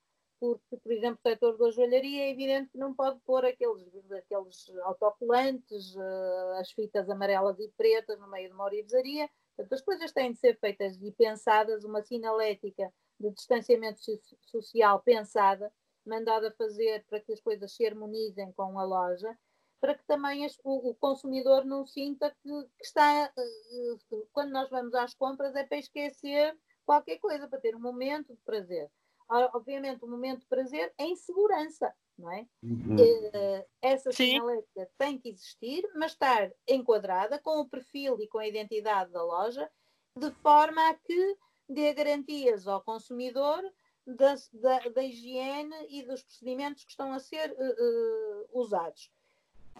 porque, 0.41 0.77
por 0.77 0.93
exemplo, 0.93 1.19
o 1.25 1.29
setor 1.29 1.59
da 1.59 1.71
joalharia 1.71 2.25
é 2.25 2.31
evidente 2.31 2.71
que 2.71 2.79
não 2.79 2.95
pode 2.95 3.19
pôr 3.21 3.45
aqueles, 3.45 3.83
aqueles 4.13 4.71
autocolantes, 4.83 5.95
uh, 5.97 6.53
as 6.59 6.71
fitas 6.71 7.11
amarelas 7.11 7.59
e 7.59 7.69
pretas 7.77 8.19
no 8.19 8.29
meio 8.31 8.49
de 8.49 8.55
uma 8.55 8.65
orivesaria. 8.65 9.29
Portanto, 9.57 9.73
as 9.73 9.83
coisas 9.83 10.13
têm 10.13 10.33
de 10.33 10.39
ser 10.39 10.59
feitas 10.59 11.01
e 11.03 11.11
pensadas, 11.13 11.85
uma 11.85 12.03
sinalética 12.03 12.93
de 13.19 13.31
distanciamento 13.31 14.01
social 14.43 15.01
pensada, 15.01 15.73
mandada 16.07 16.53
fazer 16.53 17.05
para 17.09 17.21
que 17.21 17.33
as 17.33 17.41
coisas 17.41 17.73
se 17.73 17.85
harmonizem 17.85 18.53
com 18.53 18.79
a 18.79 18.85
loja, 18.85 19.37
para 19.81 19.95
que 19.95 20.05
também 20.07 20.45
as, 20.45 20.57
o, 20.63 20.91
o, 20.91 20.95
consumidor 20.95 21.65
não 21.65 21.85
sinta 21.85 22.31
que, 22.43 22.49
que 22.49 22.85
está, 22.85 23.33
uh, 23.37 24.29
quando 24.33 24.51
nós 24.53 24.71
vamos 24.71 24.95
às 24.95 25.15
compras, 25.15 25.55
é 25.57 25.65
para 25.65 25.79
esquecer 25.79 26.57
qualquer 26.87 27.19
coisa, 27.19 27.49
para 27.49 27.61
ter 27.61 27.75
um 27.75 27.81
momento 27.81 28.35
de 28.35 28.41
prazer 28.43 28.89
obviamente, 29.29 30.05
um 30.05 30.09
momento 30.09 30.41
de 30.41 30.47
prazer 30.47 30.93
em 30.99 31.15
segurança, 31.17 31.95
não 32.19 32.31
é? 32.33 32.47
Uhum. 32.63 32.97
Uh, 32.97 33.67
essa 33.81 34.11
sinalética 34.11 34.91
tem 34.97 35.19
que 35.19 35.29
existir, 35.29 35.89
mas 35.95 36.13
estar 36.13 36.51
enquadrada 36.67 37.39
com 37.39 37.61
o 37.61 37.69
perfil 37.69 38.21
e 38.21 38.29
com 38.29 38.39
a 38.39 38.47
identidade 38.47 39.13
da 39.13 39.23
loja, 39.23 39.71
de 40.17 40.31
forma 40.43 40.89
a 40.89 40.95
que 40.95 41.37
dê 41.69 41.93
garantias 41.93 42.67
ao 42.67 42.83
consumidor 42.83 43.63
da, 44.07 44.35
da, 44.55 44.79
da 44.89 45.03
higiene 45.03 45.77
e 45.91 46.03
dos 46.03 46.23
procedimentos 46.23 46.85
que 46.85 46.91
estão 46.91 47.13
a 47.13 47.19
ser 47.19 47.53
uh, 47.53 47.55
uh, 47.55 48.61
usados. 48.61 49.13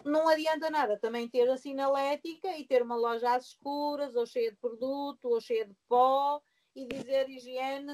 Não 0.05 0.29
adianta 0.29 0.69
nada 0.69 0.97
também 0.97 1.27
ter 1.27 1.49
a 1.49 1.57
sinalética 1.57 2.55
e 2.57 2.65
ter 2.65 2.81
uma 2.81 2.95
loja 2.95 3.35
às 3.35 3.47
escuras, 3.47 4.15
ou 4.15 4.25
cheia 4.25 4.51
de 4.51 4.57
produto, 4.57 5.25
ou 5.25 5.41
cheia 5.41 5.65
de 5.65 5.75
pó, 5.89 6.41
e 6.75 6.85
dizer 6.85 7.29
higiene, 7.29 7.93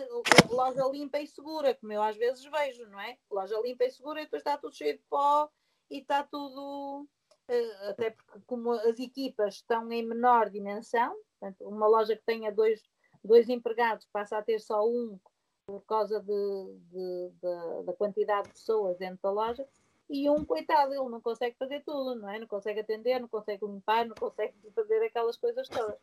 loja 0.49 0.85
limpa 0.91 1.19
e 1.19 1.27
segura, 1.27 1.73
como 1.75 1.93
eu 1.93 2.01
às 2.01 2.15
vezes 2.17 2.43
vejo, 2.43 2.87
não 2.87 2.99
é? 2.99 3.17
Loja 3.31 3.59
limpa 3.61 3.85
e 3.85 3.91
segura 3.91 4.21
e 4.21 4.25
depois 4.25 4.41
está 4.41 4.57
tudo 4.57 4.75
cheio 4.75 4.97
de 4.97 5.03
pó 5.09 5.49
e 5.89 5.99
está 5.99 6.23
tudo. 6.23 7.07
Uh, 7.47 7.89
até 7.89 8.09
porque, 8.09 8.39
como 8.47 8.71
as 8.71 8.99
equipas 8.99 9.55
estão 9.55 9.91
em 9.91 10.05
menor 10.05 10.49
dimensão, 10.49 11.15
portanto, 11.39 11.67
uma 11.67 11.87
loja 11.87 12.15
que 12.15 12.23
tenha 12.25 12.51
dois, 12.51 12.81
dois 13.23 13.49
empregados 13.49 14.07
passa 14.11 14.37
a 14.37 14.41
ter 14.41 14.59
só 14.59 14.83
um 14.83 15.19
por 15.67 15.81
causa 15.85 16.19
de, 16.19 16.79
de, 16.91 17.31
de, 17.41 17.83
da 17.85 17.93
quantidade 17.93 18.47
de 18.47 18.53
pessoas 18.53 18.97
dentro 18.97 19.19
da 19.23 19.31
loja, 19.31 19.67
e 20.09 20.29
um, 20.29 20.45
coitado, 20.45 20.93
ele 20.93 21.09
não 21.09 21.19
consegue 21.19 21.55
fazer 21.57 21.83
tudo, 21.83 22.15
não 22.15 22.29
é? 22.29 22.37
Não 22.37 22.47
consegue 22.47 22.79
atender, 22.79 23.19
não 23.19 23.27
consegue 23.27 23.65
limpar, 23.65 24.05
não 24.05 24.15
consegue 24.15 24.53
fazer 24.75 25.03
aquelas 25.03 25.35
coisas 25.35 25.67
todas. 25.67 25.97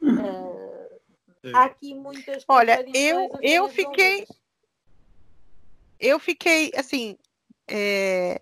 Uh, 0.00 1.00
Há 1.54 1.64
aqui 1.64 1.94
muitas 1.94 2.44
Olha, 2.46 2.84
eu, 2.94 3.30
eu 3.40 3.68
fiquei. 3.68 4.26
Eu 5.98 6.18
fiquei, 6.18 6.70
assim. 6.76 7.16
É... 7.66 8.40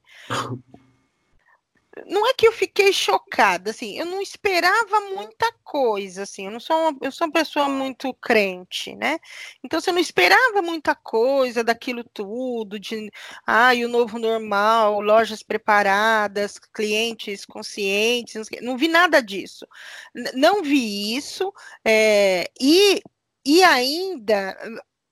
Não 2.06 2.26
é 2.28 2.32
que 2.32 2.46
eu 2.46 2.52
fiquei 2.52 2.92
chocada, 2.92 3.70
assim, 3.70 3.98
eu 3.98 4.06
não 4.06 4.22
esperava 4.22 5.00
muita 5.12 5.52
coisa, 5.68 6.22
assim, 6.22 6.46
eu 6.46 6.50
não 6.50 6.58
sou 6.58 6.74
uma, 6.74 6.98
eu 7.02 7.12
sou 7.12 7.26
uma 7.26 7.32
pessoa 7.32 7.68
muito 7.68 8.14
crente, 8.14 8.96
né? 8.96 9.18
Então, 9.62 9.78
você 9.78 9.92
não 9.92 9.98
esperava 9.98 10.62
muita 10.62 10.94
coisa 10.94 11.62
daquilo 11.62 12.02
tudo, 12.02 12.80
de, 12.80 13.10
ah, 13.46 13.72
o 13.74 13.88
novo 13.88 14.18
normal, 14.18 14.98
lojas 15.02 15.42
preparadas, 15.42 16.58
clientes 16.58 17.44
conscientes, 17.44 18.48
não, 18.62 18.78
vi 18.78 18.88
nada 18.88 19.20
disso. 19.20 19.66
Não 20.32 20.62
vi 20.62 21.14
isso, 21.14 21.52
é, 21.84 22.50
e, 22.58 23.02
e 23.44 23.62
ainda 23.62 24.56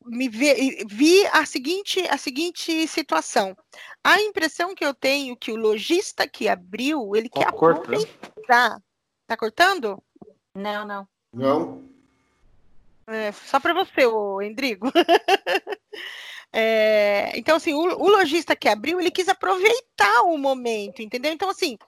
me 0.07 0.28
vi, 0.30 0.84
vi 0.88 1.26
a 1.32 1.44
seguinte 1.44 2.00
a 2.09 2.16
seguinte 2.16 2.88
situação. 2.88 3.54
A 4.02 4.20
impressão 4.22 4.74
que 4.74 4.84
eu 4.84 4.94
tenho 4.94 5.36
que 5.36 5.52
o 5.52 5.57
lojista 5.57 6.26
que 6.26 6.48
abriu, 6.48 7.14
ele 7.14 7.28
quer 7.28 7.48
aproveitar. 7.48 8.80
Tá 9.26 9.36
cortando? 9.36 10.00
Não, 10.57 10.86
não. 10.86 11.09
Não. 11.32 11.84
É, 13.07 13.30
só 13.30 13.61
para 13.61 13.74
você, 13.74 14.07
o 14.07 14.40
Endrigo. 14.40 14.90
é, 16.52 17.30
então, 17.38 17.57
assim, 17.57 17.74
o, 17.74 17.80
o 17.80 18.09
lojista 18.09 18.57
que 18.57 18.68
abriu, 18.68 18.98
ele 18.98 19.11
quis 19.11 19.28
aproveitar 19.28 20.22
o 20.22 20.38
momento, 20.38 21.02
entendeu? 21.02 21.32
Então, 21.32 21.50
assim, 21.50 21.78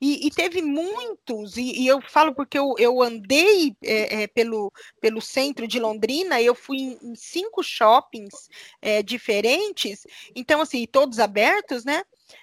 e, 0.00 0.26
e 0.26 0.30
teve 0.30 0.62
muitos, 0.62 1.56
e, 1.56 1.82
e, 1.82 1.86
eu 1.86 2.00
falo 2.02 2.34
porque 2.34 2.58
eu, 2.58 2.74
eu 2.78 3.02
andei 3.02 3.74
é, 3.82 4.22
é, 4.22 4.26
pelo, 4.26 4.72
pelo 5.00 5.20
centro 5.20 5.66
de 5.66 5.80
Londrina, 5.80 6.40
eu 6.40 6.54
fui 6.54 6.76
em, 6.76 6.98
em 7.02 7.14
cinco 7.14 7.62
shoppings 7.62 8.48
é, 8.80 9.02
diferentes, 9.02 10.06
então, 10.34 10.60
assim, 10.60 10.86
todos 10.86 11.18
abertos, 11.18 11.84
né? 11.84 12.02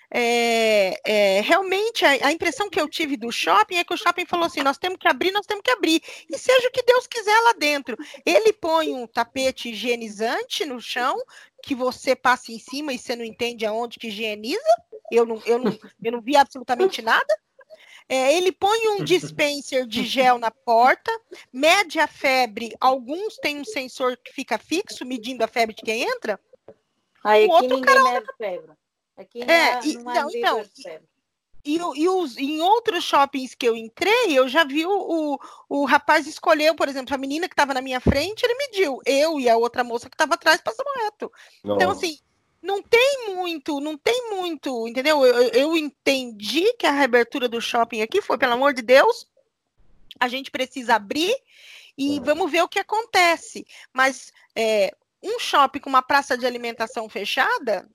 É, 0.09 0.99
é, 1.05 1.41
realmente 1.41 2.05
a, 2.05 2.27
a, 2.27 2.31
impressão 2.31 2.69
que 2.69 2.79
eu 2.79 2.88
tive 2.88 3.17
do 3.17 3.29
shopping 3.29 3.75
é 3.75 3.83
que 3.83 3.93
o 3.93 3.97
shopping 3.97 4.25
falou 4.25 4.45
assim: 4.45 4.61
nós 4.61 4.77
temos 4.77 4.97
que 4.97 5.07
abrir, 5.07 5.31
nós 5.31 5.45
temos 5.45 5.61
que 5.61 5.71
abrir, 5.71 6.01
e 6.29 6.38
seja 6.38 6.67
o 6.67 6.71
que 6.71 6.83
Deus 6.83 7.05
quiser 7.07 7.38
lá 7.41 7.53
dentro. 7.53 7.97
Ele 8.25 8.53
põe 8.53 8.93
um 8.93 9.05
tapete 9.05 9.69
higienizante 9.69 10.65
no 10.65 10.79
chão, 10.79 11.21
que 11.61 11.75
você 11.75 12.15
passa 12.15 12.51
em 12.51 12.59
cima 12.59 12.93
e 12.93 12.97
você 12.97 13.15
não 13.15 13.25
entende 13.25 13.65
aonde 13.65 13.99
que 13.99 14.07
higieniza. 14.07 14.61
Eu 15.11 15.25
não, 15.25 15.41
eu 15.45 15.59
não, 15.59 15.77
eu 16.03 16.11
não 16.11 16.21
vi 16.21 16.38
absolutamente 16.38 17.01
nada. 17.01 17.38
É, 18.09 18.33
ele 18.38 18.53
põe 18.53 18.88
um 18.88 19.03
dispenser 19.03 19.85
de 19.85 20.05
gel 20.05 20.38
na 20.39 20.49
porta, 20.49 21.11
mede 21.51 21.99
a 21.99 22.07
febre. 22.07 22.73
Alguns 22.79 23.35
têm 23.35 23.59
um 23.59 23.65
sensor 23.65 24.15
que 24.17 24.31
fica 24.31 24.57
fixo, 24.57 25.05
medindo 25.05 25.43
a 25.43 25.47
febre 25.47 25.75
de 25.75 25.81
quem 25.81 26.03
entra. 26.03 26.39
Aí 27.21 27.45
o 27.45 27.51
outro 27.51 27.81
cara... 27.81 28.23
febre. 28.38 28.71
Aqui 29.18 29.39
não, 29.39 29.53
é, 29.53 29.80
e, 29.84 29.97
não, 29.97 30.03
não 30.03 30.30
então, 30.30 30.63
e, 31.65 31.76
e, 31.76 32.07
os, 32.07 32.38
em 32.38 32.61
outros 32.61 33.03
shoppings 33.03 33.53
que 33.53 33.68
eu 33.68 33.76
entrei, 33.76 34.38
eu 34.38 34.47
já 34.47 34.63
vi 34.63 34.86
o, 34.86 34.91
o, 34.91 35.39
o 35.68 35.86
rapaz 35.86 36.26
escolheu, 36.26 36.74
por 36.76 36.88
exemplo, 36.88 37.13
a 37.13 37.18
menina 37.18 37.47
que 37.47 37.53
estava 37.53 37.74
na 37.74 37.82
minha 37.82 37.99
frente, 37.99 38.43
ele 38.43 38.55
mediu. 38.55 39.01
Eu 39.05 39.39
e 39.39 39.49
a 39.49 39.57
outra 39.57 39.84
moça 39.84 40.09
que 40.09 40.15
estava 40.15 40.36
atrás 40.36 40.61
passamos 40.61 40.93
reto. 41.03 41.30
Então, 41.65 41.91
assim, 41.91 42.20
não 42.61 42.82
tem 42.82 43.36
muito, 43.36 43.82
não 43.82 43.97
tem 43.97 44.30
muito, 44.30 44.88
entendeu? 44.88 45.26
Eu, 45.26 45.49
eu 45.49 45.76
entendi 45.76 46.74
que 46.74 46.86
a 46.86 46.91
reabertura 46.91 47.49
do 47.49 47.59
shopping 47.59 48.01
aqui 48.01 48.22
foi, 48.22 48.38
pelo 48.38 48.53
amor 48.53 48.74
de 48.74 48.82
Deus, 48.82 49.28
a 50.20 50.30
gente 50.30 50.49
precisa 50.49 50.95
abrir 50.95 51.36
e 51.97 52.20
vamos 52.22 52.49
ver 52.49 52.61
o 52.61 52.70
que 52.70 52.80
acontece. 52.80 53.65
Mas 53.91 54.32
é, 54.55 54.95
um 55.22 55.38
shopping 55.38 55.80
com 55.80 55.89
uma 55.89 56.01
praça 56.01 56.38
de 56.38 56.45
alimentação 56.45 57.09
fechada, 57.09 57.89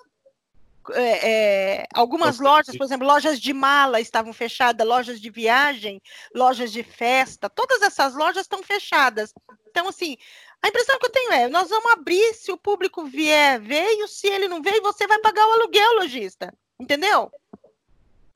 é, 0.91 1.30
é, 1.30 1.87
algumas 1.95 2.39
lojas, 2.41 2.76
por 2.76 2.85
exemplo, 2.85 3.07
lojas 3.07 3.39
de 3.39 3.53
mala 3.53 4.01
estavam 4.01 4.33
fechadas, 4.33 4.87
lojas 4.87 5.20
de 5.20 5.30
viagem, 5.30 6.01
lojas 6.35 6.72
de 6.72 6.83
festa, 6.83 7.49
todas 7.49 7.83
essas 7.83 8.14
lojas 8.14 8.43
estão 8.43 8.62
fechadas. 8.62 9.33
Então, 9.68 9.89
assim, 9.89 10.16
a 10.62 10.68
impressão 10.68 10.99
que 10.99 11.07
eu 11.07 11.11
tenho 11.11 11.33
é, 11.33 11.49
nós 11.49 11.68
vamos 11.70 11.93
abrir 11.93 12.35
se 12.35 12.53
o 12.53 12.59
público 12.59 13.05
vier, 13.05 13.61
veio, 13.61 14.09
se 14.09 14.26
ele 14.26 14.49
não 14.49 14.62
veio, 14.62 14.83
você 14.83 15.07
vai 15.07 15.18
pagar 15.18 15.47
o 15.47 15.53
aluguel, 15.53 15.95
lojista. 15.95 16.53
Entendeu? 16.78 17.30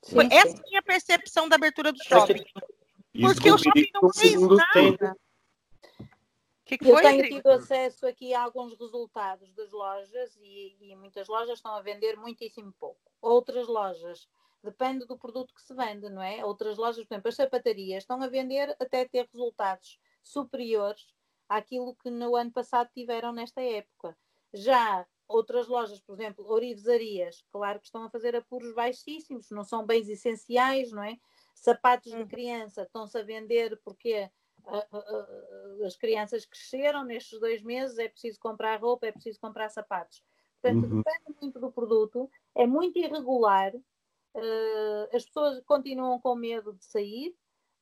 Sim, 0.03 0.27
Essa 0.31 0.55
é 0.55 0.59
a 0.59 0.69
minha 0.69 0.81
percepção 0.81 1.49
da 1.49 1.55
abertura 1.55 1.91
do 1.91 2.03
shopping. 2.03 2.43
Porque 3.19 3.51
o 3.51 3.57
shopping 3.57 3.89
não 3.93 4.13
fez 4.13 4.39
nada. 4.41 5.15
Que 6.67 6.77
que 6.77 6.89
eu 6.89 6.97
tenho 6.97 7.23
tido 7.23 7.47
acesso 7.47 8.05
aqui 8.05 8.33
a 8.33 8.41
alguns 8.43 8.77
resultados 8.77 9.53
das 9.53 9.71
lojas 9.71 10.35
e, 10.41 10.75
e, 10.81 10.95
muitas 10.97 11.27
lojas 11.27 11.59
estão 11.59 11.73
a 11.73 11.81
vender 11.81 12.17
muitíssimo 12.17 12.73
pouco. 12.77 12.99
Outras 13.21 13.67
lojas, 13.67 14.27
depende 14.61 15.05
do 15.05 15.17
produto 15.17 15.53
que 15.53 15.61
se 15.61 15.73
vende, 15.73 16.09
não 16.09 16.21
é? 16.21 16.43
Outras 16.43 16.77
lojas, 16.77 17.05
por 17.05 17.13
exemplo, 17.13 17.29
as 17.29 17.35
sapatarias 17.35 18.03
estão 18.03 18.21
a 18.21 18.27
vender 18.27 18.75
até 18.79 19.05
ter 19.05 19.29
resultados 19.31 19.97
superiores 20.21 21.15
àquilo 21.47 21.95
que 21.95 22.09
no 22.09 22.35
ano 22.35 22.51
passado 22.51 22.89
tiveram 22.93 23.31
nesta 23.31 23.61
época. 23.61 24.17
Já 24.53 25.07
outras 25.27 25.67
lojas, 25.67 26.01
por 26.01 26.13
exemplo, 26.13 26.49
orivesarias, 26.49 27.45
claro 27.49 27.79
que 27.79 27.85
estão 27.85 28.03
a 28.03 28.09
fazer 28.09 28.35
apuros 28.35 28.73
baixíssimos, 28.73 29.49
não 29.51 29.63
são 29.63 29.85
bens 29.85 30.09
essenciais, 30.09 30.91
não 30.91 31.03
é? 31.03 31.17
Sapatos 31.55 32.11
de 32.11 32.21
hum. 32.21 32.27
criança 32.27 32.83
estão-se 32.83 33.17
a 33.17 33.23
vender 33.23 33.79
porque 33.83 34.29
as 35.85 35.95
crianças 35.95 36.45
cresceram 36.45 37.03
nestes 37.03 37.39
dois 37.39 37.61
meses, 37.63 37.97
é 37.97 38.09
preciso 38.09 38.39
comprar 38.39 38.79
roupa, 38.79 39.07
é 39.07 39.11
preciso 39.11 39.39
comprar 39.39 39.69
sapatos. 39.69 40.23
Portanto, 40.61 40.83
uhum. 40.85 40.97
depende 40.97 41.41
muito 41.41 41.59
do 41.59 41.71
produto, 41.71 42.29
é 42.55 42.65
muito 42.65 42.97
irregular, 42.97 43.73
uh, 43.75 45.15
as 45.15 45.25
pessoas 45.25 45.61
continuam 45.65 46.19
com 46.19 46.35
medo 46.35 46.73
de 46.73 46.83
sair, 46.83 47.29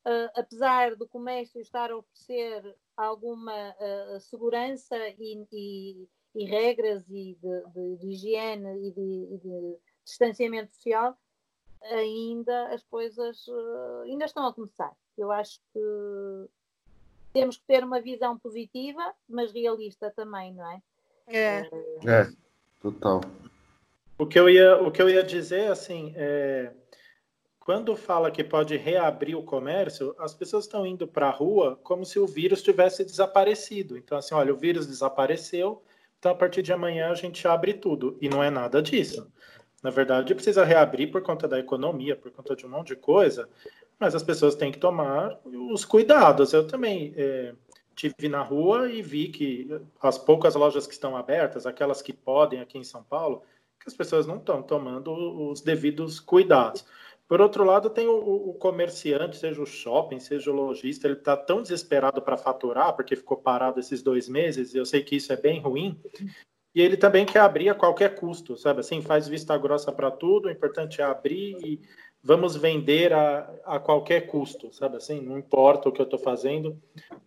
uh, 0.06 0.30
apesar 0.34 0.94
do 0.94 1.08
comércio 1.08 1.60
estar 1.60 1.90
a 1.90 1.96
oferecer 1.96 2.76
alguma 2.96 3.70
uh, 3.70 4.20
segurança 4.20 4.96
e, 5.18 5.46
e, 5.52 6.08
e, 6.34 6.44
regras 6.44 7.04
e 7.08 7.34
de, 7.40 7.64
de, 7.72 7.96
de 7.96 8.08
higiene 8.08 8.88
e 8.88 8.92
de, 8.92 9.38
de, 9.38 9.78
distanciamento 10.04 10.72
social, 10.74 11.18
ainda 11.82 12.68
as 12.68 12.84
coisas 12.84 13.44
ainda 14.04 14.24
estão 14.24 14.46
a 14.46 14.54
começar. 14.54 14.96
Eu 15.18 15.32
acho 15.32 15.60
que 15.72 15.80
temos 17.36 17.58
que 17.58 17.64
ter 17.66 17.84
uma 17.84 18.00
visão 18.00 18.38
positiva, 18.38 19.12
mas 19.28 19.52
realista 19.52 20.10
também, 20.10 20.54
não 20.54 20.70
é? 20.70 20.80
É, 21.26 21.70
é 22.06 22.28
total. 22.80 23.20
O 24.18 24.26
que 24.26 24.40
eu 24.40 24.48
ia, 24.48 24.80
o 24.80 24.90
que 24.90 25.02
eu 25.02 25.10
ia 25.10 25.22
dizer, 25.22 25.70
assim, 25.70 26.14
é, 26.16 26.72
quando 27.60 27.94
fala 27.94 28.30
que 28.30 28.42
pode 28.42 28.78
reabrir 28.78 29.36
o 29.36 29.42
comércio, 29.42 30.16
as 30.18 30.32
pessoas 30.32 30.64
estão 30.64 30.86
indo 30.86 31.06
para 31.06 31.28
a 31.28 31.30
rua 31.30 31.78
como 31.82 32.06
se 32.06 32.18
o 32.18 32.26
vírus 32.26 32.62
tivesse 32.62 33.04
desaparecido. 33.04 33.98
Então, 33.98 34.16
assim, 34.16 34.34
olha, 34.34 34.54
o 34.54 34.56
vírus 34.56 34.86
desapareceu, 34.86 35.82
então 36.18 36.32
a 36.32 36.34
partir 36.34 36.62
de 36.62 36.72
amanhã 36.72 37.10
a 37.10 37.14
gente 37.14 37.46
abre 37.46 37.74
tudo. 37.74 38.16
E 38.18 38.30
não 38.30 38.42
é 38.42 38.48
nada 38.48 38.82
disso. 38.82 39.30
Na 39.82 39.90
verdade, 39.90 40.34
precisa 40.34 40.64
reabrir 40.64 41.10
por 41.10 41.20
conta 41.22 41.46
da 41.46 41.58
economia, 41.58 42.16
por 42.16 42.30
conta 42.30 42.56
de 42.56 42.64
um 42.64 42.70
monte 42.70 42.88
de 42.88 42.96
coisa, 42.96 43.46
mas 43.98 44.14
as 44.14 44.22
pessoas 44.22 44.54
têm 44.54 44.72
que 44.72 44.78
tomar 44.78 45.38
os 45.44 45.84
cuidados. 45.84 46.52
Eu 46.52 46.66
também 46.66 47.14
é, 47.16 47.54
tive 47.94 48.28
na 48.28 48.42
rua 48.42 48.90
e 48.90 49.00
vi 49.02 49.28
que 49.28 49.68
as 50.00 50.18
poucas 50.18 50.54
lojas 50.54 50.86
que 50.86 50.92
estão 50.92 51.16
abertas, 51.16 51.66
aquelas 51.66 52.02
que 52.02 52.12
podem 52.12 52.60
aqui 52.60 52.78
em 52.78 52.84
São 52.84 53.02
Paulo, 53.02 53.42
que 53.80 53.88
as 53.88 53.94
pessoas 53.94 54.26
não 54.26 54.36
estão 54.36 54.62
tomando 54.62 55.12
os 55.50 55.60
devidos 55.60 56.20
cuidados. 56.20 56.84
Por 57.28 57.40
outro 57.40 57.64
lado, 57.64 57.90
tem 57.90 58.06
o, 58.06 58.50
o 58.50 58.54
comerciante, 58.54 59.36
seja 59.36 59.60
o 59.60 59.66
shopping, 59.66 60.20
seja 60.20 60.50
o 60.50 60.54
lojista, 60.54 61.08
ele 61.08 61.14
está 61.14 61.36
tão 61.36 61.60
desesperado 61.60 62.22
para 62.22 62.36
faturar, 62.36 62.94
porque 62.94 63.16
ficou 63.16 63.36
parado 63.36 63.80
esses 63.80 64.00
dois 64.00 64.28
meses, 64.28 64.74
eu 64.74 64.86
sei 64.86 65.02
que 65.02 65.16
isso 65.16 65.32
é 65.32 65.36
bem 65.36 65.60
ruim, 65.60 66.00
e 66.72 66.80
ele 66.80 66.96
também 66.96 67.26
quer 67.26 67.40
abrir 67.40 67.68
a 67.68 67.74
qualquer 67.74 68.14
custo, 68.14 68.56
sabe? 68.56 68.80
Assim, 68.80 69.02
faz 69.02 69.26
vista 69.26 69.56
grossa 69.58 69.90
para 69.90 70.10
tudo, 70.10 70.46
o 70.46 70.50
importante 70.50 71.00
é 71.00 71.04
abrir 71.04 71.56
e 71.64 71.80
vamos 72.26 72.56
vender 72.56 73.12
a, 73.12 73.48
a 73.64 73.78
qualquer 73.78 74.26
custo, 74.26 74.72
sabe 74.72 74.96
assim? 74.96 75.20
Não 75.20 75.38
importa 75.38 75.88
o 75.88 75.92
que 75.92 76.00
eu 76.00 76.04
estou 76.04 76.18
fazendo, 76.18 76.76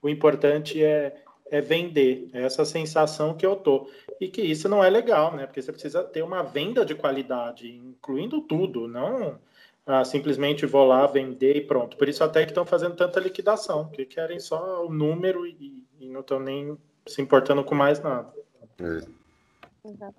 o 0.02 0.10
importante 0.10 0.84
é, 0.84 1.16
é 1.50 1.62
vender. 1.62 2.30
É 2.34 2.44
essa 2.44 2.66
sensação 2.66 3.34
que 3.34 3.46
eu 3.46 3.56
tô. 3.56 3.90
E 4.20 4.28
que 4.28 4.42
isso 4.42 4.68
não 4.68 4.84
é 4.84 4.90
legal, 4.90 5.34
né? 5.34 5.46
Porque 5.46 5.62
você 5.62 5.72
precisa 5.72 6.04
ter 6.04 6.22
uma 6.22 6.44
venda 6.44 6.86
de 6.86 6.94
qualidade, 6.94 7.74
incluindo 7.74 8.42
tudo, 8.42 8.90
não 8.90 9.40
ah, 9.86 10.04
simplesmente 10.04 10.66
vou 10.66 10.86
lá 10.86 11.08
vender 11.08 11.56
e 11.56 11.62
pronto. 11.62 11.96
Por 11.96 12.10
isso 12.10 12.22
até 12.22 12.44
que 12.44 12.52
estão 12.52 12.66
fazendo 12.66 12.96
tanta 12.96 13.22
liquidação, 13.22 13.90
que 13.90 14.06
querem 14.06 14.40
só 14.40 14.86
o 14.86 14.94
número 14.94 15.48
e, 15.48 15.88
e 15.98 16.10
não 16.10 16.20
estão 16.20 16.42
nem 16.42 16.78
se 17.08 17.22
importando 17.22 17.64
com 17.64 17.74
mais 17.74 18.02
nada. 18.02 18.32
É. 18.80 19.19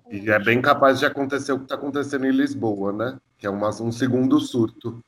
E 0.09 0.29
é 0.29 0.39
bem 0.39 0.61
capaz 0.61 0.99
de 0.99 1.05
acontecer 1.05 1.51
o 1.51 1.57
que 1.57 1.63
está 1.63 1.75
acontecendo 1.75 2.25
em 2.25 2.31
Lisboa, 2.31 2.91
né? 2.91 3.19
Que 3.37 3.45
é 3.45 3.49
uma, 3.49 3.69
um 3.69 3.91
segundo 3.91 4.39
surto. 4.39 5.03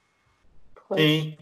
Sim. 0.96 1.38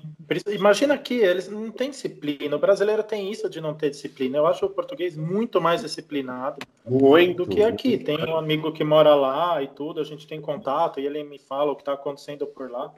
Imagina 0.47 0.93
aqui, 0.93 1.15
eles 1.15 1.49
não 1.49 1.71
têm 1.71 1.89
disciplina. 1.89 2.55
O 2.55 2.59
brasileiro 2.59 3.03
tem 3.03 3.29
isso 3.29 3.49
de 3.49 3.59
não 3.59 3.73
ter 3.73 3.89
disciplina. 3.89 4.37
Eu 4.37 4.47
acho 4.47 4.65
o 4.65 4.69
português 4.69 5.17
muito 5.17 5.59
mais 5.59 5.81
disciplinado 5.81 6.57
muito. 6.85 7.43
do 7.43 7.49
que 7.49 7.61
aqui. 7.61 7.97
Tem 7.97 8.17
um 8.23 8.37
amigo 8.37 8.71
que 8.71 8.83
mora 8.83 9.13
lá 9.13 9.61
e 9.61 9.67
tudo, 9.67 9.99
a 9.99 10.03
gente 10.03 10.27
tem 10.27 10.39
contato 10.39 10.99
e 10.99 11.05
ele 11.05 11.23
me 11.23 11.37
fala 11.37 11.71
o 11.71 11.75
que 11.75 11.81
está 11.81 11.93
acontecendo 11.93 12.47
por 12.47 12.69
lá. 12.71 12.93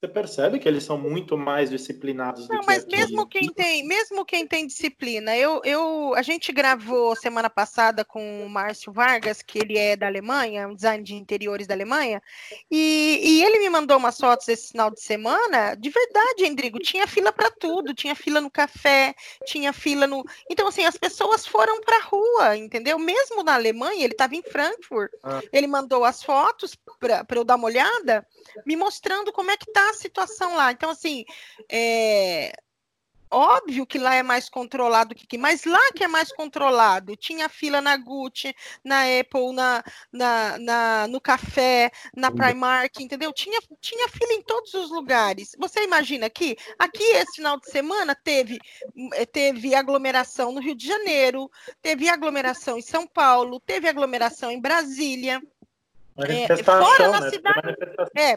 Você 0.00 0.06
percebe 0.06 0.60
que 0.60 0.68
eles 0.68 0.84
são 0.84 0.96
muito 0.96 1.36
mais 1.36 1.70
disciplinados 1.70 2.48
Não, 2.48 2.58
do 2.58 2.60
que 2.60 2.66
mas 2.66 2.84
aqui. 2.84 2.96
mesmo 2.96 3.26
quem 3.26 3.52
tem, 3.52 3.84
mesmo 3.84 4.24
quem 4.24 4.46
tem 4.46 4.64
disciplina, 4.64 5.36
eu, 5.36 5.60
eu, 5.64 6.14
a 6.14 6.22
gente 6.22 6.52
gravou 6.52 7.16
semana 7.16 7.50
passada 7.50 8.04
com 8.04 8.46
o 8.46 8.48
Márcio 8.48 8.92
Vargas, 8.92 9.42
que 9.42 9.58
ele 9.58 9.76
é 9.76 9.96
da 9.96 10.06
Alemanha, 10.06 10.68
um 10.68 10.74
design 10.76 11.02
de 11.02 11.16
interiores 11.16 11.66
da 11.66 11.74
Alemanha, 11.74 12.22
e, 12.70 13.18
e 13.24 13.44
ele 13.44 13.58
me 13.58 13.68
mandou 13.68 13.96
umas 13.96 14.16
fotos 14.16 14.46
esse 14.46 14.68
final 14.68 14.88
de 14.88 15.00
semana. 15.00 15.74
De 15.74 15.90
verdade, 15.90 16.46
Endrigo, 16.46 16.78
tinha 16.78 17.08
fila 17.08 17.32
para 17.32 17.50
tudo, 17.50 17.92
tinha 17.92 18.14
fila 18.14 18.40
no 18.40 18.52
café, 18.52 19.16
tinha 19.46 19.72
fila 19.72 20.06
no. 20.06 20.24
Então, 20.48 20.68
assim, 20.68 20.84
as 20.84 20.96
pessoas 20.96 21.44
foram 21.44 21.80
para 21.80 21.96
a 21.96 22.02
rua, 22.02 22.56
entendeu? 22.56 23.00
Mesmo 23.00 23.42
na 23.42 23.54
Alemanha, 23.54 24.04
ele 24.04 24.14
estava 24.14 24.36
em 24.36 24.42
Frankfurt, 24.44 25.10
ah. 25.24 25.40
ele 25.52 25.66
mandou 25.66 26.04
as 26.04 26.22
fotos 26.22 26.76
para 27.00 27.26
eu 27.32 27.42
dar 27.42 27.56
uma 27.56 27.66
olhada, 27.66 28.24
me 28.64 28.76
mostrando 28.76 29.32
como 29.32 29.50
é 29.50 29.56
que 29.56 29.66
tá 29.72 29.87
a 29.90 29.94
situação 29.94 30.54
lá. 30.54 30.72
Então, 30.72 30.90
assim, 30.90 31.24
é 31.70 32.52
óbvio 33.30 33.86
que 33.86 33.98
lá 33.98 34.14
é 34.14 34.22
mais 34.22 34.48
controlado 34.48 35.14
que 35.14 35.24
aqui, 35.24 35.38
mas 35.38 35.64
lá 35.64 35.92
que 35.94 36.04
é 36.04 36.08
mais 36.08 36.32
controlado. 36.32 37.16
Tinha 37.16 37.48
fila 37.48 37.80
na 37.80 37.96
Gucci, 37.96 38.54
na 38.84 39.02
Apple, 39.02 39.52
na, 39.52 39.84
na, 40.12 40.58
na, 40.58 41.06
no 41.08 41.20
café, 41.20 41.90
na 42.16 42.30
Primark, 42.30 43.02
entendeu? 43.02 43.32
Tinha, 43.32 43.60
tinha 43.80 44.08
fila 44.08 44.32
em 44.32 44.42
todos 44.42 44.72
os 44.74 44.90
lugares. 44.90 45.54
Você 45.58 45.84
imagina 45.84 46.26
aqui? 46.26 46.56
Aqui, 46.78 47.02
esse 47.02 47.36
final 47.36 47.58
de 47.58 47.70
semana, 47.70 48.14
teve, 48.14 48.58
eh, 49.14 49.26
teve 49.26 49.74
aglomeração 49.74 50.52
no 50.52 50.60
Rio 50.60 50.74
de 50.74 50.86
Janeiro, 50.86 51.50
teve 51.82 52.08
aglomeração 52.08 52.78
em 52.78 52.82
São 52.82 53.06
Paulo, 53.06 53.60
teve 53.60 53.88
aglomeração 53.88 54.50
em 54.50 54.60
Brasília. 54.60 55.40
É, 56.18 56.64
fora 56.64 57.08
na 57.10 57.20
né? 57.20 57.30
cidade. 57.30 57.76
É, 58.16 58.36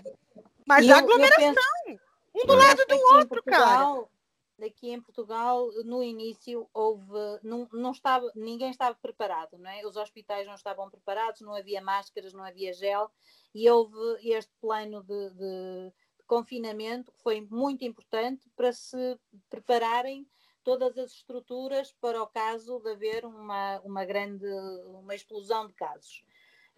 mas 0.67 0.89
a 0.89 0.97
aglomeração, 0.97 1.53
penso, 1.85 2.01
um 2.35 2.45
do 2.45 2.55
lado 2.55 2.85
do 2.87 2.95
outro, 3.13 3.27
Portugal, 3.27 3.95
cara. 4.05 4.67
Aqui 4.67 4.91
em 4.91 5.01
Portugal, 5.01 5.71
no 5.83 6.03
início, 6.03 6.69
houve, 6.71 7.17
não, 7.41 7.67
não 7.73 7.91
estava, 7.91 8.31
ninguém 8.35 8.69
estava 8.69 8.95
preparado, 8.95 9.57
não 9.57 9.69
é? 9.69 9.85
Os 9.85 9.97
hospitais 9.97 10.45
não 10.45 10.53
estavam 10.53 10.89
preparados, 10.89 11.41
não 11.41 11.55
havia 11.55 11.81
máscaras, 11.81 12.31
não 12.31 12.43
havia 12.43 12.71
gel, 12.71 13.11
e 13.55 13.67
houve 13.69 13.97
este 14.23 14.53
plano 14.61 15.03
de, 15.03 15.29
de, 15.31 15.93
de 16.19 16.23
confinamento 16.27 17.11
que 17.11 17.21
foi 17.23 17.41
muito 17.41 17.83
importante 17.83 18.47
para 18.55 18.71
se 18.71 19.19
prepararem 19.49 20.27
todas 20.63 20.97
as 20.97 21.11
estruturas 21.11 21.91
para 21.99 22.21
o 22.21 22.27
caso 22.27 22.79
de 22.79 22.91
haver 22.91 23.25
uma, 23.25 23.79
uma 23.79 24.05
grande 24.05 24.45
uma 24.85 25.15
explosão 25.15 25.67
de 25.67 25.73
casos. 25.73 26.23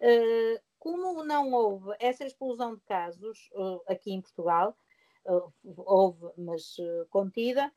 Uh, 0.00 0.60
como 0.84 1.24
não 1.24 1.50
houve 1.50 1.96
essa 1.98 2.26
explosão 2.26 2.74
de 2.74 2.82
casos 2.82 3.48
uh, 3.54 3.80
aqui 3.88 4.12
em 4.12 4.20
Portugal, 4.20 4.76
uh, 5.24 5.50
houve, 5.78 6.26
mas 6.36 6.76
uh, 6.78 7.06
contida, 7.08 7.72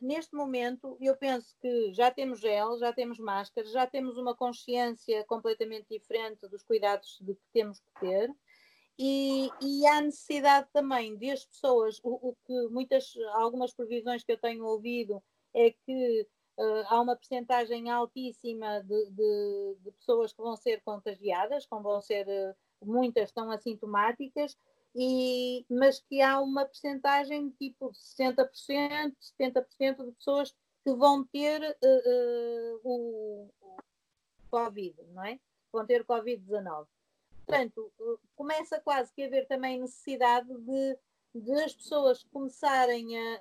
neste 0.00 0.34
momento 0.34 0.96
eu 1.00 1.14
penso 1.16 1.54
que 1.60 1.92
já 1.92 2.10
temos 2.10 2.40
gel, 2.40 2.78
já 2.78 2.94
temos 2.94 3.18
máscaras, 3.18 3.70
já 3.72 3.86
temos 3.86 4.16
uma 4.16 4.34
consciência 4.34 5.22
completamente 5.24 5.86
diferente 5.90 6.48
dos 6.48 6.62
cuidados 6.62 7.18
de 7.20 7.34
que 7.34 7.42
temos 7.52 7.78
que 7.78 8.00
ter. 8.00 8.34
E, 8.98 9.50
e 9.60 9.86
há 9.86 10.00
necessidade 10.00 10.66
também 10.72 11.14
de 11.16 11.30
as 11.30 11.44
pessoas, 11.44 12.00
o, 12.02 12.30
o 12.30 12.36
que 12.46 12.68
muitas, 12.68 13.12
algumas 13.34 13.74
previsões 13.74 14.24
que 14.24 14.32
eu 14.32 14.38
tenho 14.38 14.64
ouvido 14.64 15.22
é 15.52 15.72
que 15.72 16.26
Uh, 16.60 16.84
há 16.88 17.00
uma 17.00 17.16
percentagem 17.16 17.88
altíssima 17.88 18.82
de, 18.82 19.10
de, 19.12 19.76
de, 19.82 19.90
pessoas 19.92 20.30
que 20.30 20.42
vão 20.42 20.54
ser 20.56 20.82
contagiadas, 20.82 21.64
como 21.64 21.84
vão 21.84 22.02
ser 22.02 22.28
uh, 22.28 22.54
muitas 22.84 23.30
estão 23.30 23.50
assintomáticas, 23.50 24.58
e, 24.94 25.64
mas 25.70 26.00
que 26.00 26.20
há 26.20 26.38
uma 26.38 26.66
percentagem 26.66 27.48
tipo 27.58 27.90
60%, 27.92 29.14
70% 29.40 30.04
de 30.04 30.12
pessoas 30.12 30.54
que 30.84 30.92
vão 30.92 31.24
ter 31.24 31.62
uh, 31.62 32.80
o, 32.84 33.48
o 33.62 33.76
Covid, 34.50 34.94
não 35.14 35.24
é? 35.24 35.40
Vão 35.72 35.86
ter 35.86 36.04
Covid-19. 36.04 36.86
Portanto, 37.46 37.90
começa 38.36 38.78
quase 38.80 39.10
que 39.14 39.22
a 39.22 39.26
haver 39.26 39.46
também 39.46 39.80
necessidade 39.80 40.46
de 40.46 40.98
de 41.34 41.52
as 41.62 41.74
pessoas 41.74 42.24
começarem 42.32 43.16
a, 43.16 43.40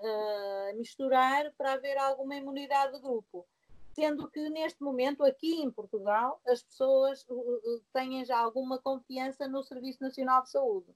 a, 0.70 0.74
misturar 0.76 1.52
para 1.58 1.74
haver 1.74 1.98
alguma 1.98 2.36
imunidade 2.36 2.94
de 2.94 3.02
grupo. 3.02 3.48
Sendo 3.94 4.30
que 4.30 4.50
neste 4.50 4.82
momento, 4.82 5.24
aqui 5.24 5.62
em 5.62 5.72
Portugal, 5.72 6.40
as 6.48 6.62
pessoas 6.62 7.26
uh, 7.28 7.34
uh, 7.34 7.84
têm 7.92 8.24
já 8.24 8.38
alguma 8.40 8.80
confiança 8.80 9.48
no 9.48 9.64
Serviço 9.64 10.02
Nacional 10.02 10.44
de 10.44 10.52
Saúde, 10.52 10.96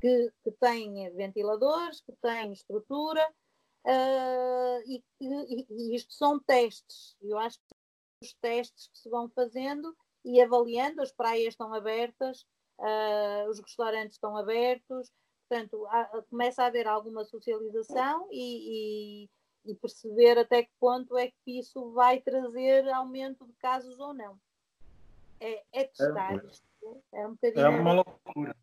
que, 0.00 0.32
que 0.42 0.50
tem 0.52 1.14
ventiladores, 1.14 2.00
que 2.00 2.12
tem 2.12 2.52
estrutura, 2.52 3.24
uh, 3.84 4.82
e, 4.86 5.04
e, 5.20 5.66
e 5.68 5.94
isto 5.94 6.12
são 6.14 6.40
testes. 6.40 7.16
Eu 7.20 7.38
acho 7.38 7.58
que 7.58 7.74
os 8.24 8.34
testes 8.34 8.88
que 8.88 8.98
se 8.98 9.08
vão 9.08 9.28
fazendo 9.28 9.94
e 10.24 10.40
avaliando, 10.40 11.02
as 11.02 11.12
praias 11.12 11.54
estão 11.54 11.72
abertas, 11.72 12.46
uh, 12.78 13.48
os 13.48 13.60
restaurantes 13.60 14.16
estão 14.16 14.36
abertos, 14.36 15.10
Portanto, 15.50 15.84
há, 15.88 16.22
começa 16.30 16.62
a 16.62 16.66
haver 16.66 16.86
alguma 16.86 17.24
socialização 17.24 18.28
e, 18.30 19.24
e, 19.64 19.70
e, 19.72 19.74
perceber 19.74 20.38
até 20.38 20.62
que 20.62 20.70
ponto 20.78 21.18
é 21.18 21.26
que 21.26 21.58
isso 21.58 21.90
vai 21.90 22.20
trazer 22.20 22.88
aumento 22.88 23.44
de 23.44 23.52
casos 23.54 23.98
ou 23.98 24.14
não. 24.14 24.38
É, 25.40 25.60
é 25.72 25.84
testar 25.84 26.34
é, 26.34 26.46
isto. 26.46 27.02
É 27.12 27.26
um 27.26 27.32
bocadinho. 27.32 27.66
É 27.66 27.68
uma 27.68 27.92
loucura. 27.94 28.56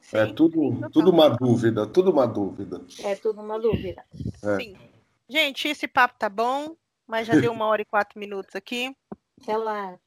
Sim. 0.00 0.16
É 0.16 0.32
tudo, 0.32 0.90
tudo 0.90 1.12
uma 1.12 1.28
dúvida, 1.28 1.86
tudo 1.86 2.10
uma 2.10 2.26
dúvida. 2.26 2.84
É 3.04 3.14
tudo 3.14 3.40
uma 3.40 3.60
dúvida. 3.60 4.04
É. 4.42 4.56
Sim. 4.56 4.76
Gente, 5.28 5.68
esse 5.68 5.86
papo 5.86 6.18
tá 6.18 6.28
bom, 6.28 6.76
mas 7.06 7.28
já 7.28 7.36
deu 7.36 7.52
uma 7.52 7.66
hora 7.66 7.82
e 7.82 7.84
quatro 7.84 8.18
minutos 8.18 8.56
aqui. 8.56 8.96
Relaxa. 9.46 10.01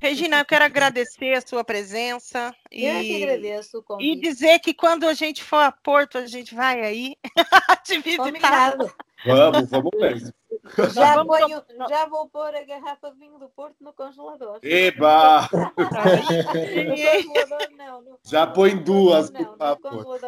Regina, 0.00 0.38
eu 0.38 0.44
quero 0.46 0.64
agradecer 0.64 1.34
a 1.34 1.42
sua 1.46 1.62
presença. 1.62 2.54
Eu 2.72 3.02
e, 3.02 3.04
que 3.04 3.22
agradeço 3.22 3.78
o 3.78 3.82
convite. 3.82 4.18
E 4.18 4.20
dizer 4.20 4.58
que 4.60 4.72
quando 4.72 5.06
a 5.06 5.12
gente 5.12 5.44
for 5.44 5.58
a 5.58 5.70
Porto, 5.70 6.16
a 6.16 6.26
gente 6.26 6.54
vai 6.54 6.80
aí 6.80 7.16
te 7.84 7.98
visitar. 7.98 8.24
Combinado. 8.24 8.94
Vamos, 9.24 9.70
vamos 9.70 9.90
mesmo. 9.98 10.32
Já, 10.94 11.24
ponho, 11.24 11.64
já 11.88 12.06
vou 12.06 12.28
pôr 12.28 12.54
a 12.54 12.62
garrafa 12.62 13.10
de 13.12 13.18
vinho 13.18 13.38
do 13.38 13.48
Porto 13.48 13.76
no 13.80 13.92
congelador. 13.92 14.60
Eba! 14.62 15.42
no 15.50 15.72
congelador 15.76 17.68
não. 17.76 18.02
No... 18.02 18.18
Já 18.24 18.46
põe 18.46 18.76
duas, 18.76 19.30
não. 19.30 19.56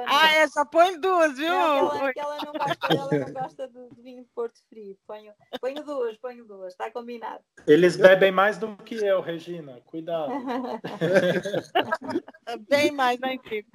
Ah, 0.06 0.34
é, 0.34 0.48
só 0.48 0.64
põe 0.64 0.98
duas, 0.98 1.36
viu? 1.36 1.48
Não, 1.48 1.94
ela, 1.94 2.12
não 2.44 2.52
gosta, 2.52 2.86
ela 2.90 3.08
não 3.10 3.32
gosta 3.32 3.68
de, 3.68 4.02
vinho 4.02 4.22
de 4.22 4.28
Porto 4.34 4.58
frio. 4.68 4.96
Ponho, 5.06 5.32
ponho 5.60 5.84
duas, 5.84 6.16
ponho 6.18 6.44
duas, 6.44 6.72
está 6.72 6.90
combinado. 6.90 7.40
Eles 7.66 7.96
bebem 7.96 8.32
mais 8.32 8.58
do 8.58 8.76
que 8.76 8.96
eu, 8.96 9.20
Regina. 9.20 9.80
Cuidado. 9.86 10.32
Bem 12.68 12.90
mais, 12.90 13.20
né, 13.20 13.38
Chico? 13.48 13.70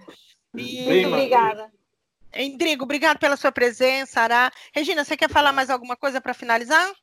E... 0.56 0.86
Muito 0.86 1.08
obrigada. 1.10 1.72
Endrigo, 2.38 2.84
obrigado 2.84 3.18
pela 3.18 3.36
sua 3.36 3.52
presença, 3.52 4.22
Ará. 4.22 4.52
Regina, 4.72 5.04
você 5.04 5.18
quer 5.18 5.30
falar 5.30 5.52
mais 5.52 5.70
alguma 5.70 5.98
coisa 5.98 6.22
para 6.22 6.36
finalizar? 6.36 6.94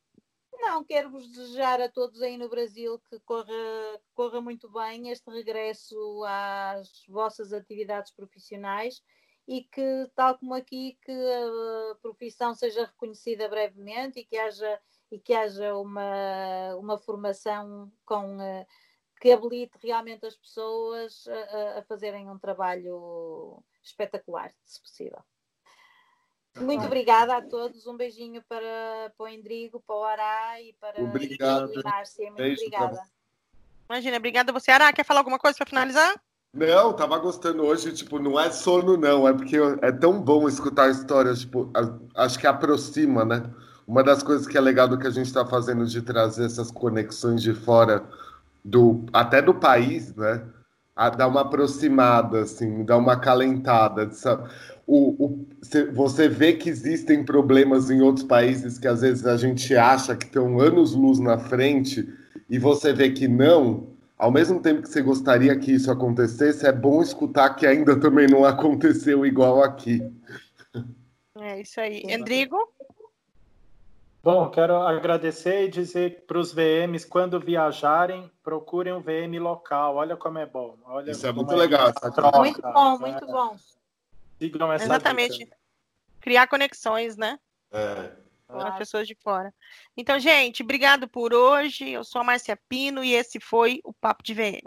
Não, 0.53 0.85
quero 0.85 1.11
vos 1.11 1.29
desejar 1.29 1.81
a 1.81 1.89
todos 1.89 2.23
aí 2.23 2.39
no 2.39 2.49
Brasil 2.49 3.01
que 3.11 3.19
corra, 3.21 3.53
corra 4.15 4.41
muito 4.41 4.71
bem 4.71 5.11
este 5.11 5.29
regresso 5.31 6.23
às 6.25 7.05
vossas 7.09 7.53
atividades 7.53 8.13
profissionais 8.13 9.03
e 9.47 9.63
que, 9.65 10.11
tal 10.15 10.39
como 10.39 10.55
aqui, 10.55 10.97
que 11.03 11.13
a 11.13 11.97
profissão 11.97 12.55
seja 12.55 12.87
reconhecida 12.87 13.49
brevemente 13.49 14.21
e 14.21 14.25
que 14.25 14.39
haja, 14.39 14.81
e 15.11 15.19
que 15.19 15.35
haja 15.35 15.77
uma, 15.77 16.77
uma 16.77 16.97
formação 16.97 17.93
com, 18.07 18.41
eh, 18.41 18.67
que 19.21 19.33
habilite 19.33 19.77
realmente 19.83 20.25
as 20.25 20.37
pessoas 20.37 21.27
a, 21.27 21.81
a 21.81 21.83
fazerem 21.83 22.31
um 22.31 22.39
trabalho 22.39 23.63
espetacular, 23.85 24.51
se 24.65 24.81
possível. 24.81 25.19
Muito 26.61 26.85
obrigada 26.87 27.37
a 27.37 27.43
todos. 27.43 27.87
Um 27.87 27.97
beijinho 27.97 28.43
para, 28.49 29.13
para 29.17 29.25
o 29.25 29.29
Endrigo, 29.29 29.83
para 29.85 29.97
o 29.97 30.05
Ará 30.05 30.63
e 30.63 30.73
para 30.75 31.03
Obrigado. 31.03 31.73
a 31.81 31.83
Márcia. 31.83 32.27
Muito 32.27 32.37
Beijo 32.37 32.63
obrigada. 32.63 33.03
Imagina, 33.89 34.17
obrigada 34.17 34.51
a 34.51 34.55
você. 34.55 34.71
Ará, 34.71 34.93
quer 34.93 35.05
falar 35.05 35.21
alguma 35.21 35.39
coisa 35.39 35.57
para 35.57 35.67
finalizar? 35.67 36.15
Não, 36.53 36.93
tava 36.93 37.19
gostando 37.19 37.65
hoje, 37.65 37.93
tipo, 37.93 38.21
não 38.21 38.39
é 38.39 38.49
sono, 38.49 38.97
não, 38.97 39.27
é 39.27 39.33
porque 39.33 39.57
é 39.83 39.91
tão 39.91 40.23
bom 40.23 40.49
escutar 40.49 40.89
histórias, 40.89 41.41
tipo, 41.41 41.69
acho 42.15 42.39
que 42.39 42.47
aproxima, 42.47 43.25
né? 43.25 43.43
Uma 43.85 44.05
das 44.05 44.23
coisas 44.23 44.47
que 44.47 44.57
é 44.57 44.61
legal 44.61 44.87
do 44.87 44.97
que 44.97 45.09
a 45.09 45.11
gente 45.11 45.27
está 45.27 45.45
fazendo 45.45 45.85
de 45.85 46.01
trazer 46.01 46.47
essas 46.47 46.71
conexões 46.71 47.43
de 47.43 47.53
fora 47.53 48.09
do 48.65 49.05
até 49.13 49.43
do 49.43 49.53
país, 49.53 50.15
né? 50.15 50.47
A 50.97 51.11
dar 51.11 51.27
uma 51.27 51.41
aproximada, 51.41 52.43
assim, 52.43 52.85
dar 52.85 52.99
uma 52.99 53.19
calentada. 53.19 54.11
Sabe? 54.13 54.49
O, 54.87 55.25
o, 55.25 55.47
você 55.93 56.29
vê 56.29 56.53
que 56.53 56.69
existem 56.69 57.25
problemas 57.25 57.91
em 57.91 58.01
outros 58.01 58.25
países 58.25 58.79
que 58.79 58.87
às 58.87 59.01
vezes 59.01 59.27
a 59.27 59.37
gente 59.37 59.75
acha 59.75 60.15
que 60.15 60.27
estão 60.27 60.61
anos-luz 60.61 61.19
na 61.19 61.39
frente 61.39 62.09
e 62.49 62.59
você 62.59 62.93
vê 62.93 63.11
que 63.11 63.27
não. 63.27 63.89
Ao 64.17 64.31
mesmo 64.31 64.61
tempo 64.61 64.83
que 64.83 64.89
você 64.89 65.03
gostaria 65.03 65.59
que 65.59 65.73
isso 65.73 65.91
acontecesse, 65.91 66.67
é 66.67 66.73
bom 66.73 67.03
escutar 67.03 67.51
que 67.51 67.67
ainda 67.67 67.99
também 67.99 68.29
não 68.29 68.45
aconteceu 68.47 69.27
igual 69.27 69.63
aqui. 69.63 70.01
É 71.41 71.61
isso 71.61 71.81
aí. 71.81 72.03
Endrigo? 72.09 72.57
Bom, 74.25 74.49
quero 74.49 74.77
agradecer 74.77 75.65
e 75.65 75.69
dizer 75.69 76.25
para 76.27 76.39
os 76.39 76.51
VMs, 76.51 77.07
quando 77.07 77.39
viajarem, 77.39 78.31
procurem 78.43 78.95
um 78.95 79.01
VM 79.03 79.39
local. 79.39 79.97
Olha 79.97 80.17
como 80.17 80.39
é 80.39 80.47
bom. 80.47 80.79
Olha 80.87 81.11
Isso 81.11 81.27
é 81.27 81.33
muito 81.33 81.53
é 81.53 81.57
legal. 81.57 81.93
Troca, 81.93 82.39
muito 82.39 82.63
bom, 82.63 82.99
né? 82.99 83.11
muito 83.11 83.27
bom. 83.27 83.55
Sigam 84.39 84.73
essa 84.73 84.87
Exatamente. 84.87 85.41
Dica. 85.41 85.55
Criar 86.23 86.47
conexões, 86.47 87.19
né? 87.19 87.39
É. 87.71 88.13
Com 88.49 88.61
as 88.61 88.79
pessoas 88.79 89.07
de 89.07 89.15
fora. 89.15 89.53
Então, 89.95 90.19
gente, 90.19 90.63
obrigado 90.63 91.07
por 91.07 91.35
hoje. 91.35 91.91
Eu 91.91 92.03
sou 92.03 92.23
a 92.23 92.25
Márcia 92.25 92.59
Pino 92.67 93.05
e 93.05 93.13
esse 93.13 93.39
foi 93.39 93.83
o 93.85 93.93
Papo 93.93 94.23
de 94.23 94.33
VM. 94.33 94.65